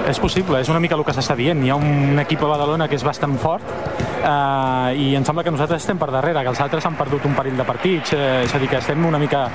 És 0.09 0.19
possible, 0.21 0.59
és 0.61 0.69
una 0.69 0.79
mica 0.81 0.97
el 0.97 1.01
que 1.05 1.13
s'està 1.17 1.33
dient. 1.37 1.63
Hi 1.65 1.71
ha 1.73 1.77
un 1.81 2.21
equip 2.21 2.43
a 2.45 2.49
Badalona 2.51 2.85
que 2.89 2.97
és 2.97 3.05
bastant 3.05 3.37
fort 3.41 4.04
eh, 4.25 4.95
i 4.97 5.15
em 5.15 5.25
sembla 5.25 5.43
que 5.45 5.53
nosaltres 5.53 5.83
estem 5.83 5.99
per 6.01 6.09
darrere, 6.11 6.41
que 6.43 6.51
els 6.51 6.61
altres 6.61 6.85
han 6.85 6.97
perdut 6.97 7.25
un 7.29 7.35
parell 7.37 7.57
de 7.57 7.65
partits, 7.67 8.13
eh, 8.13 8.43
és 8.45 8.55
a 8.55 8.59
dir, 8.59 8.69
que 8.69 8.79
estem 8.81 9.05
una 9.05 9.19
mica 9.21 9.45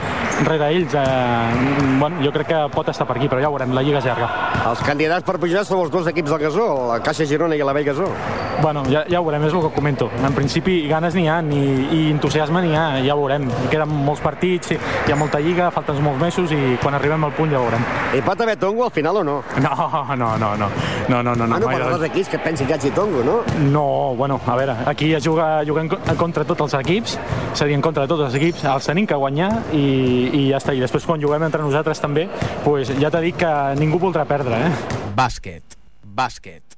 rere 0.46 0.70
ells. 0.76 0.94
Eh, 0.94 1.98
bueno, 1.98 2.22
jo 2.24 2.32
crec 2.32 2.48
que 2.52 2.60
pot 2.74 2.88
estar 2.88 3.06
per 3.06 3.16
aquí, 3.16 3.28
però 3.28 3.42
ja 3.42 3.50
ho 3.50 3.56
veurem, 3.56 3.74
la 3.74 3.82
Lliga 3.82 3.98
és 3.98 4.06
llarga. 4.06 4.30
Els 4.70 4.84
candidats 4.86 5.26
per 5.26 5.38
pujar 5.40 5.64
són 5.64 5.84
els 5.84 5.90
dos 5.90 6.06
equips 6.06 6.30
del 6.30 6.42
Gasó, 6.46 6.68
la 6.92 7.00
Caixa 7.04 7.26
Girona 7.26 7.56
i 7.56 7.64
la 7.64 7.74
Vell 7.76 7.88
Gasó. 7.90 8.08
Bueno, 8.60 8.84
ja, 8.92 9.04
ja 9.08 9.20
ho 9.20 9.24
veurem, 9.24 9.46
és 9.48 9.54
el 9.54 9.62
que 9.66 9.72
comento. 9.74 10.10
En 10.22 10.34
principi, 10.36 10.82
ganes 10.88 11.14
n'hi 11.16 11.26
ha, 11.28 11.40
i, 11.42 11.62
i 11.96 12.00
entusiasme 12.12 12.62
n'hi 12.64 12.74
ha, 12.76 12.86
ja 13.04 13.16
ho 13.16 13.22
veurem. 13.24 13.48
Queden 13.72 13.92
molts 14.06 14.22
partits, 14.24 14.74
hi 14.74 15.12
ha 15.12 15.16
molta 15.16 15.40
Lliga, 15.40 15.70
falten 15.74 16.00
molts 16.04 16.20
mesos 16.20 16.52
i 16.52 16.76
quan 16.82 16.94
arribem 16.94 17.24
al 17.24 17.34
punt 17.36 17.52
ja 17.52 17.60
ho 17.60 17.66
veurem. 17.68 17.86
I 18.16 18.22
pot 18.26 18.40
haver 18.40 18.58
tongo 18.60 18.84
al 18.84 18.94
final 18.94 19.22
o 19.22 19.24
no? 19.24 19.38
No, 19.60 20.14
no, 20.16 20.36
no, 20.38 20.54
no. 20.56 20.68
No, 21.08 21.22
no, 21.22 21.34
no. 21.34 21.46
no 21.46 21.56
ah, 21.56 21.60
no, 21.60 21.68
per 21.68 21.82
als 21.82 22.04
equips 22.10 22.30
que 22.32 22.38
pensi 22.38 22.64
que 22.64 22.74
hi 22.74 22.78
hagi 22.78 22.90
tongo, 22.96 23.24
no? 23.24 23.40
No, 23.70 24.14
bueno, 24.16 24.40
a 24.46 24.56
veure, 24.60 24.76
aquí 24.90 25.12
es 25.16 25.24
juga, 25.24 25.50
juguem 25.66 25.90
contra 26.20 26.46
tots 26.48 26.68
els 26.68 26.78
equips, 26.80 27.16
és 27.50 27.62
a 27.62 27.68
dir, 27.68 27.76
en 27.78 27.84
contra 27.84 28.06
de 28.06 28.12
tots 28.12 28.28
els 28.28 28.38
equips, 28.38 28.64
els 28.70 28.90
tenim 28.92 29.08
que 29.08 29.18
guanyar 29.18 29.50
i, 29.76 29.84
i 30.30 30.42
ja 30.52 30.60
està. 30.60 30.76
I 30.76 30.82
després 30.84 31.08
quan 31.08 31.22
juguem 31.22 31.48
entre 31.48 31.64
nosaltres 31.64 32.02
també, 32.02 32.28
pues, 32.64 32.92
ja 33.00 33.10
t'he 33.12 33.24
dit 33.30 33.40
que 33.40 33.54
ningú 33.80 34.02
voldrà 34.02 34.26
perdre, 34.28 34.66
eh? 34.68 34.98
Bàsquet, 35.16 35.80
bàsquet. 36.04 36.69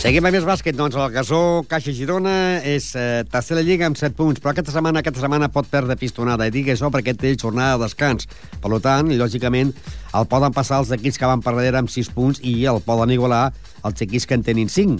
Seguim 0.00 0.24
amb 0.24 0.32
més 0.32 0.46
bàsquet, 0.48 0.72
doncs 0.72 0.94
el 0.96 1.10
Gasó 1.12 1.38
Caixa 1.68 1.92
Girona 1.92 2.32
és 2.64 2.86
eh, 2.96 3.20
tercera 3.28 3.60
lliga 3.60 3.84
amb 3.84 3.98
7 4.00 4.16
punts, 4.16 4.40
però 4.40 4.54
aquesta 4.54 4.72
setmana 4.72 5.02
aquesta 5.02 5.20
setmana 5.20 5.50
pot 5.52 5.68
perdre 5.68 5.92
pistonada, 6.00 6.46
i 6.48 6.54
dic 6.54 6.70
això 6.72 6.88
perquè 6.88 7.12
té 7.12 7.34
jornada 7.34 7.74
de 7.76 7.84
descans. 7.84 8.24
Per 8.64 8.78
tant, 8.80 9.10
lògicament, 9.20 9.74
el 10.16 10.28
poden 10.30 10.56
passar 10.56 10.78
els 10.80 10.94
equips 10.96 11.20
que 11.20 11.28
van 11.28 11.44
per 11.44 11.52
darrere 11.52 11.82
amb 11.82 11.92
6 11.92 12.08
punts 12.16 12.40
i 12.40 12.54
el 12.64 12.80
poden 12.86 13.12
igualar 13.12 13.50
els 13.84 14.00
equips 14.00 14.24
que 14.24 14.40
en 14.40 14.46
tenin 14.46 14.72
5 14.72 14.96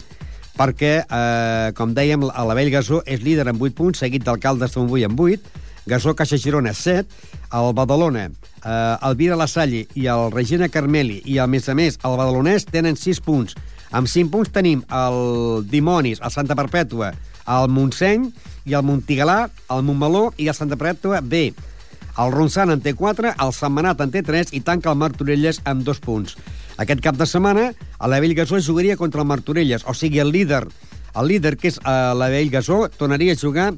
perquè, 0.61 0.93
eh, 1.09 1.73
com 1.73 1.97
dèiem, 1.97 2.29
la 2.29 2.59
Vell 2.59 2.69
Gasó 2.69 3.01
és 3.09 3.25
líder 3.25 3.49
amb 3.49 3.63
8 3.65 3.73
punts, 3.81 4.05
seguit 4.05 4.27
d'Alcaldes 4.27 4.75
de 4.75 4.83
Montbui 4.83 5.09
amb 5.09 5.17
8, 5.17 5.57
Gasó 5.89 6.13
Caixa 6.13 6.37
Girona 6.37 6.75
7, 6.77 7.09
el 7.57 7.73
Badalona, 7.73 8.29
eh, 8.29 8.97
el 9.01 9.17
Vira 9.17 9.41
La 9.41 9.49
Salle 9.49 9.87
i 9.97 10.05
el 10.13 10.29
Regina 10.31 10.69
Carmeli 10.69 11.23
i, 11.25 11.39
a 11.41 11.49
més 11.49 11.73
a 11.73 11.75
més, 11.75 11.97
el 12.05 12.21
Badalonès 12.21 12.69
tenen 12.69 13.01
6 13.01 13.25
punts. 13.25 13.57
Amb 13.90 14.07
5 14.07 14.31
punts 14.31 14.53
tenim 14.55 14.85
el 14.94 15.64
Dimonis, 15.66 16.20
el 16.22 16.31
Santa 16.31 16.55
Perpètua, 16.55 17.11
el 17.50 17.66
Montseny 17.74 18.29
i 18.70 18.76
el 18.79 18.87
Montigalà, 18.87 19.48
el 19.74 19.83
Montmeló 19.87 20.29
i 20.38 20.46
el 20.46 20.55
Santa 20.55 20.79
Perpètua 20.79 21.20
B. 21.26 21.48
El 22.20 22.33
Ronçana 22.35 22.76
en 22.76 22.83
té 22.85 22.92
4, 22.94 23.35
el 23.42 23.53
Setmanat 23.57 24.03
en 24.05 24.12
té 24.14 24.22
3 24.26 24.55
i 24.55 24.61
tanca 24.66 24.92
el 24.92 24.98
Martorelles 25.00 25.59
amb 25.66 25.83
2 25.87 26.03
punts. 26.05 26.37
Aquest 26.81 27.03
cap 27.03 27.18
de 27.18 27.26
setmana, 27.26 27.70
a 27.98 28.09
la 28.09 28.20
Bellgasó 28.22 28.61
jugaria 28.62 28.96
contra 28.96 29.22
el 29.24 29.29
Martorelles, 29.29 29.85
o 29.87 29.94
sigui, 29.94 30.20
el 30.22 30.31
líder, 30.33 30.66
el 31.14 31.26
líder 31.26 31.57
que 31.59 31.68
és 31.72 31.81
a 31.85 32.14
la 32.14 32.31
Bellgasó, 32.31 32.87
tornaria 32.96 33.35
a 33.35 33.40
jugar 33.40 33.72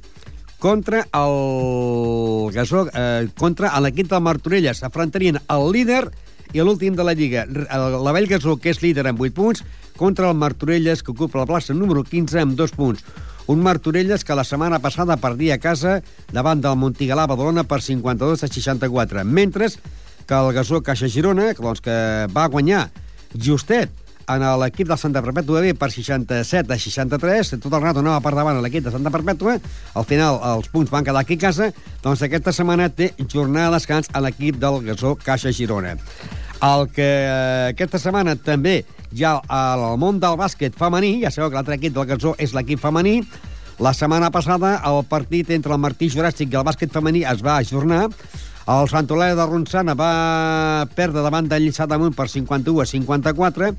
contra 0.62 1.06
el 1.10 2.52
Gasó, 2.52 2.84
eh, 2.92 3.28
contra 3.38 3.72
l'equip 3.80 4.12
del 4.12 4.22
Martorelles. 4.22 4.78
S'afrontarien 4.78 5.40
el 5.40 5.72
líder 5.72 6.04
i 6.52 6.60
l'últim 6.60 6.94
de 6.96 7.04
la 7.04 7.14
Lliga. 7.14 7.44
El- 7.44 7.98
La 8.04 8.12
Bellgasó, 8.12 8.56
que 8.56 8.70
és 8.70 8.82
líder 8.82 9.06
amb 9.08 9.20
8 9.20 9.34
punts, 9.34 9.64
contra 9.96 10.28
el 10.30 10.36
Martorelles, 10.36 11.02
que 11.02 11.12
ocupa 11.12 11.38
la 11.38 11.46
plaça 11.46 11.74
número 11.74 12.02
15 12.04 12.40
amb 12.40 12.56
2 12.56 12.72
punts. 12.72 13.04
Un 13.46 13.60
Martorelles 13.62 14.22
que 14.24 14.34
la 14.34 14.44
setmana 14.44 14.78
passada 14.78 15.16
perdia 15.16 15.54
a 15.54 15.58
casa 15.58 16.00
davant 16.32 16.60
del 16.62 16.76
Montigalà 16.78 17.26
Badalona 17.26 17.64
per 17.64 17.80
52 17.82 18.44
a 18.44 18.48
64, 18.48 19.24
mentre 19.24 19.66
que 20.26 20.34
el 20.34 20.52
Gasó 20.54 20.80
Caixa 20.82 21.08
Girona, 21.08 21.52
que, 21.54 21.62
doncs, 21.62 21.80
que 21.82 22.26
va 22.32 22.46
guanyar 22.48 22.90
justet 23.34 23.90
en 24.30 24.44
l'equip 24.60 24.86
del 24.86 24.96
Santa 24.96 25.20
Perpètua 25.20 25.60
B 25.60 25.72
per 25.74 25.90
67 25.90 26.72
a 26.72 26.78
63, 26.78 27.50
tot 27.60 27.72
el 27.74 27.82
rato 27.82 27.98
anava 27.98 28.20
per 28.22 28.32
davant 28.38 28.60
l'equip 28.62 28.84
de 28.86 28.92
Santa 28.94 29.10
Perpètua, 29.10 29.56
al 29.98 30.06
final 30.06 30.38
els 30.54 30.68
punts 30.72 30.92
van 30.94 31.04
quedar 31.04 31.20
aquí 31.26 31.34
a 31.34 31.42
casa, 31.50 31.72
doncs 32.04 32.22
aquesta 32.22 32.52
setmana 32.54 32.86
té 32.88 33.10
jornada 33.26 33.72
de 33.72 33.80
descans 33.80 34.08
a 34.14 34.22
l'equip 34.22 34.62
del 34.62 34.78
Gasó 34.86 35.16
Caixa 35.18 35.50
Girona. 35.52 35.96
El 36.62 36.86
que 36.94 37.08
eh, 37.26 37.70
aquesta 37.72 37.98
setmana 37.98 38.36
també 38.38 38.82
ja 39.18 39.34
al 39.50 39.82
món 39.98 40.20
del 40.22 40.38
bàsquet 40.38 40.76
femení, 40.78 41.16
ja 41.24 41.32
sabeu 41.34 41.50
que 41.50 41.58
l'altre 41.58 41.74
equip 41.78 41.96
del 41.96 42.06
Gasó 42.06 42.36
és 42.38 42.54
l'equip 42.54 42.80
femení, 42.80 43.18
la 43.82 43.90
setmana 43.96 44.30
passada 44.30 44.76
el 44.86 45.02
partit 45.10 45.50
entre 45.50 45.74
el 45.74 45.82
Martí 45.82 46.06
Juràstic 46.12 46.52
i 46.52 46.60
el 46.60 46.66
bàsquet 46.68 46.94
femení 46.94 47.24
es 47.26 47.42
va 47.42 47.56
ajornar, 47.58 48.04
el 48.70 48.86
Sant 48.86 49.10
Olaya 49.10 49.34
de 49.34 49.44
Ronçana 49.48 49.96
va 49.98 50.86
perdre 50.94 51.24
davant 51.24 51.48
del 51.50 51.64
Lliçà 51.66 51.88
d'Amunt 51.90 52.14
per 52.14 52.28
51 52.30 52.78
a 52.78 52.86
54. 52.86 53.70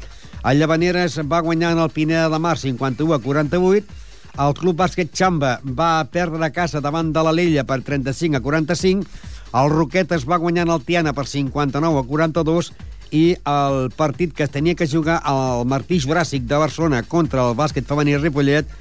El 0.44 0.60
Llavaneres 0.60 1.22
va 1.24 1.40
guanyar 1.40 1.72
en 1.72 1.80
el 1.80 1.94
Pineda 1.96 2.28
de 2.28 2.40
Mar 2.44 2.58
51 2.60 3.16
a 3.16 3.20
48. 3.24 4.02
El 4.44 4.56
Club 4.58 4.76
Bàsquet 4.82 5.14
Xamba 5.16 5.60
va 5.64 6.04
perdre 6.12 6.44
a 6.44 6.52
casa 6.52 6.82
davant 6.84 7.14
de 7.16 7.24
l'Alella 7.24 7.64
per 7.64 7.80
35 7.80 8.42
a 8.42 8.44
45. 8.44 9.08
El 9.54 9.70
Roquetes 9.70 10.24
va 10.26 10.42
guanyar 10.42 10.66
en 10.66 10.74
el 10.74 10.82
Tiana 10.82 11.14
per 11.14 11.28
59 11.30 12.00
a 12.00 12.06
42 12.10 12.72
i 13.14 13.26
el 13.46 13.92
partit 13.94 14.34
que 14.34 14.48
es 14.48 14.54
tenia 14.54 14.74
que 14.74 14.88
jugar 14.90 15.20
al 15.30 15.68
Martí 15.70 16.00
Juràssic 16.02 16.48
de 16.50 16.58
Barcelona 16.58 17.04
contra 17.06 17.44
el 17.46 17.54
bàsquet 17.60 17.86
femení 17.86 18.18
Ripollet 18.18 18.72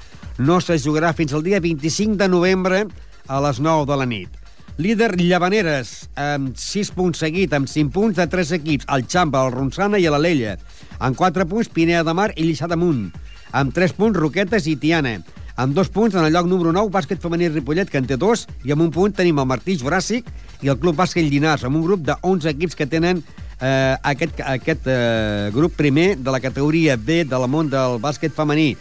no 0.41 0.57
se 0.65 0.79
jugarà 0.81 1.11
fins 1.13 1.33
al 1.33 1.43
dia 1.45 1.59
25 1.61 2.17
de 2.17 2.27
novembre 2.27 2.87
a 3.27 3.41
les 3.45 3.59
9 3.61 3.85
de 3.85 3.99
la 4.01 4.07
nit. 4.09 4.39
Líder 4.81 5.11
Llavaneres, 5.21 6.09
amb 6.17 6.57
6 6.57 6.89
punts 6.97 7.21
seguit, 7.21 7.53
amb 7.53 7.69
5 7.69 7.93
punts 7.93 8.17
de 8.17 8.25
3 8.25 8.55
equips, 8.57 8.89
el 8.89 9.05
Xamba, 9.05 9.43
el 9.45 9.53
Ronçana 9.53 10.01
i 10.01 10.09
l'Alella. 10.09 10.57
Amb 10.97 11.15
4 11.19 11.45
punts, 11.45 11.69
Pineda 11.69 12.01
de 12.07 12.17
Mar 12.17 12.31
i 12.33 12.47
Lliçà 12.47 12.65
d'Amunt. 12.65 13.11
Amb 13.53 13.77
3 13.77 13.93
punts, 13.93 14.17
Roquetes 14.17 14.65
i 14.65 14.73
Tiana. 14.81 15.19
Amb 15.55 15.75
2 15.77 15.89
punts, 15.93 16.15
en 16.15 16.25
el 16.25 16.33
lloc 16.33 16.47
número 16.49 16.71
9, 16.73 16.89
bàsquet 16.89 17.21
femení 17.21 17.45
Ripollet, 17.51 17.89
que 17.89 17.99
en 18.01 18.07
té 18.09 18.17
2, 18.17 18.47
i 18.65 18.71
amb 18.73 18.81
un 18.87 18.89
punt 18.89 19.13
tenim 19.13 19.37
el 19.37 19.45
Martí 19.45 19.75
Juràssic 19.77 20.31
i 20.65 20.71
el 20.71 20.79
Club 20.81 20.97
Bàsquet 20.97 21.27
Llinars, 21.29 21.61
amb 21.67 21.77
un 21.77 21.83
grup 21.85 22.01
de 22.07 22.15
11 22.25 22.49
equips 22.55 22.73
que 22.79 22.87
tenen 22.89 23.21
eh, 23.61 23.93
aquest, 24.01 24.41
aquest 24.41 24.87
eh, 24.89 25.51
grup 25.53 25.75
primer 25.77 26.15
de 26.17 26.33
la 26.33 26.41
categoria 26.41 26.97
B 26.97 27.21
del 27.29 27.45
món 27.45 27.69
del 27.69 27.99
bàsquet 28.01 28.33
femení. 28.33 28.71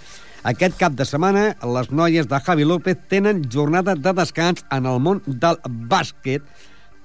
Aquest 0.48 0.78
cap 0.80 0.96
de 0.96 1.04
setmana, 1.04 1.50
les 1.61 1.92
noies 1.92 2.26
de 2.30 2.40
Javi 2.40 2.64
López 2.64 3.04
tenen 3.12 3.44
jornada 3.52 3.92
de 3.94 4.14
descans 4.16 4.64
en 4.72 4.88
el 4.88 4.96
món 4.98 5.20
del 5.26 5.61
bàsquet, 5.68 6.40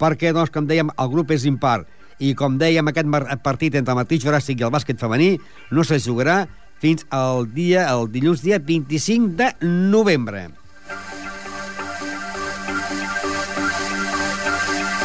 perquè, 0.00 0.32
doncs, 0.32 0.54
com 0.54 0.64
dèiem, 0.64 0.88
el 0.96 1.12
grup 1.12 1.36
és 1.36 1.44
impar. 1.44 1.82
I, 2.18 2.32
com 2.34 2.56
dèiem, 2.58 2.88
aquest 2.88 3.12
partit 3.44 3.76
entre 3.76 3.92
el 3.92 4.00
Martí 4.00 4.16
Juràssic 4.18 4.58
i 4.58 4.66
el 4.66 4.72
bàsquet 4.72 4.98
femení 4.98 5.36
no 5.70 5.84
se 5.84 6.00
jugarà 6.00 6.46
fins 6.78 7.06
al 7.10 7.46
dia, 7.52 7.86
el 7.92 8.10
dilluns 8.12 8.42
dia 8.42 8.58
25 8.58 9.36
de 9.38 9.52
novembre. 9.62 10.48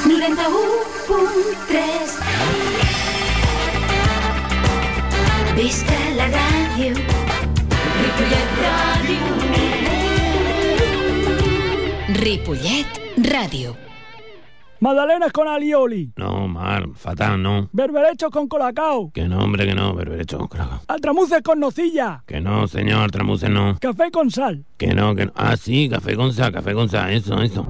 91.3 0.04 1.54
Visca 5.58 6.00
la 6.18 6.28
ràdio 6.34 6.92
Ripollet 8.02 8.50
Ràdio 8.66 9.24
Ripollet 12.24 12.90
Ràdio. 13.30 13.93
Magdalenas 14.84 15.32
con 15.32 15.48
alioli. 15.48 16.12
No, 16.18 16.46
Mar, 16.50 16.90
fatal, 16.94 17.42
no. 17.42 17.70
Berberechos 17.72 18.30
con 18.30 18.50
colacao. 18.50 19.12
Que 19.14 19.30
no, 19.30 19.40
hombre, 19.40 19.66
que 19.66 19.74
no, 19.74 19.96
berberecho, 19.96 20.46
carajo. 20.50 20.82
Altramuces 20.90 21.42
con 21.42 21.62
nocilla. 21.62 22.22
Que 22.28 22.42
no, 22.42 22.68
señor, 22.68 23.10
tramuse 23.10 23.48
no. 23.48 23.78
Café 23.80 24.12
con 24.12 24.30
sal. 24.30 24.66
Que 24.76 24.88
no, 24.88 25.16
que 25.16 25.28
no. 25.28 25.32
Ah, 25.38 25.56
sí, 25.56 25.88
café 25.88 26.18
con 26.18 26.34
sal, 26.34 26.52
café 26.52 26.74
con 26.74 26.90
sal, 26.90 27.12
eso, 27.12 27.42
eso. 27.42 27.66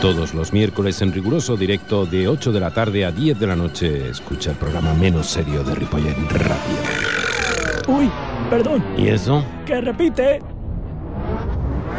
Todos 0.00 0.32
los 0.32 0.54
miércoles 0.54 1.02
en 1.02 1.12
riguroso 1.12 1.58
directo 1.58 2.06
de 2.06 2.26
8 2.26 2.52
de 2.52 2.60
la 2.60 2.70
tarde 2.70 3.04
a 3.04 3.12
10 3.12 3.38
de 3.38 3.46
la 3.46 3.54
noche. 3.54 4.08
Escucha 4.08 4.52
el 4.52 4.56
programa 4.56 4.94
menos 4.94 5.26
serio 5.26 5.62
de 5.62 5.74
Ripollet 5.74 6.16
Radio. 6.30 7.98
Uy, 7.98 8.10
perdón. 8.48 8.82
¿Y 8.96 9.08
eso? 9.08 9.44
Que 9.66 9.78
repite. 9.78 10.55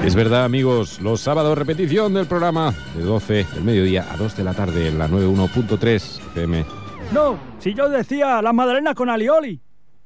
Es 0.04 0.16
verdad, 0.16 0.46
amigos, 0.46 1.02
los 1.02 1.22
sábados 1.22 1.58
repetición 1.58 2.14
del 2.14 2.28
programa 2.28 2.74
de 2.96 3.04
12 3.04 3.46
del 3.54 3.64
mediodía 3.64 4.08
a 4.10 4.18
2 4.18 4.38
de 4.38 4.44
la 4.44 4.54
tarde 4.54 4.88
en 4.88 4.98
la 4.98 5.08
91.3 5.10 5.96
FM. 5.96 6.66
No, 7.12 7.38
si 7.60 7.74
yo 7.74 7.90
decía 7.90 8.42
las 8.42 8.54
magdalenas 8.54 8.96
con 8.96 9.10
alioli. 9.10 9.60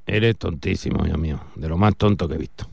Eres 0.06 0.38
tontísimo, 0.38 1.04
Dios 1.04 1.18
mío. 1.18 1.40
De 1.56 1.70
lo 1.70 1.78
más 1.78 1.96
tonto 1.96 2.28
que 2.28 2.36
he 2.36 2.38
visto. 2.38 2.70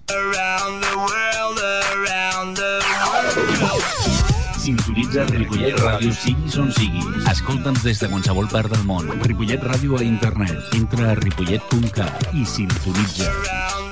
Sintonitza 4.59 5.25
Ripollet 5.25 5.79
Ràdio 5.81 6.13
siguis 6.13 6.59
on 6.61 6.69
siguis. 6.77 7.07
Escolta'ns 7.31 7.81
des 7.87 8.03
de 8.03 8.11
qualsevol 8.13 8.51
part 8.53 8.69
del 8.69 8.85
món. 8.85 9.09
Ripollet 9.25 9.65
Ràdio 9.65 9.97
a 9.97 10.05
internet. 10.05 10.77
Entra 10.77 11.13
a 11.13 11.15
ripollet.cat 11.17 12.35
i 12.35 12.45
sintonitza. 12.45 13.88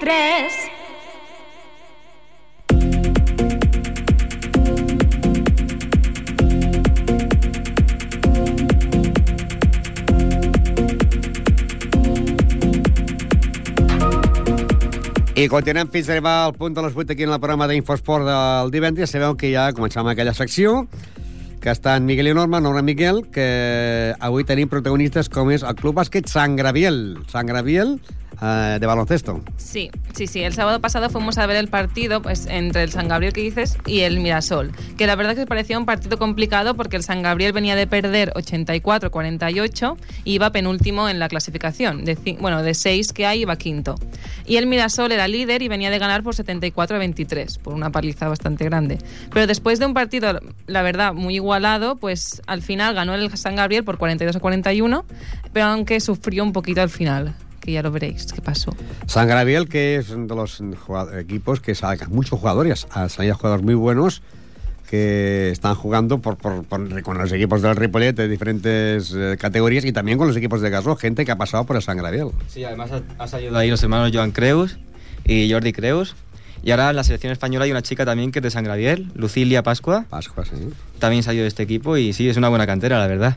91.3 0.00 0.76
I 15.36 15.48
continuem 15.52 15.88
fins 15.92 16.08
a 16.08 16.12
arribar 16.14 16.44
al 16.46 16.54
punt 16.56 16.72
de 16.74 16.82
les 16.82 16.96
8 16.96 17.12
aquí 17.12 17.22
en 17.24 17.30
el 17.30 17.38
programa 17.38 17.68
d'Infosport 17.68 18.24
del 18.24 18.70
divendres. 18.72 19.10
Sabeu 19.12 19.36
que 19.36 19.52
ja 19.52 19.68
començam 19.76 20.00
amb 20.00 20.14
aquella 20.14 20.32
secció 20.32 20.86
que 21.66 21.72
estan 21.72 22.04
Miguel 22.06 22.28
i 22.30 22.32
Norma, 22.32 22.60
Norma 22.60 22.80
Miguel, 22.80 23.24
que 23.34 24.14
avui 24.22 24.44
tenim 24.46 24.70
protagonistes 24.70 25.26
com 25.26 25.50
és 25.50 25.64
el 25.66 25.74
Club 25.74 25.96
Bàsquet 25.98 26.30
Sant 26.30 26.54
Graviel. 26.54 27.00
Sant 27.32 27.50
Graviel, 27.50 27.96
eh, 28.40 28.76
de 28.78 28.86
baloncesto. 28.86 29.40
Sí, 29.56 29.90
sí, 30.14 30.26
sí. 30.26 30.42
El 30.42 30.52
sábado 30.52 30.80
pasado 30.80 31.08
fuimos 31.08 31.38
a 31.38 31.46
ver 31.46 31.56
el 31.56 31.68
partido 31.68 32.20
pues, 32.20 32.46
entre 32.46 32.82
el 32.82 32.92
San 32.92 33.08
Gabriel 33.08 33.32
que 33.32 33.40
dices 33.40 33.78
y 33.86 34.00
el 34.00 34.20
Mirasol, 34.20 34.72
que 34.98 35.06
la 35.06 35.16
verdad 35.16 35.34
que 35.34 35.46
parecía 35.46 35.78
un 35.78 35.86
partido 35.86 36.18
complicado 36.18 36.74
porque 36.74 36.96
el 36.96 37.02
San 37.02 37.22
Gabriel 37.22 37.52
venía 37.52 37.76
de 37.76 37.86
perder 37.86 38.32
84-48 38.34 39.96
y 40.24 40.34
iba 40.34 40.50
penúltimo 40.50 41.08
en 41.08 41.18
la 41.18 41.28
clasificación. 41.28 42.04
De, 42.04 42.36
bueno, 42.38 42.62
de 42.62 42.74
6 42.74 43.12
que 43.12 43.26
hay 43.26 43.40
iba 43.40 43.56
quinto. 43.56 43.94
Y 44.44 44.56
el 44.56 44.66
Mirasol 44.66 45.12
era 45.12 45.28
líder 45.28 45.62
y 45.62 45.68
venía 45.68 45.90
de 45.90 45.98
ganar 45.98 46.22
por 46.22 46.34
74-23, 46.34 47.58
por 47.58 47.74
una 47.74 47.90
paliza 47.90 48.28
bastante 48.28 48.64
grande. 48.64 48.98
Pero 49.32 49.46
después 49.46 49.78
de 49.78 49.86
un 49.86 49.94
partido, 49.94 50.40
la 50.66 50.82
verdad, 50.82 51.14
muy 51.14 51.36
igualado, 51.56 51.96
pues 51.96 52.42
al 52.46 52.60
final 52.62 52.94
ganó 52.94 53.14
el 53.14 53.34
San 53.36 53.56
Gabriel 53.56 53.82
por 53.82 53.96
42 53.96 54.36
41, 54.38 55.04
pero 55.54 55.66
aunque 55.66 56.00
sufrió 56.00 56.44
un 56.44 56.52
poquito 56.52 56.82
al 56.82 56.90
final, 56.90 57.34
que 57.60 57.72
ya 57.72 57.82
lo 57.82 57.90
veréis 57.90 58.26
qué 58.32 58.42
pasó. 58.42 58.76
San 59.06 59.26
Graviel, 59.26 59.68
que 59.68 59.96
es 59.96 60.10
uno 60.10 60.26
de 60.26 60.34
los 60.34 60.62
equipos 61.18 61.60
que 61.60 61.74
sacan 61.74 62.10
muchos 62.12 62.38
jugadores, 62.38 62.86
ha 62.90 63.08
salido 63.08 63.34
jugadores 63.36 63.64
muy 63.64 63.74
buenos, 63.74 64.20
que 64.90 65.50
están 65.50 65.74
jugando 65.74 66.18
por, 66.18 66.36
por- 66.36 66.62
por- 66.64 67.02
con 67.02 67.16
los 67.18 67.32
equipos 67.32 67.62
del 67.62 67.74
Ripollet 67.74 68.12
de 68.14 68.28
diferentes 68.28 69.12
eh, 69.16 69.36
categorías 69.40 69.84
y 69.86 69.92
también 69.92 70.18
con 70.18 70.28
los 70.28 70.36
equipos 70.36 70.60
de 70.60 70.68
Gasó, 70.70 70.94
gente 70.94 71.24
que 71.24 71.32
ha 71.32 71.36
pasado 71.38 71.64
por 71.64 71.74
el 71.76 71.82
San 71.82 71.96
Gabriel. 71.96 72.28
Sí, 72.48 72.62
además 72.64 72.90
ha, 72.92 73.00
ha 73.22 73.26
salido 73.26 73.56
ahí 73.56 73.70
los 73.70 73.82
hermanos 73.82 74.10
Joan 74.14 74.30
Creus 74.30 74.78
y 75.24 75.50
Jordi 75.50 75.72
Creus. 75.72 76.14
Y 76.62 76.70
ahora 76.72 76.90
en 76.90 76.96
la 76.96 77.04
selección 77.04 77.32
española 77.32 77.64
hay 77.64 77.70
una 77.70 77.82
chica 77.82 78.04
también 78.04 78.32
que 78.32 78.40
es 78.40 78.42
de 78.42 78.50
San 78.50 78.64
Gabriel, 78.64 79.08
Lucilia 79.14 79.62
Pascua. 79.62 80.04
Pascua, 80.08 80.44
sí. 80.44 80.56
También 80.98 81.22
salió 81.22 81.42
de 81.42 81.48
este 81.48 81.62
equipo 81.62 81.96
y 81.96 82.12
sí, 82.12 82.28
es 82.28 82.36
una 82.36 82.48
buena 82.48 82.66
cantera, 82.66 82.98
la 82.98 83.06
verdad. 83.06 83.36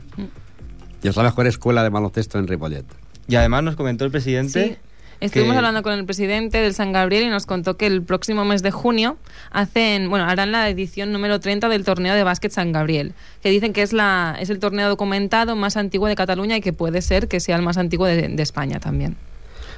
Y 1.02 1.08
es 1.08 1.16
la 1.16 1.22
mejor 1.22 1.46
escuela 1.46 1.82
de 1.82 1.88
baloncesto 1.90 2.38
en 2.38 2.46
Ripollet. 2.48 2.84
Y 3.28 3.36
además 3.36 3.62
nos 3.62 3.76
comentó 3.76 4.04
el 4.04 4.10
presidente... 4.10 4.64
Sí. 4.68 4.76
Estuvimos 5.20 5.52
que- 5.52 5.58
hablando 5.58 5.82
con 5.82 5.92
el 5.92 6.06
presidente 6.06 6.58
del 6.62 6.72
San 6.72 6.92
Gabriel 6.92 7.24
y 7.24 7.28
nos 7.28 7.44
contó 7.44 7.76
que 7.76 7.86
el 7.86 8.02
próximo 8.02 8.46
mes 8.46 8.62
de 8.62 8.70
junio 8.70 9.18
hacen, 9.50 10.08
bueno, 10.08 10.24
harán 10.24 10.50
la 10.50 10.66
edición 10.70 11.12
número 11.12 11.38
30 11.40 11.68
del 11.68 11.84
torneo 11.84 12.14
de 12.14 12.24
básquet 12.24 12.50
San 12.50 12.72
Gabriel, 12.72 13.12
que 13.42 13.50
dicen 13.50 13.74
que 13.74 13.82
es 13.82 13.92
la 13.92 14.34
es 14.40 14.48
el 14.48 14.58
torneo 14.58 14.88
documentado 14.88 15.56
más 15.56 15.76
antiguo 15.76 16.08
de 16.08 16.14
Cataluña 16.16 16.56
y 16.56 16.62
que 16.62 16.72
puede 16.72 17.02
ser 17.02 17.28
que 17.28 17.38
sea 17.38 17.56
el 17.56 17.62
más 17.62 17.76
antiguo 17.76 18.06
de, 18.06 18.28
de 18.28 18.42
España 18.42 18.80
también. 18.80 19.16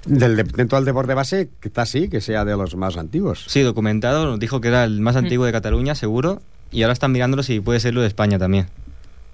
Del, 0.05 0.37
de- 0.37 0.43
dentro 0.45 0.77
del 0.77 0.85
deporte 0.85 1.15
base, 1.15 1.49
quizás 1.63 1.89
sí, 1.89 2.09
que 2.09 2.21
sea 2.21 2.45
de 2.45 2.57
los 2.57 2.75
más 2.77 2.97
antiguos. 2.97 3.45
Sí, 3.49 3.61
documentado, 3.63 4.27
nos 4.27 4.41
dijo 4.41 4.61
que 4.61 4.69
era 4.69 4.85
el 4.85 5.01
más 5.01 5.17
antiguo 5.17 5.47
de 5.47 5.53
Cataluña, 5.53 5.95
seguro, 5.95 6.43
y 6.71 6.83
ahora 6.83 6.93
están 6.93 7.13
mirándolo 7.13 7.43
si 7.43 7.61
puede 7.61 7.79
serlo 7.81 8.01
de 8.01 8.09
España 8.09 8.39
también. 8.39 8.67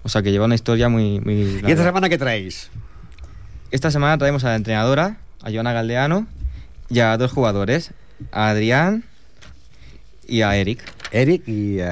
O 0.02 0.08
sea 0.08 0.22
que 0.22 0.30
lleva 0.30 0.44
una 0.44 0.54
historia 0.54 0.88
muy... 0.88 1.20
muy 1.20 1.60
¿Y 1.66 1.70
esta 1.70 1.84
semana 1.84 2.08
qué 2.08 2.18
traéis? 2.18 2.70
Esta 3.70 3.90
semana 3.90 4.16
traemos 4.18 4.44
a 4.44 4.48
la 4.48 4.56
entrenadora, 4.56 5.18
a 5.42 5.50
Joana 5.50 5.72
Galdeano, 5.72 6.26
y 6.90 7.00
a 7.00 7.16
dos 7.16 7.32
jugadores, 7.32 7.92
a 8.32 8.48
Adrián 8.48 9.04
y 10.26 10.42
a 10.42 10.56
Eric. 10.56 10.82
Eric 11.10 11.42
y 11.46 11.78
eh, 11.80 11.86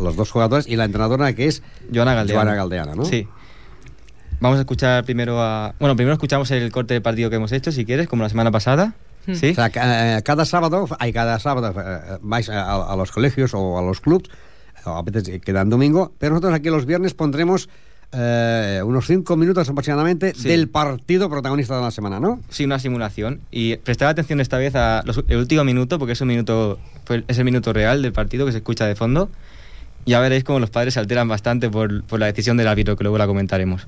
los 0.00 0.14
dos 0.16 0.30
jugadores 0.30 0.66
y 0.68 0.76
la 0.76 0.84
entrenadora 0.84 1.32
que 1.32 1.46
es 1.46 1.62
Joana 1.92 2.14
Galdeano. 2.14 2.40
Joana 2.40 2.54
Galdeano, 2.56 2.94
¿no? 2.94 3.04
Sí. 3.04 3.26
Vamos 4.40 4.58
a 4.58 4.60
escuchar 4.60 5.04
primero 5.04 5.40
a... 5.42 5.74
Bueno, 5.80 5.96
primero 5.96 6.12
escuchamos 6.14 6.50
el 6.50 6.70
corte 6.70 6.94
de 6.94 7.00
partido 7.00 7.28
que 7.30 7.36
hemos 7.36 7.52
hecho, 7.52 7.72
si 7.72 7.84
quieres, 7.84 8.06
como 8.08 8.22
la 8.22 8.28
semana 8.28 8.50
pasada. 8.50 8.94
¿Sí? 9.32 9.50
O 9.50 9.54
sea, 9.54 9.70
eh, 9.74 10.22
cada 10.22 10.44
sábado, 10.46 10.86
hay 10.98 11.12
cada 11.12 11.38
sábado 11.38 11.74
eh, 11.78 12.18
vais 12.22 12.48
a, 12.48 12.92
a 12.92 12.96
los 12.96 13.10
colegios 13.12 13.52
o 13.52 13.78
a 13.78 13.82
los 13.82 14.00
clubs, 14.00 14.30
a 14.84 15.02
veces 15.02 15.40
quedan 15.42 15.68
domingo, 15.68 16.12
pero 16.18 16.32
nosotros 16.34 16.54
aquí 16.54 16.70
los 16.70 16.86
viernes 16.86 17.12
pondremos 17.12 17.68
eh, 18.12 18.80
unos 18.82 19.06
cinco 19.06 19.36
minutos 19.36 19.68
aproximadamente 19.68 20.32
Sí. 20.34 20.48
del 20.48 20.68
partido 20.70 21.28
protagonista 21.28 21.76
de 21.76 21.82
la 21.82 21.90
semana, 21.90 22.20
¿no? 22.20 22.40
Sí, 22.48 22.64
una 22.64 22.78
simulación. 22.78 23.40
Y 23.50 23.76
prestar 23.76 24.08
atención 24.08 24.40
esta 24.40 24.56
vez 24.56 24.74
a 24.76 25.02
los- 25.04 25.22
el 25.28 25.36
último 25.36 25.62
minuto, 25.64 25.98
porque 25.98 26.12
es, 26.12 26.20
un 26.22 26.28
minuto, 26.28 26.78
es 27.26 27.36
el 27.38 27.44
minuto 27.44 27.74
real 27.74 28.00
del 28.00 28.14
partido 28.14 28.46
que 28.46 28.52
se 28.52 28.58
escucha 28.58 28.86
de 28.86 28.94
fondo. 28.94 29.28
Ya 30.06 30.20
veréis 30.20 30.42
cómo 30.44 30.58
los 30.58 30.70
padres 30.70 30.94
se 30.94 31.00
alteran 31.00 31.28
bastante 31.28 31.68
por, 31.68 32.02
por 32.04 32.18
la 32.18 32.26
decisión 32.26 32.56
del 32.56 32.68
árbitro, 32.68 32.96
que 32.96 33.04
luego 33.04 33.18
la 33.18 33.26
comentaremos. 33.26 33.86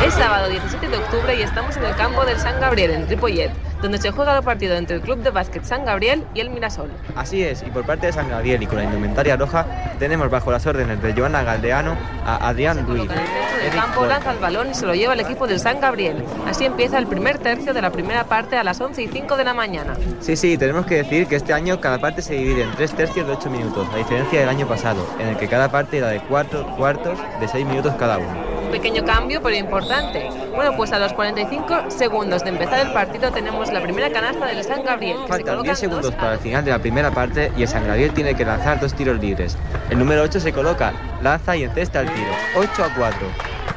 Es 0.00 0.14
sábado 0.14 0.48
17 0.48 0.88
de 0.88 0.96
octubre 0.96 1.36
y 1.38 1.42
estamos 1.42 1.76
en 1.76 1.84
el 1.84 1.94
campo 1.94 2.24
del 2.24 2.36
San 2.38 2.58
Gabriel, 2.60 2.90
en 2.90 3.08
Ripollet, 3.08 3.52
donde 3.80 3.98
se 3.98 4.10
juega 4.10 4.36
el 4.36 4.42
partido 4.42 4.74
entre 4.74 4.96
el 4.96 5.02
Club 5.02 5.18
de 5.18 5.30
Básquet 5.30 5.62
San 5.64 5.84
Gabriel 5.84 6.24
y 6.34 6.40
el 6.40 6.50
Mirasol. 6.50 6.90
Así 7.14 7.44
es, 7.44 7.62
y 7.62 7.70
por 7.70 7.84
parte 7.84 8.06
de 8.06 8.12
San 8.12 8.28
Gabriel 8.28 8.62
y 8.62 8.66
con 8.66 8.78
la 8.78 8.84
indumentaria 8.84 9.36
roja, 9.36 9.64
tenemos 10.00 10.28
bajo 10.28 10.50
las 10.50 10.66
órdenes 10.66 11.00
de 11.00 11.12
Joana 11.12 11.44
Galdeano 11.44 11.96
a 12.26 12.48
Adrián 12.48 12.84
Ruiz. 12.84 13.04
En 13.04 13.10
el 13.10 13.26
centro 13.26 13.58
del 13.62 13.74
campo 13.74 14.06
lanza 14.06 14.32
el 14.32 14.38
balón 14.38 14.70
y 14.70 14.74
se 14.74 14.86
lo 14.86 14.94
lleva 14.94 15.12
el 15.14 15.20
equipo 15.20 15.46
del 15.46 15.60
San 15.60 15.80
Gabriel. 15.80 16.24
Así 16.48 16.64
empieza 16.64 16.98
el 16.98 17.06
primer 17.06 17.38
tercio 17.38 17.72
de 17.72 17.82
la 17.82 17.92
primera 17.92 18.24
parte 18.24 18.56
a 18.56 18.64
las 18.64 18.80
11 18.80 19.02
y 19.02 19.08
5 19.08 19.36
de 19.36 19.44
la 19.44 19.54
mañana. 19.54 19.94
Sí, 20.20 20.34
sí, 20.36 20.58
tenemos 20.58 20.84
que 20.84 20.96
decir 20.96 21.28
que 21.28 21.36
este 21.36 21.52
año 21.52 21.80
cada 21.80 21.98
parte 21.98 22.22
se 22.22 22.34
divide 22.34 22.64
en 22.64 22.72
tres 22.72 22.92
tercios 22.92 23.26
de 23.26 23.34
ocho 23.34 23.50
minutos, 23.50 23.86
a 23.92 23.96
diferencia 23.98 24.40
del 24.40 24.48
año 24.48 24.66
pasado, 24.66 25.06
en 25.20 25.28
el 25.28 25.36
que 25.36 25.46
cada 25.46 25.70
parte 25.70 25.98
era 25.98 26.08
de 26.08 26.20
cuatro 26.20 26.66
cuartos 26.76 27.18
de 27.40 27.46
seis 27.46 27.64
minutos 27.64 27.94
cada 27.98 28.18
uno. 28.18 28.61
Pequeño 28.72 29.04
cambio, 29.04 29.42
pero 29.42 29.54
importante. 29.54 30.30
Bueno, 30.54 30.74
pues 30.76 30.92
a 30.92 30.98
los 30.98 31.12
45 31.12 31.90
segundos 31.90 32.42
de 32.42 32.48
empezar 32.48 32.80
el 32.80 32.92
partido 32.92 33.30
tenemos 33.30 33.70
la 33.70 33.82
primera 33.82 34.10
canasta 34.10 34.46
del 34.46 34.64
San 34.64 34.82
Gabriel. 34.82 35.18
Que 35.22 35.28
Faltan 35.28 35.46
colocan 35.46 35.64
10 35.64 35.78
segundos 35.78 36.06
dos 36.06 36.14
para 36.14 36.32
el 36.32 36.38
final 36.40 36.64
de 36.64 36.70
la 36.70 36.78
primera 36.78 37.10
parte 37.10 37.52
y 37.54 37.62
el 37.62 37.68
San 37.68 37.86
Gabriel 37.86 38.14
tiene 38.14 38.34
que 38.34 38.46
lanzar 38.46 38.80
dos 38.80 38.94
tiros 38.94 39.20
libres. 39.20 39.58
El 39.90 39.98
número 39.98 40.22
8 40.22 40.40
se 40.40 40.54
coloca, 40.54 40.94
lanza 41.22 41.54
y 41.54 41.64
encesta 41.64 42.00
el 42.00 42.10
tiro. 42.12 42.30
8 42.56 42.84
a 42.84 42.94
4. 42.94 43.18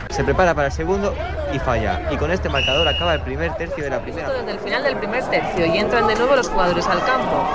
Se 0.10 0.24
prepara 0.24 0.53
para 0.53 0.68
el 0.68 0.74
segundo 0.74 1.14
y 1.53 1.60
falla. 1.60 2.01
Y 2.12 2.18
con 2.18 2.32
este 2.32 2.49
marcador 2.49 2.88
acaba 2.88 3.16
el 3.16 3.22
primer 3.22 3.53
tercio 3.56 3.84
de 3.84 3.89
la 3.89 3.99
primera 3.99 4.30
desde 4.30 4.51
el 4.51 4.60
final 4.60 4.84
del 4.84 4.97
primer 4.97 5.24
tercio 5.26 5.66
y 5.66 5.78
entran 5.78 6.08
de 6.08 6.16
nuevo 6.16 6.36
los 6.36 6.49
jugadores 6.49 6.86
al 6.88 7.03
campo. 7.06 7.45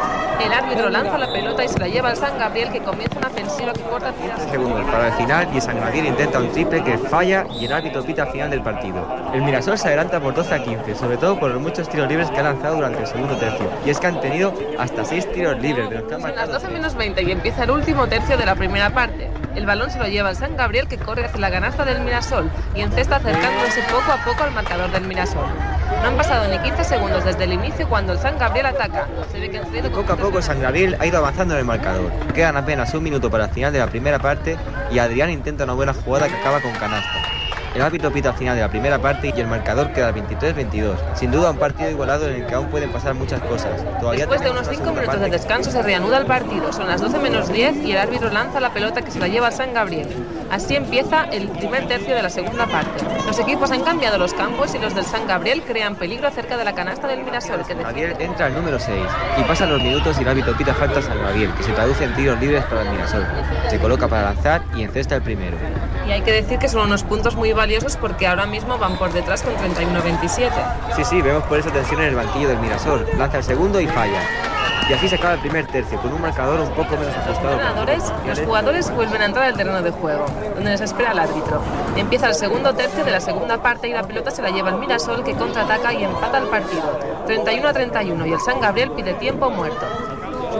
El 0.43 0.53
árbitro 0.55 0.89
lanza 0.89 1.19
la 1.19 1.31
pelota 1.31 1.63
y 1.65 1.69
se 1.69 1.79
la 1.79 1.87
lleva 1.87 2.09
al 2.09 2.17
San 2.17 2.39
Gabriel 2.39 2.73
que 2.73 2.81
comienza 2.81 3.19
una 3.19 3.29
ofensiva 3.29 3.75
que 3.75 3.83
corta 3.83 4.11
tiras. 4.13 4.41
segundos 4.51 4.87
para 4.91 5.09
el 5.09 5.13
final 5.13 5.49
y 5.53 5.57
el 5.57 5.63
San 5.63 5.79
Gabriel 5.79 6.07
intenta 6.07 6.39
un 6.39 6.51
triple 6.51 6.83
que 6.83 6.97
falla 6.97 7.45
y 7.59 7.67
el 7.67 7.73
árbitro 7.73 8.03
pita 8.03 8.23
al 8.23 8.31
final 8.31 8.49
del 8.49 8.63
partido. 8.63 9.07
El 9.35 9.43
Mirasol 9.43 9.77
se 9.77 9.89
adelanta 9.89 10.19
por 10.19 10.35
12 10.35 10.55
a 10.55 10.63
15, 10.63 10.95
sobre 10.95 11.19
todo 11.19 11.39
por 11.39 11.51
los 11.51 11.61
muchos 11.61 11.91
tiros 11.91 12.09
libres 12.09 12.31
que 12.31 12.41
ha 12.41 12.43
lanzado 12.43 12.77
durante 12.77 13.01
el 13.01 13.07
segundo 13.07 13.37
tercio. 13.37 13.71
Y 13.85 13.91
es 13.91 14.01
que 14.01 14.07
han 14.07 14.21
tenido 14.23 14.55
hasta 14.79 15.05
6 15.05 15.33
tiros 15.33 15.61
libres 15.61 15.91
de 15.91 15.97
los 15.97 16.09
que 16.09 16.15
han 16.15 16.21
Son 16.23 16.31
las 16.31 16.49
marcado 16.49 16.59
12 16.59 16.73
menos 16.73 16.95
20 16.95 17.23
y 17.23 17.33
empieza 17.33 17.65
el 17.65 17.71
último 17.73 18.07
tercio 18.07 18.39
de 18.39 18.47
la 18.47 18.55
primera 18.55 18.89
parte. 18.89 19.31
El 19.55 19.67
balón 19.67 19.91
se 19.91 19.99
lo 19.99 20.07
lleva 20.07 20.31
el 20.31 20.37
San 20.37 20.57
Gabriel 20.57 20.89
que 20.89 20.97
corre 20.97 21.27
hacia 21.27 21.39
la 21.39 21.51
canasta 21.51 21.85
del 21.85 22.01
Mirasol 22.01 22.40
y 22.75 22.81
encesta 22.81 23.17
acercándose 23.17 23.83
poco 23.91 24.13
a 24.13 24.25
poco 24.25 24.45
al 24.45 24.53
marcador 24.53 24.91
del 24.93 25.07
Mirasol. 25.07 25.47
No 26.03 26.09
han 26.09 26.17
pasado 26.17 26.49
ni 26.49 26.59
15 26.59 26.85
segundos 26.85 27.25
desde 27.25 27.45
el 27.45 27.53
inicio 27.53 27.89
cuando 27.89 28.13
el 28.13 28.19
San 28.19 28.39
Gabriel 28.39 28.67
ataca. 28.67 29.07
Se 29.31 29.41
ve 29.41 29.51
que 29.51 29.59
han 29.59 29.65
salido 29.65 29.91
con 29.91 30.03
Poco 30.03 30.13
a 30.13 30.17
poco 30.17 30.39
el 30.39 30.45
San 30.45 30.61
Gabriel 30.61 30.97
ha 30.99 31.07
ido 31.07 31.19
avanzando 31.19 31.55
en 31.55 31.61
el 31.61 31.67
marcador. 31.67 32.11
Quedan 32.35 32.57
apenas 32.57 32.95
un 32.95 33.03
minuto 33.03 33.31
para 33.31 33.45
el 33.45 33.51
final 33.51 33.73
de 33.73 33.81
la 33.81 33.87
primera 33.89 34.19
parte 34.19 34.57
y 34.91 34.99
Adrián 34.99 35.31
intenta 35.31 35.65
una 35.65 35.75
buena 35.75 35.93
jugada 35.93 36.29
que 36.29 36.37
acaba 36.37 36.61
con 36.61 36.73
canasta. 36.73 37.20
El 37.75 37.83
árbitro 37.83 38.11
pita 38.11 38.31
al 38.31 38.35
final 38.35 38.57
de 38.57 38.63
la 38.63 38.69
primera 38.69 38.99
parte 38.99 39.33
y 39.35 39.41
el 39.41 39.47
marcador 39.47 39.93
queda 39.93 40.13
23-22. 40.13 40.97
Sin 41.15 41.31
duda 41.31 41.53
un 41.53 41.57
partido 41.57 41.89
igualado 41.89 42.29
en 42.29 42.43
el 42.43 42.47
que 42.47 42.55
aún 42.55 42.67
pueden 42.67 42.91
pasar 42.91 43.15
muchas 43.15 43.41
cosas. 43.41 43.81
Todavía 44.01 44.27
Después 44.27 44.41
de 44.41 44.51
unos 44.51 44.67
una 44.67 44.71
5 44.71 44.85
segunda 44.85 45.01
minutos 45.03 45.21
de 45.21 45.31
descanso 45.31 45.71
se 45.71 45.83
reanuda 45.83 46.19
el 46.19 46.27
partido. 46.27 46.73
Son 46.73 46.89
las 46.89 47.01
12 47.01 47.19
menos 47.19 47.53
10 47.53 47.77
y 47.85 47.93
el 47.93 47.99
árbitro 47.99 48.31
lanza 48.31 48.59
la 48.59 48.71
pelota 48.71 49.03
que 49.03 49.13
se 49.13 49.21
la 49.21 49.29
lleva 49.29 49.47
al 49.47 49.53
San 49.53 49.73
Gabriel. 49.73 50.09
Así 50.51 50.75
empieza 50.75 51.25
el 51.25 51.49
primer 51.49 51.87
tercio 51.87 52.17
de 52.17 52.23
la 52.23 52.31
segunda 52.31 52.67
parte. 52.67 53.05
Los 53.25 53.39
equipos 53.39 53.71
han 53.71 53.83
cambiado 53.83 54.19
los 54.19 54.35
campos 54.35 54.75
y 54.75 54.79
los 54.81 54.97
del 54.97 55.05
San 55.05 55.29
Gabriel 55.29 55.63
crean 55.63 55.95
peligro 55.95 56.29
cerca 56.33 56.57
de 56.57 56.65
la 56.65 56.75
canasta 56.75 57.07
del 57.07 57.23
Mirasol. 57.23 57.65
Que 57.65 57.75
Gabriel 57.75 58.17
entra 58.19 58.47
al 58.47 58.55
número 58.55 58.81
6 58.81 58.99
y 59.39 59.43
pasan 59.45 59.71
los 59.71 59.81
minutos 59.81 60.19
y 60.19 60.23
el 60.23 60.29
árbitro 60.29 60.57
pita 60.57 60.75
falta 60.75 60.99
a 60.99 61.03
San 61.03 61.23
Gabriel, 61.23 61.53
que 61.55 61.63
se 61.63 61.73
traduce 61.73 62.03
en 62.03 62.15
tiros 62.17 62.41
libres 62.41 62.65
para 62.65 62.83
el 62.83 62.91
Mirasol. 62.91 63.25
Se 63.69 63.79
coloca 63.79 64.09
para 64.09 64.23
lanzar 64.23 64.63
y 64.75 64.83
encesta 64.83 65.15
el 65.15 65.23
primero. 65.23 65.57
Y 66.11 66.13
hay 66.13 66.23
que 66.23 66.33
decir 66.33 66.59
que 66.59 66.69
son 66.69 66.87
unos 66.87 67.05
puntos 67.05 67.37
muy 67.37 67.53
valiosos 67.53 67.97
porque 67.97 68.27
ahora 68.27 68.45
mismo 68.45 68.77
van 68.79 68.99
por 68.99 69.13
detrás 69.13 69.43
con 69.43 69.55
31-27. 69.55 70.51
Sí, 70.97 71.05
sí, 71.05 71.23
vemos 71.23 71.45
por 71.45 71.57
esa 71.57 71.71
tensión 71.71 72.03
en 72.03 72.09
el 72.09 72.17
banquillo 72.17 72.49
del 72.49 72.59
Mirasol. 72.59 73.07
Lanza 73.17 73.39
el 73.39 73.45
segundo 73.45 73.81
y 73.81 73.87
falla. 73.87 74.21
Y 74.89 74.93
así 74.93 75.09
se 75.09 75.15
acaba 75.15 75.35
el 75.35 75.39
primer 75.39 75.69
tercio, 75.69 76.01
con 76.01 76.13
un 76.13 76.21
marcador 76.21 76.59
un 76.59 76.71
poco 76.71 76.97
menos 76.97 77.17
ajustado. 77.17 77.61
Los 78.27 78.41
jugadores 78.41 78.91
vuelven 78.93 79.23
a 79.23 79.27
entrar 79.27 79.45
al 79.45 79.57
terreno 79.57 79.83
de 79.83 79.93
juego, 79.93 80.27
donde 80.57 80.73
les 80.73 80.81
espera 80.81 81.13
el 81.13 81.21
árbitro. 81.21 81.63
Empieza 81.95 82.27
el 82.27 82.35
segundo 82.35 82.75
tercio 82.75 83.05
de 83.05 83.13
la 83.13 83.21
segunda 83.21 83.63
parte 83.63 83.87
y 83.87 83.93
la 83.93 84.03
pelota 84.03 84.33
se 84.33 84.43
la 84.43 84.51
lleva 84.51 84.71
el 84.71 84.79
Mirasol 84.79 85.23
que 85.23 85.35
contraataca 85.35 85.95
y 85.95 86.03
empata 86.03 86.39
el 86.39 86.49
partido. 86.49 86.99
31 87.27 87.69
a 87.69 87.73
31 87.73 88.27
y 88.27 88.33
el 88.33 88.41
San 88.41 88.61
Gabriel 88.61 88.91
pide 88.97 89.15
tiempo 89.15 89.49
muerto. 89.49 89.87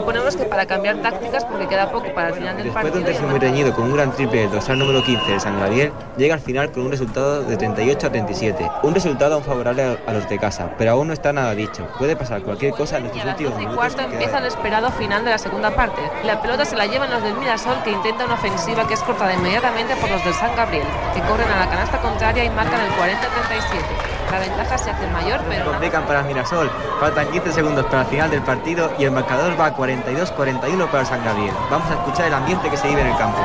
Suponemos 0.01 0.35
que 0.35 0.45
para 0.45 0.65
cambiar 0.65 0.95
tácticas 0.97 1.45
porque 1.45 1.67
queda 1.67 1.91
poco 1.91 2.11
para 2.15 2.29
el 2.29 2.33
final 2.33 2.57
del 2.57 2.65
Después 2.65 2.85
de 2.85 2.89
un 2.89 2.93
partido. 2.93 3.01
y 3.01 3.13
tercio 3.13 3.27
muy 3.29 3.39
reñido 3.39 3.71
con 3.75 3.83
un 3.85 3.93
gran 3.93 4.11
triple 4.11 4.41
del 4.41 4.51
dorsal 4.51 4.79
número 4.79 5.03
15 5.03 5.31
de 5.31 5.39
San 5.39 5.59
Gabriel, 5.59 5.91
llega 6.17 6.33
al 6.33 6.39
final 6.39 6.71
con 6.71 6.85
un 6.85 6.91
resultado 6.91 7.43
de 7.43 7.55
38 7.55 8.07
a 8.07 8.09
37. 8.09 8.71
Un 8.81 8.95
resultado 8.95 9.35
aún 9.35 9.43
favorable 9.43 9.99
a- 10.07 10.11
los 10.11 10.27
de 10.27 10.39
casa, 10.39 10.71
pero 10.75 10.93
aún 10.93 11.05
no 11.07 11.13
está 11.13 11.31
nada 11.33 11.53
dicho. 11.53 11.87
Puede 11.99 12.15
pasar 12.15 12.41
cualquier 12.41 12.73
cosa 12.73 12.97
en 12.97 13.05
estos 13.05 13.23
últimos 13.23 13.53
y 13.53 13.57
minutos. 13.59 13.75
cuarto 13.77 14.01
empieza 14.01 14.39
el 14.39 14.45
esperado 14.45 14.89
final 14.91 15.23
de 15.23 15.29
la 15.29 15.37
segunda 15.37 15.69
parte. 15.69 16.01
La 16.23 16.41
pelota 16.41 16.65
se 16.65 16.75
la 16.75 16.87
llevan 16.87 17.11
los 17.11 17.21
del 17.21 17.35
Mirasol 17.35 17.83
que 17.83 17.91
intenta 17.91 18.25
una 18.25 18.33
ofensiva 18.33 18.87
que 18.87 18.95
es 18.95 19.01
cortada 19.01 19.33
inmediatamente 19.35 19.95
por 19.97 20.09
los 20.09 20.23
del 20.25 20.33
San 20.33 20.55
Gabriel, 20.55 20.87
que 21.13 21.21
corren 21.21 21.47
a 21.47 21.59
la 21.59 21.69
canasta 21.69 21.99
contraria 22.01 22.43
y 22.43 22.49
marcan 22.49 22.81
el 22.81 22.89
40-37. 22.93 24.10
La 24.31 24.39
ventaja 24.39 24.77
se 24.77 24.89
hace 24.89 25.07
mayor, 25.07 25.41
pero 25.49 25.65
complican 25.65 26.05
para 26.05 26.23
Mirasol. 26.23 26.71
Faltan 27.01 27.27
15 27.31 27.51
segundos 27.51 27.85
para 27.87 28.03
el 28.03 28.07
final 28.07 28.31
del 28.31 28.41
partido 28.41 28.89
y 28.97 29.03
el 29.03 29.11
marcador 29.11 29.59
va 29.59 29.65
a 29.65 29.75
42-41 29.75 30.87
para 30.87 31.03
San 31.03 31.21
Gabriel. 31.25 31.53
Vamos 31.69 31.91
a 31.91 31.95
escuchar 31.95 32.27
el 32.27 32.33
ambiente 32.33 32.69
que 32.69 32.77
se 32.77 32.87
vive 32.87 33.01
en 33.01 33.07
el 33.07 33.17
campo. 33.17 33.39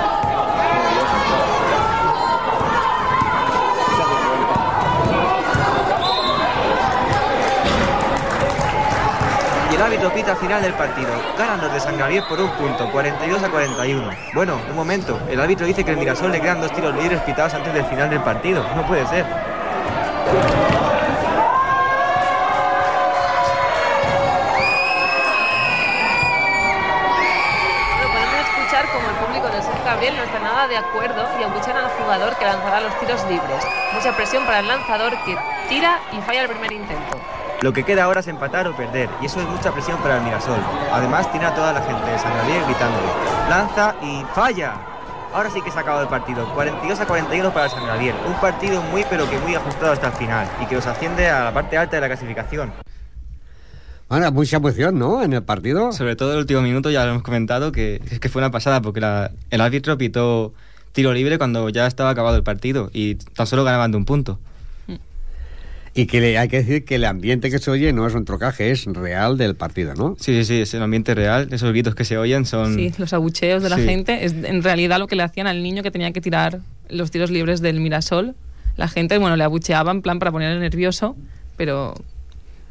Y 9.72 9.74
el 9.74 9.82
árbitro 9.82 10.12
pita 10.14 10.30
al 10.30 10.36
final 10.36 10.62
del 10.62 10.74
partido. 10.74 11.10
Ganan 11.36 11.62
los 11.62 11.72
de 11.72 11.80
San 11.80 11.98
Gabriel 11.98 12.22
por 12.28 12.40
un 12.40 12.50
punto, 12.50 12.88
42 12.92 13.42
a 13.42 13.48
41. 13.48 14.10
Bueno, 14.34 14.60
un 14.70 14.76
momento. 14.76 15.18
El 15.28 15.40
árbitro 15.40 15.66
dice 15.66 15.82
que 15.82 15.90
el 15.90 15.96
Mirasol 15.96 16.30
le 16.30 16.40
quedan 16.40 16.60
dos 16.60 16.72
tiros 16.72 16.94
libres 16.94 17.20
pitados 17.22 17.54
antes 17.54 17.74
del 17.74 17.84
final 17.86 18.08
del 18.08 18.20
partido. 18.20 18.64
No 18.76 18.86
puede 18.86 19.04
ser. 19.08 19.55
Gabriel 29.96 30.16
no 30.16 30.24
está 30.24 30.40
nada 30.40 30.68
de 30.68 30.76
acuerdo 30.76 31.26
y 31.40 31.44
abuchean 31.44 31.76
al 31.76 31.88
jugador 31.90 32.36
que 32.36 32.44
lanzará 32.44 32.80
los 32.80 32.98
tiros 32.98 33.24
libres. 33.30 33.64
Mucha 33.94 34.14
presión 34.16 34.44
para 34.44 34.58
el 34.58 34.68
lanzador 34.68 35.12
que 35.24 35.38
tira 35.68 36.00
y 36.12 36.20
falla 36.22 36.42
el 36.42 36.48
primer 36.50 36.72
intento. 36.72 37.18
Lo 37.62 37.72
que 37.72 37.84
queda 37.84 38.04
ahora 38.04 38.20
es 38.20 38.28
empatar 38.28 38.68
o 38.68 38.76
perder, 38.76 39.08
y 39.22 39.26
eso 39.26 39.40
es 39.40 39.46
mucha 39.46 39.72
presión 39.72 39.96
para 39.98 40.16
el 40.16 40.22
Mirasol. 40.22 40.58
Además, 40.92 41.30
tiene 41.30 41.46
a 41.46 41.54
toda 41.54 41.72
la 41.72 41.80
gente 41.80 42.10
de 42.10 42.18
San 42.18 42.36
Gabriel 42.36 42.64
gritándole, 42.66 43.06
lanza 43.48 43.94
y 44.02 44.22
falla. 44.34 44.74
Ahora 45.36 45.50
sí 45.50 45.60
que 45.60 45.70
se 45.70 45.76
ha 45.76 45.82
acabado 45.82 46.02
el 46.04 46.08
partido, 46.08 46.50
42 46.54 46.98
a 46.98 47.06
41 47.06 47.52
para 47.52 47.66
el 47.66 47.70
San 47.70 47.86
Gabriel. 47.86 48.14
Un 48.26 48.40
partido 48.40 48.80
muy 48.84 49.04
pero 49.10 49.28
que 49.28 49.38
muy 49.38 49.54
ajustado 49.54 49.92
hasta 49.92 50.06
el 50.06 50.14
final 50.14 50.48
y 50.62 50.64
que 50.64 50.76
los 50.76 50.86
asciende 50.86 51.28
a 51.28 51.44
la 51.44 51.52
parte 51.52 51.76
alta 51.76 51.94
de 51.96 52.00
la 52.00 52.06
clasificación. 52.06 52.72
Bueno, 54.08 54.32
mucha 54.32 54.56
emoción, 54.56 54.98
¿no? 54.98 55.22
En 55.22 55.34
el 55.34 55.42
partido. 55.42 55.92
Sobre 55.92 56.16
todo 56.16 56.32
el 56.32 56.38
último 56.38 56.62
minuto, 56.62 56.90
ya 56.90 57.04
lo 57.04 57.10
hemos 57.10 57.22
comentado, 57.22 57.70
que 57.70 58.00
es 58.10 58.18
que 58.18 58.30
fue 58.30 58.40
una 58.40 58.50
pasada 58.50 58.80
porque 58.80 59.02
la- 59.02 59.30
el 59.50 59.60
árbitro 59.60 59.98
pitó 59.98 60.54
tiro 60.92 61.12
libre 61.12 61.36
cuando 61.36 61.68
ya 61.68 61.86
estaba 61.86 62.08
acabado 62.08 62.36
el 62.36 62.42
partido 62.42 62.88
y 62.94 63.16
tan 63.16 63.46
solo 63.46 63.62
ganaban 63.62 63.90
de 63.90 63.98
un 63.98 64.06
punto. 64.06 64.38
Y 65.96 66.06
que 66.06 66.20
le- 66.20 66.36
hay 66.38 66.48
que 66.48 66.58
decir 66.58 66.84
que 66.84 66.96
el 66.96 67.04
ambiente 67.06 67.50
que 67.50 67.58
se 67.58 67.70
oye 67.70 67.92
no 67.92 68.06
es 68.06 68.14
un 68.14 68.24
trocaje, 68.24 68.70
es 68.70 68.84
real 68.84 69.38
del 69.38 69.54
partido, 69.56 69.94
¿no? 69.94 70.14
Sí, 70.20 70.34
sí, 70.34 70.44
sí, 70.44 70.60
es 70.60 70.74
el 70.74 70.82
ambiente 70.82 71.14
real, 71.14 71.48
esos 71.50 71.70
gritos 71.70 71.94
que 71.94 72.04
se 72.04 72.18
oyen 72.18 72.44
son... 72.44 72.74
Sí, 72.74 72.92
los 72.98 73.12
abucheos 73.12 73.62
de 73.62 73.70
la 73.70 73.76
Sí. 73.76 73.84
gente 73.84 74.24
es 74.24 74.32
en 74.34 74.62
realidad 74.62 74.98
lo 74.98 75.06
que 75.06 75.16
le 75.16 75.22
hacían 75.22 75.46
al 75.46 75.62
niño 75.62 75.82
que 75.82 75.90
tenía 75.90 76.12
que 76.12 76.20
tirar 76.20 76.60
los 76.90 77.10
tiros 77.10 77.30
libres 77.30 77.60
del 77.62 77.80
Mirasol. 77.80 78.34
La 78.76 78.88
gente, 78.88 79.16
bueno, 79.18 79.36
le 79.36 79.44
abucheaba 79.44 79.90
en 79.90 80.02
plan 80.02 80.18
para 80.18 80.30
ponerle 80.30 80.60
nervioso, 80.60 81.16
pero 81.56 81.94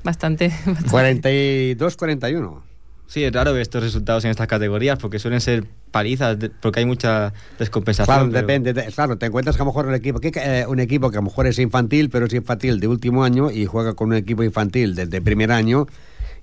bastante... 0.03 0.51
42-41. 0.91 2.61
Sí, 3.07 3.23
es 3.23 3.31
raro 3.31 3.53
ver 3.53 3.61
estos 3.61 3.83
resultados 3.83 4.25
en 4.25 4.31
estas 4.31 4.47
categorías 4.47 4.97
porque 4.99 5.19
suelen 5.19 5.39
ser 5.41 5.63
palizas, 5.91 6.37
porque 6.61 6.79
hay 6.79 6.85
mucha 6.85 7.33
descompensación. 7.59 8.15
Claro, 8.15 8.29
pero- 8.31 8.41
depende. 8.41 8.73
de- 8.73 8.91
claro, 8.91 9.17
te 9.17 9.27
encuentras 9.27 9.55
que 9.55 9.61
a 9.61 9.65
lo 9.65 9.71
mejor 9.71 9.85
un 9.87 9.93
equipo, 9.95 10.19
que, 10.19 10.31
eh, 10.35 10.65
un 10.67 10.79
equipo 10.79 11.09
que 11.11 11.17
a 11.17 11.21
lo 11.21 11.25
mejor 11.25 11.47
es 11.47 11.59
infantil, 11.59 12.09
pero 12.09 12.25
es 12.25 12.33
infantil 12.33 12.79
de 12.79 12.87
último 12.87 13.23
año 13.23 13.51
y 13.51 13.65
juega 13.65 13.93
con 13.93 14.09
un 14.09 14.15
equipo 14.15 14.43
infantil 14.43 14.95
desde 14.95 15.21
primer 15.21 15.51
año 15.51 15.85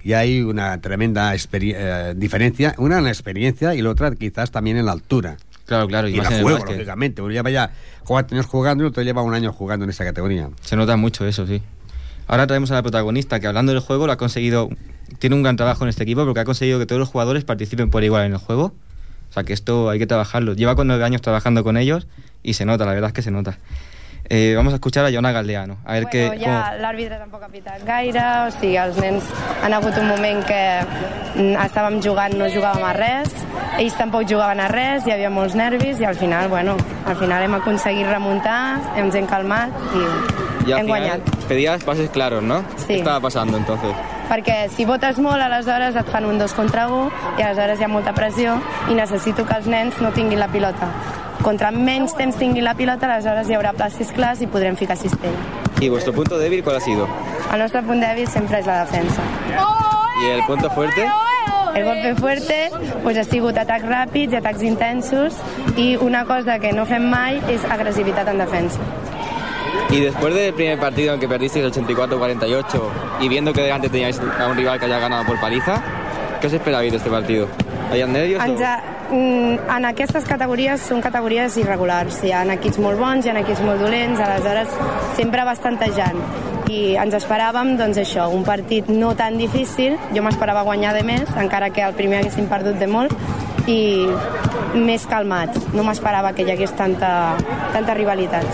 y 0.03 0.15
hay 0.15 0.41
una 0.43 0.81
tremenda 0.81 1.35
eh, 1.35 2.15
diferencia, 2.17 2.75
una 2.79 2.99
en 2.99 3.05
la 3.05 3.11
experiencia 3.11 3.75
y 3.75 3.83
la 3.83 3.91
otra 3.91 4.15
quizás 4.15 4.51
también 4.51 4.77
en 4.77 4.87
la 4.87 4.93
altura. 4.93 5.37
Claro, 5.67 5.87
claro, 5.87 6.09
y 6.09 6.15
Y, 6.15 6.19
más 6.19 6.29
en 6.29 6.33
el 6.35 6.43
juego, 6.43 6.59
básquet. 6.59 6.77
lógicamente. 6.77 7.23
Uno 7.23 7.33
lleva 7.33 7.51
ya 7.51 7.73
cuatro 8.05 8.37
años 8.37 8.47
jugando 8.47 8.85
y 8.85 8.87
otro 8.89 9.03
lleva 9.03 9.23
un 9.23 9.33
año 9.35 9.53
jugando 9.53 9.85
en 9.85 9.91
esa 9.91 10.05
categoría. 10.05 10.49
Se 10.63 10.77
nota 10.77 10.97
mucho 10.97 11.27
eso, 11.27 11.47
sí. 11.47 11.63
Ahora 12.27 12.47
traemos 12.47 12.71
a 12.71 12.75
la 12.75 12.83
protagonista 12.83 13.39
que 13.41 13.47
hablando 13.47 13.73
del 13.73 13.81
juego 13.81 14.07
lo 14.07 14.13
ha 14.13 14.17
conseguido, 14.17 14.71
tiene 15.19 15.37
un 15.37 15.43
gran 15.43 15.57
trabajo 15.57 15.85
en 15.85 15.91
este 15.91 16.03
equipo 16.03 16.25
porque 16.25 16.41
ha 16.41 16.45
conseguido 16.45 16.79
que 16.79 16.87
todos 16.87 16.99
los 16.99 17.09
jugadores 17.09 17.45
participen 17.45 17.91
por 17.91 18.05
igual 18.05 18.27
en 18.27 18.33
el 18.33 18.39
juego. 18.39 18.75
O 19.31 19.33
sea 19.33 19.45
que 19.45 19.53
esto 19.53 19.89
hay 19.89 19.99
que 19.99 20.07
trabajarlo. 20.07 20.55
Lleva 20.55 20.77
con 20.77 20.87
nueve 20.87 21.05
años 21.05 21.23
trabajando 21.23 21.65
con 21.65 21.77
ellos 21.77 22.07
y 22.43 22.55
se 22.55 22.67
nota, 22.67 22.85
la 22.85 22.93
verdad 22.93 23.09
es 23.09 23.15
que 23.15 23.23
se 23.23 23.31
nota. 23.31 23.59
Eh, 24.29 24.55
vamos 24.57 24.73
a 24.73 24.77
escuchar 24.77 25.05
a 25.05 25.11
Joana 25.13 25.31
Galdeano. 25.33 25.77
A 25.85 25.93
ver 25.95 26.07
qué... 26.07 26.27
Bueno, 26.29 26.43
ja 26.45 26.73
l'àrbitre 26.81 27.19
tampoc 27.21 27.43
ha 27.43 27.49
pitat 27.53 27.83
gaire, 27.85 28.23
o 28.47 28.51
sigui, 28.55 28.77
els 28.81 28.97
nens 29.03 29.27
han 29.63 29.75
hagut 29.77 29.99
un 30.01 30.09
moment 30.09 30.41
que 30.49 30.61
mm, 31.37 31.57
estàvem 31.67 31.99
jugant, 32.05 32.33
no 32.41 32.47
jugàvem 32.49 32.87
a 32.87 32.95
res, 32.97 33.35
ells 33.81 33.97
tampoc 33.99 34.25
jugaven 34.31 34.63
a 34.65 34.71
res, 34.73 35.05
hi 35.07 35.13
havia 35.13 35.29
molts 35.31 35.55
nervis 35.59 36.01
i 36.01 36.07
al 36.09 36.17
final, 36.17 36.49
bueno, 36.49 36.79
al 37.05 37.19
final 37.21 37.45
hem 37.45 37.59
aconseguit 37.59 38.09
remuntar, 38.09 38.79
ens 38.97 39.15
hem 39.21 39.27
calmat 39.29 39.75
i 39.93 40.07
Y 40.63 40.71
al 40.73 40.79
hem 40.79 40.87
final 40.87 40.89
guanyat. 40.89 41.31
pedías 41.49 41.83
pases 41.85 42.09
claros, 42.11 42.41
¿no? 42.43 42.63
Sí. 42.77 42.87
¿Qué 42.87 42.99
estaba 42.99 43.21
pasando 43.21 43.57
entonces? 43.59 43.91
Perquè 44.31 44.69
si 44.71 44.85
votes 44.87 45.19
molt, 45.19 45.43
aleshores 45.43 45.97
et 45.99 46.07
fan 46.09 46.25
un 46.25 46.39
dos 46.39 46.55
contra 46.55 46.87
un 46.89 47.11
i 47.37 47.43
aleshores 47.43 47.81
hi 47.81 47.85
ha 47.85 47.89
molta 47.91 48.15
pressió 48.15 48.55
i 48.89 48.95
necessito 48.95 49.45
que 49.45 49.59
els 49.59 49.67
nens 49.67 49.99
no 50.01 50.13
tinguin 50.15 50.39
la 50.39 50.47
pilota. 50.49 50.89
Contra 51.43 51.71
menys 51.75 52.15
temps 52.15 52.37
tinguin 52.39 52.65
la 52.65 52.75
pilota, 52.79 53.09
aleshores 53.11 53.49
hi 53.51 53.57
haurà 53.59 53.73
passis 53.75 54.13
clars 54.15 54.41
i 54.43 54.47
podrem 54.47 54.77
ficar 54.77 54.97
cistella. 54.97 55.39
¿Y 55.81 55.89
vuestro 55.89 56.13
punto 56.13 56.39
débil 56.39 56.63
cuál 56.63 56.77
ha 56.77 56.81
sido? 56.81 57.09
El 57.53 57.59
nostre 57.59 57.83
punt 57.83 58.01
dèbil 58.01 58.29
sempre 58.29 58.61
és 58.61 58.67
la 58.67 58.85
defensa. 58.85 59.21
¿Y 60.23 60.31
el 60.31 60.45
punto 60.47 60.71
fuerte? 60.71 61.05
El 61.75 61.85
golpe 61.85 62.15
fuerte 62.15 62.71
pues, 63.03 63.17
ha 63.19 63.25
sigut 63.25 63.57
atacs 63.59 63.85
ràpids 63.89 64.33
i 64.33 64.37
atacs 64.37 64.63
intensos 64.63 65.35
i 65.77 65.97
una 65.97 66.25
cosa 66.29 66.59
que 66.61 66.71
no 66.73 66.85
fem 66.87 67.03
mai 67.11 67.41
és 67.51 67.65
agressivitat 67.65 68.29
en 68.29 68.39
defensa. 68.39 68.79
Y 69.91 70.01
después 70.01 70.35
del 70.35 70.53
primer 70.55 70.79
partido 70.79 71.15
en 71.15 71.21
que 71.21 71.27
perdisteis 71.29 71.65
el 71.65 71.73
84-48 71.73 72.81
y 73.21 73.29
viendo 73.29 73.53
que 73.53 73.63
delante 73.63 73.89
teníais 73.89 74.21
a 74.39 74.47
un 74.47 74.57
rival 74.57 74.79
que 74.79 74.85
haya 74.87 74.99
ganado 74.99 75.25
por 75.25 75.41
paliza, 75.41 75.83
¿qué 76.41 76.47
os 76.47 76.53
esperabais 76.53 76.93
de 76.93 76.99
este 76.99 77.11
partido? 77.11 77.49
¿Hayan 77.91 78.13
nervios? 78.13 78.41
o- 78.41 78.47
Ens 78.47 78.61
mm, 78.61 79.02
en 79.13 79.85
aquestes 79.85 80.25
categories 80.25 80.85
són 80.89 81.03
categories 81.05 81.57
irregulars. 81.61 82.23
Hi 82.25 82.33
ha 82.33 82.43
equips 82.55 82.79
molt 82.83 83.01
bons, 83.01 83.27
hi 83.27 83.33
ha 83.33 83.37
equips 83.43 83.61
molt 83.65 83.83
dolents, 83.83 84.21
aleshores 84.21 84.73
sempre 85.19 85.45
bastantejant. 85.45 86.19
I 86.73 86.97
ens 87.01 87.15
esperàvem, 87.19 87.75
doncs 87.77 88.01
això, 88.01 88.29
un 88.33 88.45
partit 88.47 88.89
no 88.89 89.13
tan 89.19 89.37
difícil, 89.37 89.99
jo 90.15 90.23
m'esperava 90.25 90.63
guanyar 90.65 90.95
de 90.97 91.03
més, 91.05 91.29
encara 91.37 91.69
que 91.75 91.85
el 91.85 91.97
primer 91.99 92.23
haguéssim 92.23 92.49
perdut 92.49 92.79
de 92.81 92.89
molt, 92.89 93.13
i 93.69 94.09
més 94.75 95.05
calmat. 95.07 95.59
No 95.77 95.85
m'esperava 95.85 96.33
que 96.33 96.47
hi 96.47 96.55
hagués 96.55 96.73
tanta, 96.79 97.35
tanta 97.75 97.95
rivalitat. 97.99 98.47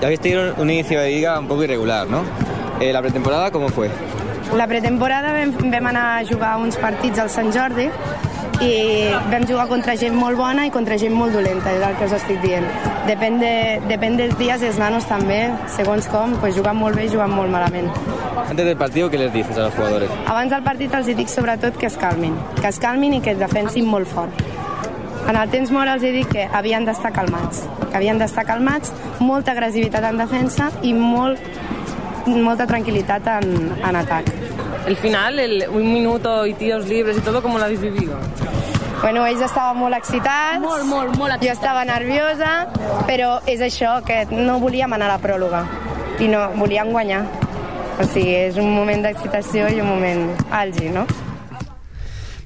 Ya 0.00 0.08
habéis 0.08 0.20
tenido 0.20 0.54
un 0.58 0.68
inicio 0.68 1.00
de 1.00 1.08
liga 1.08 1.38
un 1.38 1.48
poco 1.48 1.64
irregular, 1.64 2.06
¿no? 2.08 2.24
Eh, 2.80 2.92
¿La 2.92 3.00
pretemporada 3.00 3.50
cómo 3.50 3.68
fue? 3.68 3.88
La 4.56 4.66
pretemporada 4.66 5.32
vam, 5.32 5.54
vam 5.70 5.86
anar 5.86 6.18
a 6.18 6.24
jugar 6.26 6.58
uns 6.60 6.76
partits 6.76 7.18
al 7.22 7.30
Sant 7.30 7.52
Jordi 7.54 7.88
i 8.62 9.10
vam 9.30 9.44
jugar 9.48 9.66
contra 9.70 9.94
gent 9.98 10.14
molt 10.16 10.38
bona 10.38 10.66
i 10.68 10.70
contra 10.74 10.96
gent 11.00 11.14
molt 11.16 11.34
dolenta, 11.34 11.72
és 11.74 11.82
el 11.82 11.96
que 11.98 12.06
us 12.06 12.14
estic 12.18 12.40
dient. 12.44 12.66
Depèn, 13.08 13.38
de, 13.42 13.54
depèn 13.90 14.16
dels 14.20 14.36
dies 14.38 14.62
i 14.62 14.68
els 14.70 14.78
nanos 14.78 15.06
també, 15.10 15.40
segons 15.76 16.06
com, 16.12 16.36
pues 16.42 16.54
juguen 16.58 16.78
molt 16.78 16.98
bé 16.98 17.08
i 17.08 17.12
juguen 17.12 17.34
molt 17.34 17.50
malament. 17.50 17.90
Antes 18.48 18.64
del 18.64 18.76
partido, 18.76 19.10
¿qué 19.10 19.18
les 19.18 19.32
dices 19.32 19.58
a 19.58 19.66
los 19.66 19.74
jugadores? 19.74 20.10
Abans 20.26 20.50
del 20.54 20.62
partit 20.62 20.94
els 20.94 21.10
dic 21.10 21.28
sobretot 21.28 21.76
que 21.78 21.86
es 21.90 21.96
calmin, 21.98 22.36
que 22.60 22.68
es 22.68 22.78
calmin 22.78 23.18
i 23.18 23.22
que 23.24 23.34
es 23.34 23.40
defensin 23.40 23.88
molt 23.88 24.08
fort. 24.08 24.44
En 25.28 25.38
el 25.38 25.50
temps 25.50 25.70
mort 25.70 25.90
els 25.90 26.02
he 26.02 26.10
dit 26.14 26.28
que 26.28 26.48
havien 26.50 26.86
d'estar 26.86 27.12
calmats, 27.14 27.62
que 27.88 27.96
havien 27.96 28.18
d'estar 28.18 28.44
calmats, 28.46 28.92
molta 29.20 29.54
agressivitat 29.54 30.06
en 30.10 30.18
defensa 30.18 30.70
i 30.82 30.94
molt, 30.98 31.38
molta 32.26 32.66
tranquil·litat 32.66 33.30
en, 33.38 33.54
en 33.78 34.02
atac. 34.02 34.30
El 34.86 34.96
final, 34.96 35.38
el, 35.38 35.68
un 35.68 35.92
minuto 35.92 36.46
y 36.46 36.54
tiros 36.54 36.88
libres 36.88 37.16
y 37.18 37.20
todo, 37.20 37.40
¿cómo 37.42 37.58
lo 37.58 37.64
habéis 37.64 37.80
vivido? 37.80 38.18
Bueno, 39.02 39.26
ells 39.26 39.40
estaven 39.42 39.80
molt 39.82 39.96
excitats, 39.96 40.60
molt, 40.62 40.84
molt, 40.86 41.16
molt 41.18 41.34
excitats. 41.34 41.46
jo 41.48 41.54
estava 41.56 41.80
nerviosa, 41.84 42.50
però 43.08 43.40
és 43.50 43.58
això, 43.58 43.96
que 44.06 44.20
no 44.30 44.60
volíem 44.62 44.94
anar 44.94 45.08
a 45.10 45.16
la 45.16 45.22
pròloga 45.22 45.64
i 46.22 46.28
no, 46.30 46.44
volíem 46.54 46.92
guanyar. 46.94 47.24
O 47.98 48.06
sigui, 48.06 48.36
és 48.46 48.60
un 48.62 48.70
moment 48.70 49.02
d'excitació 49.02 49.66
i 49.74 49.82
un 49.82 49.90
moment 49.90 50.22
àlgid, 50.54 50.94
no? 50.94 51.02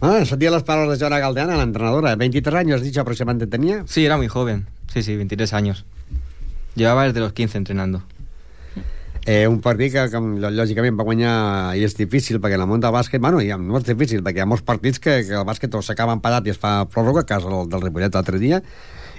Ah, 0.00 0.24
sentia 0.24 0.50
les 0.50 0.64
paraules 0.64 0.96
de 0.96 1.04
Joana 1.04 1.20
Galdeana, 1.20 1.60
l'entrenadora. 1.60 2.16
23 2.16 2.60
años, 2.60 2.80
has 2.80 2.86
dicho 2.86 3.02
aproximadamente 3.02 3.46
tenía. 3.46 3.84
Sí, 3.86 4.06
era 4.06 4.16
muy 4.16 4.28
joven. 4.28 4.66
Sí, 4.92 5.02
sí, 5.02 5.14
23 5.14 5.52
años. 5.52 5.84
Llevaba 6.74 7.04
desde 7.04 7.20
los 7.20 7.34
15 7.34 7.58
entrenando. 7.58 8.02
Eh, 9.26 9.48
un 9.50 9.58
partit 9.60 9.90
que, 9.92 10.04
que 10.12 10.18
lò- 10.22 10.52
lògicament 10.54 10.94
va 10.98 11.02
guanyar 11.06 11.32
i 11.74 11.82
és 11.82 11.96
difícil 11.98 12.38
perquè 12.38 12.54
en 12.54 12.62
el 12.62 12.68
món 12.70 12.80
del 12.82 12.92
bàsquet, 12.94 13.18
bueno, 13.20 13.40
i 13.42 13.48
no 13.58 13.80
és 13.80 13.86
difícil 13.88 14.22
perquè 14.22 14.38
hi 14.38 14.44
ha 14.44 14.46
molts 14.46 14.62
partits 14.62 15.00
que, 15.02 15.16
que 15.26 15.34
el 15.40 15.46
bàsquet 15.48 15.74
o 15.74 15.82
s'acaba 15.82 16.14
empatat 16.14 16.46
i 16.46 16.52
es 16.54 16.60
fa 16.62 16.84
pròrroga, 16.86 17.24
cas 17.26 17.42
del, 17.42 17.66
del 17.72 17.82
Ripollet 17.82 18.14
l'altre 18.14 18.38
dia, 18.38 18.60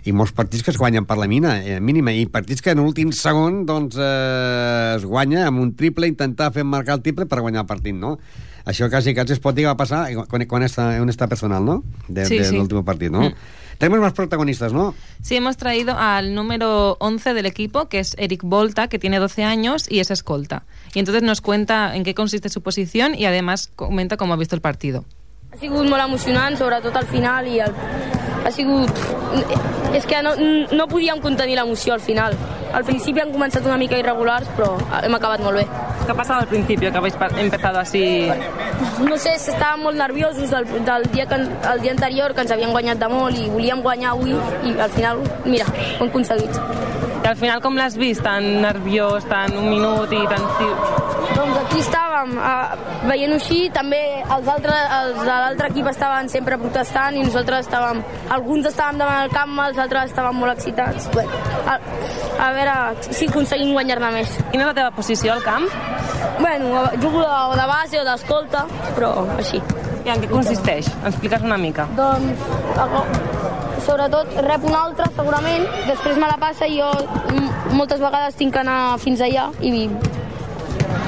i 0.07 0.13
molts 0.15 0.31
partits 0.31 0.63
que 0.63 0.71
es 0.71 0.77
guanyen 0.79 1.03
per 1.09 1.17
la 1.19 1.27
mina, 1.27 1.57
eh, 1.59 1.81
mínima, 1.83 2.13
i 2.15 2.23
partits 2.31 2.63
que 2.63 2.71
en 2.71 2.79
l'últim 2.79 3.11
segon 3.11 3.65
doncs, 3.67 3.97
eh, 3.99 4.95
es 4.95 5.03
guanya 5.03 5.43
amb 5.49 5.59
un 5.59 5.73
triple, 5.75 6.07
intentar 6.07 6.53
fer 6.55 6.63
marcar 6.63 6.95
el 6.95 7.03
triple 7.03 7.27
per 7.27 7.41
guanyar 7.43 7.65
el 7.65 7.67
partit, 7.67 7.95
no? 7.99 8.15
Això 8.67 8.87
quasi, 8.91 9.11
quasi 9.15 9.35
es 9.35 9.39
pot 9.43 9.55
dir 9.55 9.63
que 9.65 9.73
va 9.73 9.77
passar 9.79 10.05
quan, 10.27 10.43
quan 10.47 10.63
està, 10.63 10.87
on 11.03 11.11
està 11.11 11.27
personal, 11.27 11.63
no? 11.67 11.81
De, 12.07 12.23
Sí, 12.27 12.39
de, 12.39 12.45
sí. 12.47 12.55
l'últim 12.55 12.79
partit, 12.87 13.11
no? 13.11 13.27
Mm. 13.27 13.66
Tenemos 13.77 13.99
más 13.99 14.13
protagonistas, 14.13 14.73
¿no? 14.73 14.95
Sí, 15.21 15.35
hemos 15.35 15.57
traído 15.57 15.97
al 15.97 16.33
número 16.33 16.97
11 16.99 17.33
del 17.33 17.45
equipo, 17.45 17.89
que 17.89 17.99
es 17.99 18.15
Eric 18.17 18.41
Volta, 18.43 18.87
que 18.87 18.99
tiene 18.99 19.19
12 19.19 19.43
años 19.43 19.85
y 19.89 19.99
es 19.99 20.11
escolta. 20.11 20.63
Y 20.93 20.99
entonces 20.99 21.23
nos 21.23 21.41
cuenta 21.41 21.95
en 21.95 22.03
qué 22.03 22.15
consiste 22.15 22.49
su 22.49 22.61
posición 22.61 23.13
y 23.15 23.25
además 23.25 23.71
comenta 23.75 24.17
cómo 24.17 24.33
ha 24.33 24.37
visto 24.37 24.55
el 24.55 24.61
partido. 24.61 25.05
Ha 25.57 25.59
sigut 25.59 25.87
molt 25.89 26.03
emocionant, 26.03 26.53
sobretot 26.53 26.93
al 26.99 27.05
final, 27.09 27.47
i 27.49 27.55
el... 27.65 27.71
ha 28.45 28.49
sigut... 28.53 28.99
És 29.97 30.03
que 30.05 30.19
no, 30.21 30.35
no 30.77 30.85
podíem 30.91 31.17
contenir 31.17 31.55
l'emoció 31.57 31.95
al 31.95 32.03
final. 32.05 32.35
Al 32.77 32.85
principi 32.85 33.23
han 33.23 33.31
començat 33.33 33.65
una 33.65 33.79
mica 33.81 33.97
irregulars, 33.97 34.51
però 34.53 34.75
hem 35.01 35.17
acabat 35.17 35.41
molt 35.41 35.57
bé. 35.57 35.63
¿Qué 36.03 36.11
ha 36.11 36.15
pasado 36.19 36.41
al 36.41 36.47
principio 36.51 36.91
que 36.91 37.01
habéis 37.01 37.17
empezado 37.39 37.79
así? 37.79 38.29
No 39.01 39.17
sé, 39.17 39.33
estàvem 39.33 39.87
molt 39.87 39.97
nerviosos 39.97 40.53
del, 40.53 40.69
del 40.85 41.09
dia 41.15 41.25
que, 41.25 41.41
el 41.41 41.81
dia 41.81 41.95
anterior, 41.95 42.35
que 42.35 42.45
ens 42.45 42.53
havien 42.53 42.77
guanyat 42.77 43.01
de 43.01 43.09
molt 43.09 43.41
i 43.41 43.49
volíem 43.49 43.81
guanyar 43.81 44.13
avui, 44.13 44.37
i 44.37 44.77
al 44.77 44.93
final, 44.93 45.25
mira, 45.45 45.65
ho 45.97 46.03
hem 46.03 46.11
aconseguit. 46.11 46.61
Y 47.23 47.27
al 47.27 47.35
final, 47.35 47.61
¿cómo 47.61 47.77
l'has 47.77 47.97
vist? 47.97 48.21
Tan 48.21 48.61
nerviós, 48.61 49.25
tan 49.25 49.57
un 49.57 49.71
minut 49.71 50.13
y 50.13 50.27
tan... 50.27 50.39
Doncs 51.35 51.57
aquí 51.65 51.79
estava 51.79 52.06
estàvem 52.17 52.37
uh, 52.41 53.07
veient 53.07 53.33
així, 53.35 53.57
també 53.73 53.99
els, 54.23 54.47
altres, 54.49 54.93
els 54.97 55.19
de 55.21 55.27
l'altre 55.29 55.69
equip 55.71 55.89
estaven 55.91 56.29
sempre 56.31 56.57
protestant 56.57 57.17
i 57.17 57.23
nosaltres 57.25 57.67
estàvem, 57.67 58.01
alguns 58.33 58.67
estàvem 58.71 59.01
davant 59.01 59.25
del 59.25 59.33
camp, 59.35 59.57
els 59.67 59.77
altres 59.77 60.11
estaven 60.11 60.37
molt 60.37 60.55
excitats. 60.55 61.09
Bé, 61.13 61.25
a, 61.65 61.77
a 62.41 62.51
veure 62.55 62.77
si 63.09 63.29
aconseguim 63.29 63.73
guanyar-ne 63.75 64.11
més. 64.17 64.37
Quina 64.51 64.65
és 64.65 64.71
la 64.71 64.77
teva 64.79 64.93
posició 64.95 65.35
al 65.35 65.43
camp? 65.45 65.67
Bueno, 66.39 66.85
jugo 67.01 67.21
de, 67.21 67.59
de 67.61 67.67
base 67.73 68.01
o 68.01 68.07
d'escolta, 68.07 68.65
però 68.95 69.13
així. 69.37 69.61
I 70.07 70.13
en 70.13 70.21
què 70.23 70.29
consisteix? 70.31 70.87
Expliques 71.05 71.43
una 71.43 71.57
mica. 71.59 71.83
Doncs, 71.97 72.45
sobretot, 73.83 74.31
rep 74.45 74.63
un 74.67 74.77
altre, 74.77 75.09
segurament, 75.17 75.67
després 75.89 76.17
me 76.17 76.29
la 76.31 76.37
passa 76.39 76.69
i 76.69 76.79
jo 76.79 76.87
moltes 77.75 77.99
vegades 77.99 78.37
tinc 78.39 78.55
que 78.55 78.63
anar 78.63 78.97
fins 79.03 79.21
allà 79.21 79.49
i 79.59 79.89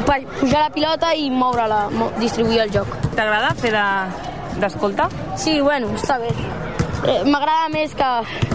pa- 0.06 0.20
pujar 0.40 0.62
la 0.66 0.70
pilota 0.70 1.14
i 1.16 1.30
moure-la, 1.32 1.90
mo 1.92 2.12
distribuir 2.20 2.62
el 2.62 2.72
joc. 2.72 2.88
T'agrada 3.16 3.54
fer 3.56 3.72
de- 3.72 4.60
d'escolta? 4.62 5.10
Sí, 5.38 5.60
bueno, 5.62 5.88
està 5.96 6.18
bé. 6.20 6.30
Eh, 7.08 7.24
M'agrada 7.26 7.70
més 7.72 7.94
que 7.96 8.10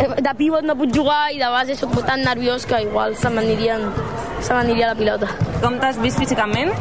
eh, 0.04 0.08
de 0.20 0.34
pivot 0.36 0.62
no 0.64 0.74
puc 0.76 0.92
jugar 0.94 1.32
i 1.32 1.38
de 1.38 1.48
base 1.48 1.76
sóc 1.76 1.94
tan 2.04 2.20
nerviós 2.22 2.66
que 2.66 2.82
igual 2.82 3.16
se 3.16 3.30
m'anirien 3.30 3.80
se 4.42 4.52
m'aniria 4.52 4.88
la 4.88 4.94
pilota. 4.94 5.28
Com 5.62 5.78
t'has 5.80 5.96
vist 6.02 6.18
físicament? 6.18 6.72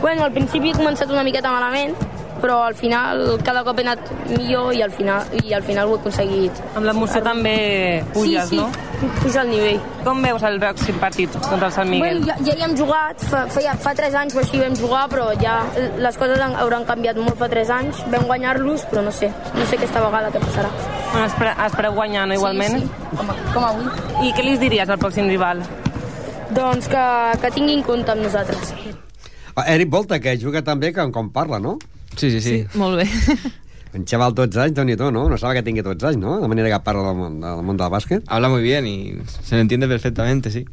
Bueno, 0.00 0.22
al 0.24 0.30
principi 0.32 0.70
he 0.70 0.74
començat 0.78 1.10
una 1.10 1.24
miqueta 1.24 1.50
malament, 1.50 1.96
però 2.42 2.62
al 2.66 2.76
final 2.78 3.38
cada 3.44 3.64
cop 3.66 3.78
he 3.78 3.86
anat 3.86 4.12
millor 4.34 4.74
i 4.76 4.82
al 4.82 4.92
final, 4.94 5.26
i 5.42 5.54
al 5.56 5.64
final 5.66 5.88
ho 5.88 5.96
he 5.96 6.00
aconseguit. 6.02 6.62
Amb 6.74 6.86
l'emoció 6.88 7.22
també 7.24 7.56
puges, 8.14 8.50
sí, 8.50 8.56
sí, 8.56 8.62
no? 8.62 8.68
puja 9.22 9.42
el 9.42 9.50
nivell. 9.50 9.80
Com 10.04 10.20
veus 10.24 10.42
el 10.46 10.58
pròxim 10.62 10.98
partit 11.02 11.34
contra 11.46 11.68
el 11.68 11.74
Sant 11.74 11.90
Miguel? 11.90 12.20
Bueno, 12.20 12.26
ja, 12.26 12.36
ja 12.46 12.56
hi 12.56 12.64
hem 12.66 12.76
jugat, 12.78 13.24
fa, 13.30 13.44
feia, 13.52 13.74
fa 13.78 13.94
3 13.98 14.16
anys 14.22 14.36
o 14.36 14.42
així 14.42 14.60
vam 14.62 14.76
jugar, 14.78 15.04
però 15.12 15.28
ja 15.42 15.58
les 16.00 16.20
coses 16.20 16.40
han, 16.42 16.56
hauran 16.62 16.86
canviat 16.88 17.20
molt 17.22 17.38
fa 17.40 17.50
3 17.50 17.74
anys. 17.78 18.04
Vam 18.14 18.26
guanyar-los, 18.30 18.86
però 18.92 19.04
no 19.06 19.14
sé, 19.14 19.30
no 19.54 19.66
sé 19.66 19.78
aquesta 19.78 20.04
vegada 20.04 20.32
què 20.34 20.42
passarà. 20.44 20.72
Bueno, 21.12 21.26
espere, 21.26 21.54
espereu 21.66 21.98
guanyar, 21.98 22.26
no, 22.28 22.38
igualment? 22.38 22.80
Sí, 22.80 22.86
sí, 22.86 23.18
com, 23.20 23.34
com 23.54 23.68
avui. 23.68 23.92
I 24.28 24.32
què 24.36 24.46
li 24.46 24.56
diries 24.60 24.90
al 24.90 25.00
pròxim 25.00 25.28
rival? 25.30 25.62
Doncs 26.56 26.88
que, 26.88 27.04
que 27.42 27.52
tingui 27.54 27.76
en 27.76 27.84
compte 27.86 28.14
amb 28.14 28.24
nosaltres. 28.24 28.72
Ah, 29.54 29.66
Eric 29.74 29.90
Volta, 29.92 30.20
que 30.22 30.36
juga 30.40 30.62
també 30.64 30.92
com, 30.96 31.12
com 31.12 31.30
parla, 31.34 31.58
no? 31.62 31.76
Sí, 32.18 32.30
sí, 32.30 32.40
sí. 32.40 32.66
Molt 32.74 32.98
bé. 33.00 33.08
Un 33.96 34.04
xaval 34.04 34.34
12 34.36 34.60
anys, 34.60 34.74
déu 34.76 34.84
nhi 34.84 34.96
no? 34.98 35.28
No 35.30 35.38
sabe 35.38 35.54
que 35.56 35.62
tingui 35.64 35.80
12 35.80 36.06
anys, 36.10 36.18
no? 36.20 36.38
De 36.42 36.48
manera 36.48 36.68
que 36.68 36.84
parla 36.84 37.08
del 37.08 37.16
món, 37.16 37.40
del 37.40 37.62
món 37.64 37.76
del 37.78 37.88
bàsquet. 37.88 38.22
Habla 38.26 38.50
muy 38.50 38.60
bien 38.62 38.86
y 38.86 39.16
se 39.42 39.54
le 39.54 39.62
entiende 39.62 39.88
perfectamente, 39.88 40.50
sí. 40.50 40.66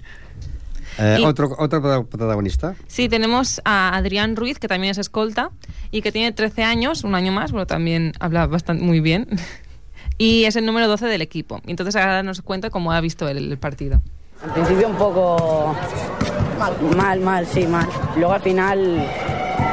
Eh, 0.98 1.18
Y- 1.20 1.24
otro, 1.26 1.56
otro 1.58 2.06
protagonista. 2.08 2.76
Sí, 2.88 3.08
tenemos 3.08 3.62
a 3.64 3.96
Adrián 3.96 4.36
Ruiz, 4.36 4.60
que 4.60 4.68
también 4.68 4.92
es 4.92 4.98
escolta 4.98 5.52
y 5.92 6.02
que 6.02 6.12
tiene 6.12 6.32
13 6.34 6.64
años, 6.64 7.04
un 7.04 7.16
año 7.16 7.32
más, 7.32 7.52
pero 7.52 7.66
también 7.66 8.12
habla 8.20 8.48
bastante 8.48 8.84
muy 8.84 9.00
bien. 9.00 9.28
Y 10.18 10.46
es 10.46 10.56
el 10.56 10.66
número 10.66 10.88
12 10.88 11.08
del 11.08 11.22
equipo. 11.22 11.60
Entonces 11.68 11.94
ahora 11.98 12.24
nos 12.24 12.42
cuenta 12.42 12.70
cómo 12.70 12.94
ha 12.94 13.02
visto 13.02 13.28
el, 13.28 13.52
el 13.52 13.58
partido. 13.58 14.02
Al 14.42 14.54
principio 14.54 14.88
un 14.88 14.96
poco 14.96 15.76
mal, 16.96 17.20
mal, 17.20 17.46
sí, 17.46 17.68
mal. 17.68 17.86
Luego 18.16 18.32
al 18.34 18.42
final 18.42 19.06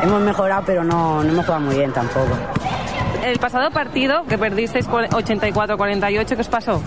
hemos 0.02 0.20
mejorado, 0.22 0.62
pero 0.66 0.84
no, 0.84 1.22
no 1.22 1.30
hemos 1.32 1.44
jugado 1.44 1.64
muy 1.64 1.76
bien 1.76 1.92
tampoco. 1.92 2.28
El 3.24 3.38
pasado 3.38 3.70
partido, 3.70 4.24
que 4.28 4.36
perdisteis 4.38 4.88
cua- 4.88 5.08
84-48, 5.08 6.26
¿qué 6.34 6.40
os 6.40 6.48
pasó? 6.48 6.82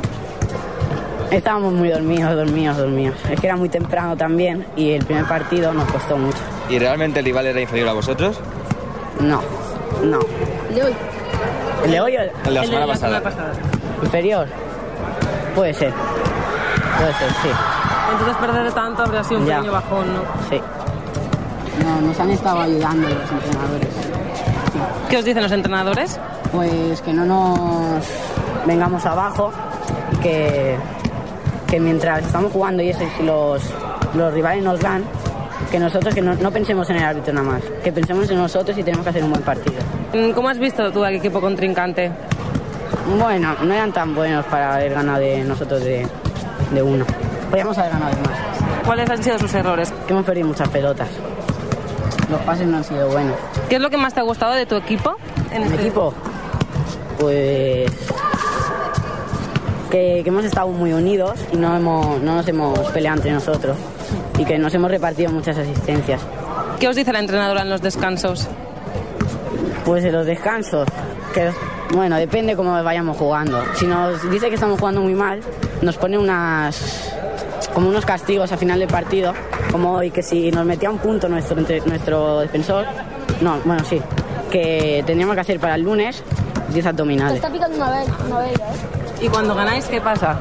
Estábamos 1.32 1.74
muy 1.74 1.90
dormidos, 1.90 2.36
dormidos, 2.36 2.78
dormidos. 2.78 3.16
Es 3.30 3.40
que 3.40 3.48
era 3.48 3.56
muy 3.56 3.70
temprano 3.70 4.16
también 4.16 4.66
y 4.76 4.92
el 4.92 5.06
primer 5.06 5.26
partido 5.26 5.74
nos 5.74 5.86
costó 5.92 6.18
mucho. 6.18 6.38
¿Y 6.70 6.78
realmente 6.78 7.20
el 7.20 7.26
rival 7.26 7.46
era 7.48 7.60
inferior 7.62 7.90
a 7.90 7.94
vosotros? 7.94 8.40
No, 9.20 9.42
no. 10.04 10.20
¿El 10.70 10.76
de 10.76 10.84
hoy? 10.84 10.94
¿El 11.86 11.92
de 11.92 12.02
hoy 12.02 12.18
o 12.18 12.22
El 12.22 12.32
de 12.44 12.52
la 12.52 12.64
semana 12.64 12.88
pasada. 12.88 13.22
inferior? 14.04 14.48
Puede 15.56 15.74
ser. 15.74 15.94
Puede 16.98 17.14
ser, 17.14 17.30
sí. 17.42 17.50
Entonces 18.12 18.38
perder 18.38 18.72
tanto 18.74 19.04
habría 19.04 19.24
sido 19.24 19.40
un 19.40 19.46
Ya. 19.48 19.56
pequeño 19.56 19.72
bajón, 19.74 20.14
¿no? 20.14 20.20
Sí. 20.50 20.62
No, 21.86 22.02
nos 22.02 22.20
han 22.20 22.32
estado 22.32 22.62
ayudando 22.62 23.08
los 23.08 23.32
entrenadores. 23.32 23.90
¿Qué 25.10 25.18
os 25.18 25.26
dicen 25.26 25.44
los 25.44 25.52
entrenadores? 25.52 26.20
Pues 26.52 27.02
que 27.02 27.14
no 27.14 27.26
nos 27.26 28.04
vengamos 28.66 29.06
abajo 29.06 29.52
que, 30.22 30.76
que 31.68 31.80
mientras 31.80 32.26
estamos 32.26 32.52
jugando 32.52 32.82
y 32.82 32.90
eso, 32.90 33.04
y 33.04 33.10
si 33.18 33.24
los, 33.24 33.62
los 34.16 34.34
rivales 34.34 34.64
nos 34.64 34.80
dan, 34.80 35.04
que 35.70 35.80
nosotros 35.80 36.16
que 36.16 36.22
no, 36.22 36.34
no 36.36 36.52
pensemos 36.52 36.90
en 36.90 36.98
el 36.98 37.04
árbitro 37.04 37.34
nada 37.34 37.48
más, 37.48 37.62
que 37.84 37.92
pensemos 37.92 38.30
en 38.32 38.38
nosotros 38.38 38.76
y 38.78 38.84
tenemos 38.84 39.04
que 39.04 39.10
hacer 39.12 39.24
un 39.24 39.32
buen 39.32 39.44
partido. 39.44 39.80
Mm, 40.14 40.32
¿Cómo 40.32 40.50
has 40.50 40.58
visto 40.58 40.92
tú 40.92 41.04
al 41.04 41.14
equipo 41.14 41.40
contrincante? 41.40 42.12
Bueno, 43.20 43.56
no 43.62 43.74
eran 43.74 43.92
tan 43.92 44.16
buenos 44.16 44.44
para 44.46 44.76
haber 44.76 44.94
ganado 44.94 45.20
de 45.20 45.44
nosotros 45.44 45.84
de, 45.84 46.08
de 46.72 46.82
uno. 46.82 47.06
Podríamos 47.50 47.78
haber 47.78 47.92
ganado 47.92 48.16
de 48.16 48.22
más. 48.22 48.40
¿Cuáles 48.86 49.10
han 49.10 49.24
sido 49.24 49.38
sus 49.38 49.54
errores? 49.54 49.94
Que 50.08 50.14
hemos 50.14 50.26
perdido 50.26 50.48
muchas 50.48 50.70
pelotas. 50.70 51.10
Los 52.30 52.42
pases 52.42 52.68
no 52.68 52.78
han 52.78 52.84
sido 52.84 53.08
buenos. 53.10 53.36
¿Qué 53.70 53.76
es 53.76 53.82
lo 53.82 53.90
que 53.90 53.98
más 53.98 54.14
te 54.14 54.20
ha 54.20 54.24
gustado 54.24 54.54
de 54.54 54.66
tu 54.66 54.76
equipo? 54.76 55.16
En 55.52 55.64
¿El 55.64 55.72
este- 55.72 55.82
equipo? 55.84 56.14
Pues 57.20 57.92
que, 59.90 60.22
que 60.24 60.30
hemos 60.30 60.44
estado 60.46 60.68
muy 60.70 60.92
unidos 60.94 61.40
y 61.54 61.58
no, 61.58 61.76
hemos, 61.76 62.22
no 62.22 62.36
nos 62.36 62.48
hemos 62.48 62.78
peleado 62.92 63.18
entre 63.18 63.32
nosotros 63.32 63.78
y 64.38 64.44
que 64.46 64.58
nos 64.58 64.74
hemos 64.74 64.92
repartido 64.92 65.32
muchas 65.32 65.58
asistencias. 65.58 66.22
¿Qué 66.80 66.88
os 66.90 66.96
dice 66.96 67.14
la 67.14 67.20
entrenadora 67.20 67.62
en 67.62 67.70
los 67.70 67.82
descansos? 67.82 68.48
Pues 69.86 70.04
en 70.04 70.12
los 70.14 70.26
descansos, 70.26 70.88
que 71.34 71.52
bueno, 71.94 72.18
depende 72.18 72.56
cómo 72.56 72.82
vayamos 72.84 73.16
jugando. 73.18 73.64
Si 73.76 73.86
nos 73.86 74.30
dice 74.30 74.50
que 74.50 74.56
estamos 74.56 74.80
jugando 74.80 75.02
muy 75.02 75.14
mal, 75.14 75.40
nos 75.82 75.96
pone 75.98 76.18
unas 76.18 77.12
como 77.74 77.90
unos 77.90 78.06
castigos 78.06 78.52
al 78.52 78.58
final 78.58 78.80
del 78.80 78.88
partido, 78.88 79.34
como 79.76 79.92
hoy 79.92 80.10
que 80.10 80.24
si 80.24 80.52
nos 80.52 80.66
metía 80.66 80.90
un 80.90 81.00
punto 81.00 81.28
nuestro 81.28 81.60
entre- 81.60 81.82
nuestro 81.82 82.40
defensor, 82.40 82.86
no, 83.42 83.60
bueno, 83.66 83.84
sí, 83.84 84.02
que 84.50 85.04
tendríamos 85.06 85.36
que 85.36 85.42
hacer 85.42 85.60
para 85.60 85.76
el 85.76 85.82
lunes 85.82 86.24
10 86.70 86.86
abdominales, 86.86 87.36
Está 87.36 87.52
picando 87.52 87.76
una 87.76 87.90
vez, 87.92 88.08
una 88.26 88.40
vez, 88.40 88.54
¿eh? 88.54 88.64
¿Y 89.26 89.28
cuando 89.28 89.54
ganáis 89.54 89.84
qué 89.88 90.00
pasa? 90.00 90.38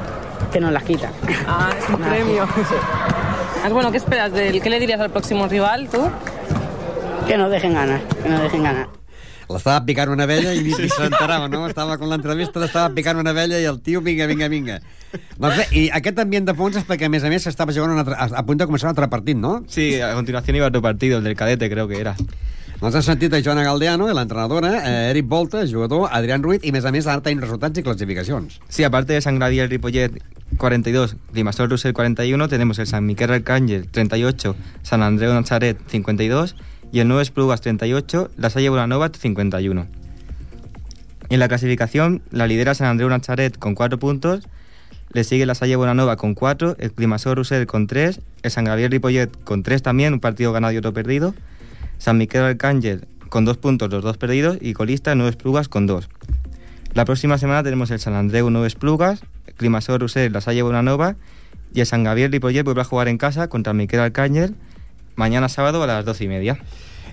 que 0.53 0.61
nos 0.61 0.71
las 0.71 0.85
quitan. 0.85 1.11
Ah, 1.49 1.71
es 1.77 1.89
un 1.89 1.97
premio. 1.97 2.47
Ah, 3.65 3.69
bueno, 3.71 3.91
¿qué 3.91 3.97
esperas 3.97 4.31
de 4.31 4.51
él? 4.51 4.61
¿Qué 4.63 4.69
le 4.71 4.79
dirías 4.79 5.01
al 5.01 5.09
próximo 5.11 5.49
rival, 5.49 5.89
tú? 5.89 5.99
Que 7.27 7.37
nos 7.39 7.51
dejen 7.51 7.73
ganar, 7.75 8.01
que 8.23 8.29
nos 8.29 8.43
dejen 8.43 8.63
ganar. 8.63 8.89
L'estava 9.51 9.83
picant 9.85 10.13
una 10.13 10.27
vella 10.27 10.55
i 10.57 10.63
ni, 10.65 10.73
ni 10.73 10.89
s'enterava, 10.89 11.49
no? 11.53 11.67
Estava 11.69 11.99
con 12.01 12.09
l'entrevista, 12.13 12.63
l'estava 12.63 12.93
picant 12.95 13.21
una 13.21 13.35
vella 13.37 13.61
i 13.61 13.69
el 13.69 13.81
tio, 13.85 14.01
vinga, 14.05 14.27
vinga, 14.31 14.49
vinga. 14.49 14.81
Doncs 15.37 15.57
bé, 15.57 15.69
i 15.77 15.85
aquest 15.95 16.19
ambient 16.23 16.49
de 16.49 16.57
fons 16.59 16.81
és 16.81 16.89
perquè, 16.89 17.11
a 17.11 17.13
més 17.13 17.25
a 17.25 17.33
més, 17.33 17.45
s'estava 17.45 17.75
jugant 17.77 17.95
un 17.95 18.03
altre, 18.03 18.17
a, 18.17 18.31
a 18.41 18.45
punt 18.47 18.61
de 18.61 18.69
començar 18.71 18.89
un 18.89 18.95
altre 18.95 19.11
partit, 19.13 19.39
no? 19.39 19.61
Sí, 19.69 19.95
a 20.01 20.15
continuación 20.17 20.57
iba 20.57 20.73
otro 20.73 20.83
partido, 20.83 21.19
el 21.19 21.25
del 21.25 21.37
cadete 21.37 21.71
creo 21.71 21.89
que 21.89 22.01
era. 22.01 22.17
Doncs 22.81 22.99
has 22.99 23.07
sentit 23.07 23.33
a 23.33 23.39
Joana 23.41 23.63
Galdeano, 23.63 24.11
l'entrenadora, 24.13 24.73
eh, 24.83 25.11
Eric 25.11 25.29
Volta, 25.29 25.61
el 25.63 25.73
jugador, 25.73 26.09
Adrián 26.13 26.43
Ruiz, 26.43 26.65
i 26.65 26.73
a 26.73 26.75
més 26.75 26.85
a 26.85 26.91
més 26.93 27.07
ara 27.07 27.23
tenim 27.23 27.41
resultats 27.41 27.79
i 27.79 27.85
classificacions. 27.87 28.59
Sí, 28.69 28.85
aparte 28.85 29.15
de 29.15 29.23
San 29.25 29.39
Gabriel 29.39 29.71
Ripollet 29.71 30.19
42, 30.59 31.17
Limasol 31.33 31.71
Russell 31.71 31.95
41, 31.95 32.49
tenemos 32.49 32.79
el 32.79 32.87
San 32.87 33.07
Miquel 33.07 33.33
Arcángel 33.33 33.89
38, 33.89 34.57
San 34.83 35.03
Andreu 35.03 35.33
Nazaret 35.33 35.79
52 35.89 36.57
y 36.95 37.01
el 37.01 37.09
Nuevo 37.09 37.23
Esplugas 37.23 37.61
38, 37.61 38.31
La 38.37 38.51
Salle 38.51 38.69
Bonanova 38.69 39.11
51. 39.13 39.89
En 41.29 41.41
la 41.41 41.49
clasificación 41.49 42.23
la 42.31 42.47
lidera 42.47 42.73
San 42.77 42.87
Andreu 42.87 43.09
Nazaret 43.09 43.59
con 43.59 43.75
4 43.75 43.99
puntos, 43.99 44.47
le 45.13 45.25
sigue 45.25 45.45
La 45.45 45.57
Salle 45.57 45.75
Bonanova 45.75 46.17
con 46.17 46.35
4, 46.35 46.77
el 46.79 46.93
Climasol 46.93 47.35
Russell 47.35 47.67
con 47.67 47.89
3, 47.89 48.21
el 48.45 48.51
San 48.53 48.63
Gabriel 48.63 48.93
Ripollet 48.93 49.29
con 49.43 49.65
3 49.65 49.83
también, 49.83 50.13
un 50.13 50.21
partido 50.21 50.53
ganado 50.53 50.73
y 50.73 50.77
otro 50.77 50.95
perdido, 50.95 51.35
San 51.99 52.17
Miquel 52.17 52.43
Arcángel 52.43 53.09
con 53.29 53.45
2 53.45 53.57
puntos, 53.57 53.91
los 53.91 54.05
dos 54.05 54.17
perdidos, 54.17 54.59
y 54.61 54.73
colista 54.75 55.17
Nuevo 55.17 55.31
Esplugas 55.31 55.67
con 55.67 55.89
2. 55.89 56.09
La 56.93 57.05
próxima 57.05 57.39
semana 57.39 57.65
tenemos 57.65 57.91
el 57.91 57.99
San 57.99 58.15
Andreu 58.15 58.51
Nuevo 58.51 58.67
Esplugas, 58.67 59.21
Climasol 59.57 59.99
Rusell, 59.99 60.33
La 60.33 60.41
Salle 60.41 60.63
Bonanova 60.63 61.17
y 61.73 61.81
el 61.81 61.87
San 61.87 62.05
Gabriel 62.05 62.31
Ripollet 62.31 62.63
vuelve 62.63 62.83
a 62.83 62.85
jugar 62.85 63.09
en 63.09 63.19
casa 63.19 63.49
contra 63.49 63.73
el 63.73 63.79
Miquel 63.79 63.99
Arcángel 63.99 64.55
mañana 65.17 65.49
sábado 65.49 65.83
a 65.83 65.87
las 65.87 66.05
doce 66.05 66.25
y 66.25 66.29
media. 66.29 66.59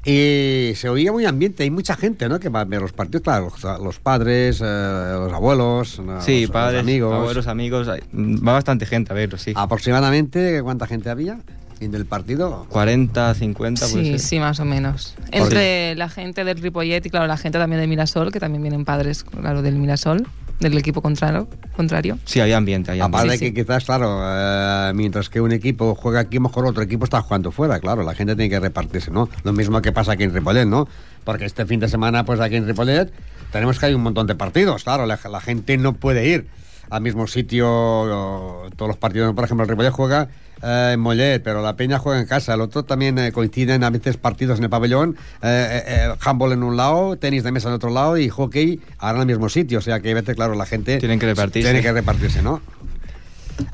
Y 0.04 0.74
se 0.76 0.90
oía 0.90 1.12
muy 1.12 1.26
ambiente, 1.26 1.62
hay 1.64 1.70
mucha 1.70 1.96
gente, 1.96 2.28
¿no? 2.28 2.40
Que 2.40 2.50
va 2.50 2.62
a 2.62 2.66
ver 2.66 2.82
los 2.82 2.92
partidos, 2.92 3.22
claro, 3.22 3.52
los, 3.62 3.82
los 3.82 4.00
padres, 4.00 4.60
eh, 4.60 5.12
los 5.14 5.32
abuelos. 5.32 6.02
Sí, 6.22 6.42
los, 6.42 6.52
padres, 6.52 6.74
los 6.74 6.82
amigos. 6.84 7.14
abuelos, 7.14 7.48
amigos, 7.48 7.88
va 7.88 8.54
bastante 8.54 8.86
gente 8.88 9.14
a 9.14 9.16
verlo, 9.16 9.38
sí. 9.38 9.54
Aproximadamente, 9.56 10.62
¿cuánta 10.64 10.88
gente 10.88 11.12
había 11.12 11.40
en 11.80 11.94
el 11.94 12.06
partido? 12.06 12.66
40, 12.70 13.34
50, 13.36 13.88
puede 13.90 14.04
Sí, 14.04 14.10
ser. 14.12 14.20
sí, 14.20 14.40
más 14.40 14.60
o 14.60 14.66
menos. 14.66 15.16
Entre 15.32 15.94
la 15.96 16.10
gente 16.10 16.44
del 16.46 16.58
Ripollet 16.60 17.06
y, 17.06 17.10
claro, 17.12 17.28
la 17.28 17.38
gente 17.38 17.60
también 17.60 17.80
del 17.82 17.90
Mirasol, 17.90 18.32
que 18.32 18.40
también 18.40 18.64
vienen 18.64 18.86
padres, 18.86 19.24
claro, 19.24 19.62
del 19.62 19.76
Mirasol. 19.76 20.28
Del 20.62 20.78
equipo 20.78 21.02
contrario. 21.02 21.48
contrario. 21.76 22.18
Sí, 22.26 22.40
hay 22.40 22.54
ambiente. 22.54 22.92
Hay 22.92 23.00
ambiente. 23.00 23.18
Aparte 23.28 23.38
Sí, 23.38 23.52
que 23.54 23.62
quizás, 23.62 23.84
claro, 23.86 24.20
eh, 24.24 24.92
mientras 24.96 25.30
que 25.30 25.42
un 25.42 25.52
equipo 25.52 25.96
juega 25.96 26.22
aquí, 26.22 26.40
mejor 26.40 26.66
otro 26.66 26.84
equipo 26.84 27.04
está 27.04 27.22
jugando 27.22 27.52
fuera, 27.52 27.80
claro, 27.80 28.04
la 28.04 28.16
gente 28.16 28.36
tiene 28.36 28.50
que 28.50 28.60
repartirse, 28.60 29.12
¿no? 29.12 29.28
Lo 29.44 29.54
mismo 29.54 29.82
que 29.82 29.92
pasa 29.92 30.14
aquí 30.14 30.24
en 30.24 30.34
Ripollet, 30.34 30.66
¿no? 30.66 30.88
Porque 31.24 31.46
este 31.46 31.66
fin 31.66 31.80
de 31.80 31.88
semana, 31.90 32.24
pues 32.26 32.40
aquí 32.40 32.56
en 32.56 32.66
Ripollet, 32.68 33.12
tenemos 33.52 33.80
que 33.80 33.88
hay 33.88 33.94
un 33.94 34.02
montón 34.04 34.28
de 34.28 34.36
partidos, 34.36 34.84
claro, 34.84 35.06
la, 35.06 35.20
la 35.30 35.42
gente 35.42 35.78
no 35.78 35.94
puede 35.94 36.28
ir 36.28 36.48
al 36.92 37.02
mismo 37.02 37.26
sitio, 37.26 37.68
o, 37.68 38.70
todos 38.76 38.90
los 38.90 38.98
partidos, 38.98 39.34
por 39.34 39.46
ejemplo, 39.46 39.64
el 39.64 39.70
Ripollet 39.70 39.92
juega 39.92 40.28
eh, 40.62 40.92
en 40.94 41.00
Mollet, 41.00 41.42
pero 41.42 41.64
la 41.64 41.76
Peña 41.76 41.98
juega 41.98 42.20
en 42.20 42.28
casa, 42.28 42.54
el 42.54 42.62
otro 42.62 42.84
también 42.84 43.18
eh, 43.18 43.32
coinciden 43.32 43.84
a 43.84 43.90
veces 43.90 44.18
partidos 44.18 44.60
en 44.60 44.66
el 44.66 44.70
pabellón, 44.70 45.18
eh, 45.42 45.68
eh, 45.72 45.84
eh, 45.88 46.16
handball 46.24 46.52
en 46.52 46.62
un 46.62 46.78
lado, 46.78 47.18
tenis 47.18 47.44
de 47.44 47.52
mesa 47.52 47.70
en 47.70 47.76
otro 47.76 47.90
lado 47.90 48.18
y 48.18 48.30
hockey 48.30 48.80
ahora 49.00 49.18
en 49.18 49.30
el 49.30 49.36
mismo 49.38 49.50
sitio, 49.50 49.80
o 49.80 49.82
sea 49.82 50.00
que 50.02 50.12
a 50.12 50.14
veces, 50.14 50.36
claro, 50.36 50.54
la 50.54 50.68
gente... 50.68 51.00
Tienen 51.00 51.18
que 51.18 51.26
repartirse. 51.26 51.68
Tiene 51.68 51.82
que 51.82 51.92
repartir-se, 51.92 52.44
no? 52.44 52.62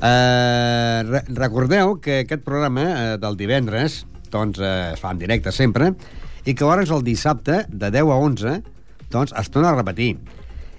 Eh, 0.02 1.02
re 1.06 1.22
recordeu 1.28 1.98
que 2.00 2.22
aquest 2.24 2.44
programa 2.44 2.84
eh, 2.86 3.18
del 3.20 3.36
divendres 3.38 4.02
doncs, 4.32 4.60
eh, 4.60 4.94
es 4.94 5.00
fa 5.00 5.12
en 5.14 5.22
directe 5.22 5.52
sempre 5.54 5.92
i 6.44 6.54
que 6.54 6.66
hores 6.66 6.92
el 6.94 7.04
dissabte 7.06 7.64
de 7.68 7.90
10 7.94 8.12
a 8.12 8.18
11 8.18 8.58
doncs, 9.10 9.32
es 9.32 9.50
torna 9.50 9.72
a 9.72 9.78
repetir 9.78 10.18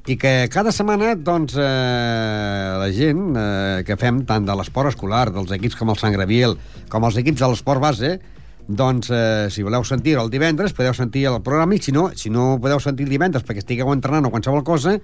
i 0.10 0.16
que 0.18 0.50
cada 0.50 0.72
setmana 0.74 1.12
doncs, 1.14 1.54
eh, 1.54 2.74
la 2.82 2.88
gent 2.96 3.36
eh, 3.38 3.84
que 3.86 3.98
fem 4.00 4.24
tant 4.26 4.48
de 4.48 4.56
l'esport 4.58 4.90
escolar, 4.90 5.28
dels 5.36 5.52
equips 5.54 5.78
com 5.78 5.92
el 5.94 6.00
Sant 6.02 6.16
Graviel, 6.16 6.56
com 6.90 7.06
els 7.06 7.20
equips 7.22 7.44
de 7.44 7.50
l'esport 7.52 7.84
base, 7.84 8.16
doncs, 8.66 9.12
eh, 9.14 9.48
si 9.54 9.62
voleu 9.66 9.86
sentir 9.86 10.16
el 10.18 10.32
divendres, 10.34 10.74
podeu 10.74 10.96
sentir 10.98 11.28
el 11.30 11.38
programa, 11.46 11.78
i 11.78 11.84
si 11.86 11.94
no, 11.94 12.08
si 12.18 12.34
no 12.34 12.56
podeu 12.62 12.82
sentir 12.82 13.06
el 13.06 13.14
divendres 13.14 13.46
perquè 13.46 13.62
estigueu 13.62 13.94
entrenant 13.94 14.26
o 14.26 14.34
qualsevol 14.34 14.66
cosa, 14.66 14.96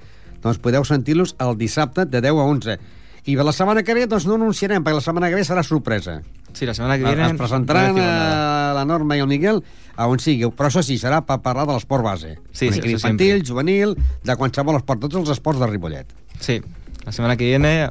doncs 0.41 0.57
podeu 0.63 0.85
sentir-los 0.85 1.35
el 1.45 1.53
dissabte 1.61 2.07
de 2.09 2.23
10 2.25 2.41
a 2.41 2.49
11. 2.55 2.79
I 3.25 3.35
la 3.35 3.51
setmana 3.51 3.81
que 3.81 3.95
ve 3.97 4.05
doncs 4.05 4.27
no 4.29 4.35
anunciarem, 4.37 4.83
perquè 4.85 4.99
la 4.99 5.01
setmana 5.01 5.29
que 5.31 5.37
ve 5.39 5.45
serà 5.47 5.63
sorpresa. 5.65 6.19
Sí, 6.53 6.65
la 6.67 6.75
setmana 6.77 6.97
que 6.97 7.03
viene... 7.07 7.25
Es 7.25 7.33
presentaran 7.39 7.95
no 7.95 8.01
nada. 8.03 8.71
a 8.71 8.73
la 8.77 8.83
Norma 8.85 9.17
i 9.17 9.23
el 9.23 9.27
Miguel 9.27 9.63
a 9.97 10.05
on 10.07 10.21
sigui, 10.21 10.45
però 10.53 10.69
això 10.69 10.83
sí, 10.85 10.99
serà 11.01 11.23
per 11.25 11.39
parlar 11.43 11.65
de 11.67 11.73
l'esport 11.73 12.05
base. 12.05 12.35
Sí, 12.51 12.69
sí, 12.69 12.79
eso 12.83 12.91
infantil, 12.93 13.41
juvenil, 13.47 13.95
de 14.23 14.35
qualsevol 14.37 14.77
esport, 14.77 15.01
tots 15.07 15.17
els 15.23 15.31
esports 15.33 15.59
de 15.59 15.71
Ripollet. 15.71 16.13
Sí, 16.39 16.61
la 17.05 17.11
semana 17.11 17.35
que 17.35 17.45
viene, 17.49 17.89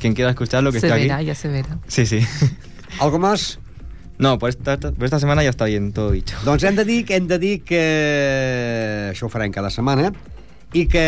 quien 0.00 0.14
quiera 0.14 0.30
escuchar 0.30 0.62
lo 0.62 0.72
que 0.72 0.80
Se 0.80 0.86
esté 0.88 0.98
verá, 0.98 1.16
aquí. 1.16 1.26
ya 1.26 1.34
se 1.34 1.48
verá. 1.48 1.78
Sí, 1.86 2.06
sí. 2.06 2.20
¿Algo 3.00 3.18
más? 3.18 3.58
No, 4.16 4.38
por 4.38 4.48
esta, 4.48 4.78
por 4.78 5.04
esta 5.04 5.18
semana 5.20 5.42
ya 5.42 5.50
está 5.50 5.66
bien, 5.66 5.92
todo 5.92 6.10
dicho. 6.12 6.36
Doncs 6.44 6.62
hem 6.64 6.76
de 6.76 6.84
dir 6.84 7.04
que 7.04 7.16
hem 7.16 7.26
de 7.28 7.38
dir 7.38 7.62
que 7.66 9.10
això 9.12 9.26
ho 9.26 9.30
farem 9.32 9.52
cada 9.52 9.70
setmana 9.74 10.12
i 10.74 10.88
que 10.90 11.06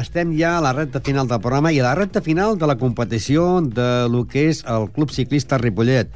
estem 0.00 0.32
ja 0.38 0.56
a 0.56 0.62
la 0.64 0.72
recta 0.72 1.02
final 1.04 1.28
del 1.28 1.40
programa 1.44 1.70
i 1.72 1.78
a 1.82 1.84
la 1.84 1.94
recta 1.94 2.22
final 2.24 2.56
de 2.56 2.66
la 2.66 2.78
competició 2.80 3.60
de 3.60 4.08
lo 4.08 4.24
que 4.24 4.46
és 4.48 4.62
el 4.64 4.88
Club 4.96 5.12
Ciclista 5.12 5.58
Ripollet. 5.60 6.08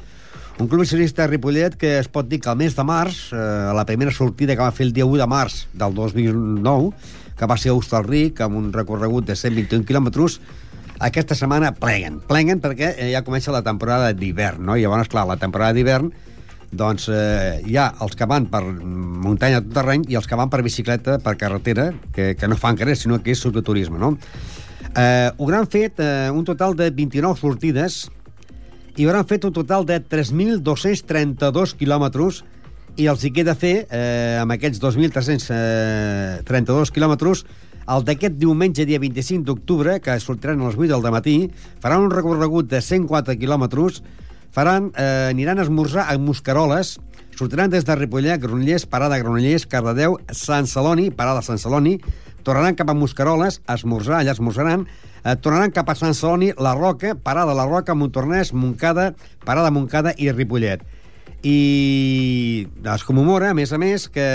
Un 0.57 0.65
club 0.65 0.87
ciclista 0.89 1.27
Ripollet 1.29 1.75
que 1.77 1.99
es 1.99 2.07
pot 2.09 2.25
dir 2.25 2.39
que 2.41 2.49
el 2.49 2.57
mes 2.57 2.73
de 2.73 2.81
març, 2.81 3.27
eh, 3.29 3.37
la 3.77 3.85
primera 3.85 4.09
sortida 4.09 4.55
que 4.55 4.65
va 4.65 4.73
fer 4.73 4.87
el 4.87 4.93
dia 4.93 5.05
1 5.05 5.19
de 5.21 5.27
març 5.29 5.67
del 5.77 5.93
2009, 5.93 6.89
que 7.37 7.45
va 7.45 7.57
ser 7.61 7.69
a 7.69 7.75
Hostalric, 7.77 8.41
amb 8.41 8.57
un 8.57 8.71
recorregut 8.73 9.27
de 9.27 9.35
121 9.37 9.85
quilòmetres, 9.85 10.39
aquesta 10.97 11.37
setmana 11.37 11.75
pleguen. 11.77 12.17
Pleguen 12.25 12.63
perquè 12.63 12.95
eh, 12.95 13.11
ja 13.13 13.21
comença 13.21 13.53
la 13.53 13.61
temporada 13.61 14.09
d'hivern, 14.17 14.65
no? 14.65 14.73
I 14.73 14.87
llavors, 14.87 15.13
clar, 15.13 15.27
la 15.29 15.37
temporada 15.37 15.77
d'hivern 15.77 16.09
doncs 16.71 17.09
eh, 17.13 17.61
hi 17.65 17.77
ha 17.77 17.93
els 18.03 18.15
que 18.17 18.25
van 18.27 18.45
per 18.51 18.63
muntanya 18.63 19.61
tot 19.63 19.73
terreny 19.79 20.03
i 20.11 20.15
els 20.19 20.27
que 20.27 20.39
van 20.39 20.49
per 20.51 20.61
bicicleta, 20.65 21.17
per 21.23 21.35
carretera, 21.39 21.93
que, 22.13 22.35
que 22.35 22.47
no 22.47 22.55
fan 22.59 22.77
res, 22.77 22.99
sinó 23.05 23.21
que 23.23 23.31
és 23.31 23.41
cicloturisme, 23.41 23.97
no? 23.99 24.17
Eh, 24.97 25.29
ho 25.37 25.51
han 25.53 25.67
fet 25.69 25.99
eh, 25.99 26.29
un 26.33 26.43
total 26.45 26.75
de 26.75 26.91
29 26.91 27.37
sortides 27.39 28.09
i 28.97 29.05
hauran 29.05 29.25
fet 29.29 29.45
un 29.45 29.53
total 29.53 29.85
de 29.85 29.99
3.232 30.01 31.75
quilòmetres 31.77 32.43
i 32.97 33.05
els 33.05 33.23
hi 33.23 33.31
queda 33.31 33.53
fer, 33.53 33.85
eh, 33.93 34.41
amb 34.41 34.51
aquests 34.55 34.79
2.332 34.81 36.91
quilòmetres, 36.95 37.45
el 37.87 38.03
d'aquest 38.03 38.35
diumenge, 38.41 38.83
dia 38.89 38.99
25 38.99 39.45
d'octubre, 39.47 39.99
que 40.03 40.19
sortiran 40.19 40.59
a 40.59 40.67
les 40.67 40.75
8 40.75 40.91
del 40.91 41.11
matí, 41.13 41.49
faran 41.79 42.03
un 42.07 42.11
recorregut 42.11 42.67
de 42.67 42.81
104 42.81 43.37
quilòmetres, 43.39 44.01
faran, 44.57 44.89
eh, 44.97 45.27
aniran 45.29 45.59
a 45.59 45.65
esmorzar 45.67 46.07
a 46.09 46.17
Muscaroles, 46.17 46.95
sortiran 47.37 47.69
des 47.69 47.85
de 47.85 47.95
Ripollet, 47.95 48.41
Granollers, 48.41 48.87
parada 48.89 49.19
Granollers, 49.21 49.67
Cardedeu, 49.69 50.17
Sant 50.33 50.65
Celoni, 50.65 51.11
parada 51.11 51.43
Sant 51.45 51.59
Celoni, 51.61 51.99
tornaran 52.41 52.73
cap 52.73 52.89
a 52.89 52.95
Muscaroles, 52.97 53.59
esmorzar, 53.69 54.23
allà 54.23 54.33
esmorzaran, 54.33 54.87
eh, 55.23 55.35
tornaran 55.35 55.69
cap 55.75 55.91
a 55.93 55.95
Sant 55.99 56.15
Celoni, 56.17 56.53
La 56.57 56.73
Roca, 56.73 57.13
parada 57.13 57.53
La 57.53 57.67
Roca, 57.69 57.93
Montornès, 57.93 58.49
Montcada, 58.53 59.11
parada 59.45 59.69
Montcada 59.69 60.15
i 60.17 60.31
Ripollet. 60.31 60.81
I 61.45 62.67
es 62.95 63.03
commemora, 63.05 63.51
a 63.51 63.53
més 63.53 63.71
a 63.71 63.77
més, 63.77 64.07
que 64.09 64.25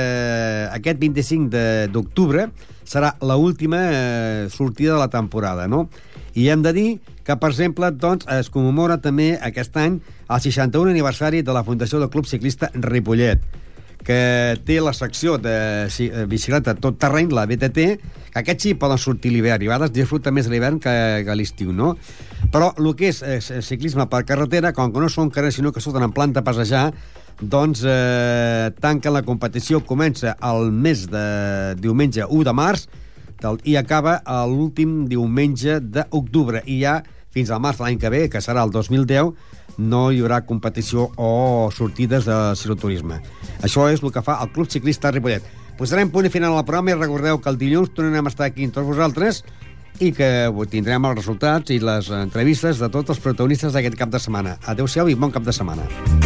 aquest 0.70 1.00
25 1.02 1.50
de- 1.50 1.88
d'octubre 1.90 2.46
serà 2.86 3.16
l'última 3.20 3.34
última 3.36 3.80
eh, 3.90 4.46
sortida 4.54 4.92
de 4.94 5.00
la 5.00 5.10
temporada, 5.10 5.66
no? 5.66 5.88
I 6.34 6.48
hem 6.48 6.62
de 6.64 6.72
dir 6.72 6.88
que, 7.26 7.36
per 7.36 7.50
exemple, 7.52 7.90
doncs, 7.92 8.26
es 8.32 8.48
commemora 8.52 8.98
també 9.02 9.34
aquest 9.40 9.76
any 9.76 9.98
el 10.28 10.40
61 10.40 10.94
aniversari 10.94 11.42
de 11.42 11.52
la 11.52 11.64
Fundació 11.64 12.00
del 12.00 12.10
Club 12.10 12.26
Ciclista 12.26 12.70
Ripollet, 12.74 13.42
que 14.02 14.58
té 14.66 14.80
la 14.82 14.94
secció 14.96 15.36
de 15.38 15.54
eh, 15.86 16.24
bicicleta 16.26 16.74
tot 16.74 16.98
terreny, 16.98 17.30
la 17.36 17.46
BTT, 17.46 17.86
que 18.32 18.40
aquests 18.40 18.66
sí 18.66 18.74
poden 18.74 18.98
sortir 18.98 19.30
l'hivern, 19.34 19.62
i 19.62 19.68
a 19.68 19.74
vegades 19.74 19.92
disfruten 19.94 20.34
més 20.34 20.48
l'hivern 20.50 20.80
que, 20.82 20.94
que 21.26 21.36
l'estiu, 21.36 21.70
no? 21.76 21.94
Però 22.52 22.72
el 22.80 22.90
que 22.98 23.12
és 23.12 23.52
ciclisme 23.62 24.08
per 24.10 24.24
carretera, 24.28 24.72
com 24.74 24.92
que 24.92 25.04
no 25.04 25.12
són 25.12 25.30
carrers, 25.30 25.60
sinó 25.60 25.70
que 25.72 25.84
surten 25.84 26.08
en 26.08 26.16
planta 26.16 26.42
a 26.42 26.48
passejar, 26.48 26.88
doncs 27.42 27.84
eh, 27.84 28.72
tanquen 28.80 29.14
la 29.14 29.24
competició, 29.26 29.82
comença 29.84 30.36
el 30.48 30.72
mes 30.72 31.06
de 31.10 31.24
diumenge 31.80 32.26
1 32.26 32.44
de 32.48 32.56
març 32.56 32.88
del, 33.42 33.58
i 33.68 33.76
acaba 33.76 34.20
l'últim 34.48 35.02
diumenge 35.10 35.80
d'octubre, 35.82 36.62
i 36.66 36.80
ja 36.82 37.00
fins 37.32 37.50
al 37.50 37.62
març 37.64 37.80
l'any 37.80 37.98
que 37.98 38.12
ve, 38.12 38.26
que 38.28 38.42
serà 38.44 38.64
el 38.66 38.72
2010, 38.74 39.32
no 39.80 40.02
hi 40.12 40.20
haurà 40.20 40.42
competició 40.44 41.08
o 41.16 41.70
sortides 41.72 42.28
de 42.28 42.38
cicloturisme. 42.60 43.22
Això 43.64 43.88
és 43.90 44.02
el 44.04 44.12
que 44.12 44.24
fa 44.24 44.38
el 44.44 44.52
Club 44.52 44.70
Ciclista 44.70 45.10
Ripollet. 45.10 45.46
Posarem 45.78 46.12
punt 46.12 46.28
final 46.30 46.54
al 46.54 46.66
programa 46.68 46.92
i 46.92 46.98
recordeu 46.98 47.40
que 47.40 47.50
el 47.50 47.58
dilluns 47.58 47.94
tornarem 47.96 48.28
a 48.28 48.32
estar 48.32 48.50
aquí 48.50 48.68
amb 48.68 48.76
tots 48.76 48.90
vosaltres 48.90 49.42
i 50.00 50.12
que 50.16 50.28
tindrem 50.72 51.08
els 51.08 51.22
resultats 51.22 51.72
i 51.72 51.80
les 51.80 52.10
entrevistes 52.16 52.80
de 52.82 52.90
tots 52.92 53.16
els 53.16 53.22
protagonistes 53.24 53.72
d'aquest 53.72 53.98
cap 53.98 54.12
de 54.12 54.20
setmana. 54.20 54.58
Adéu-siau 54.68 55.08
i 55.08 55.16
bon 55.16 55.32
cap 55.32 55.48
de 55.48 55.56
setmana. 55.56 56.21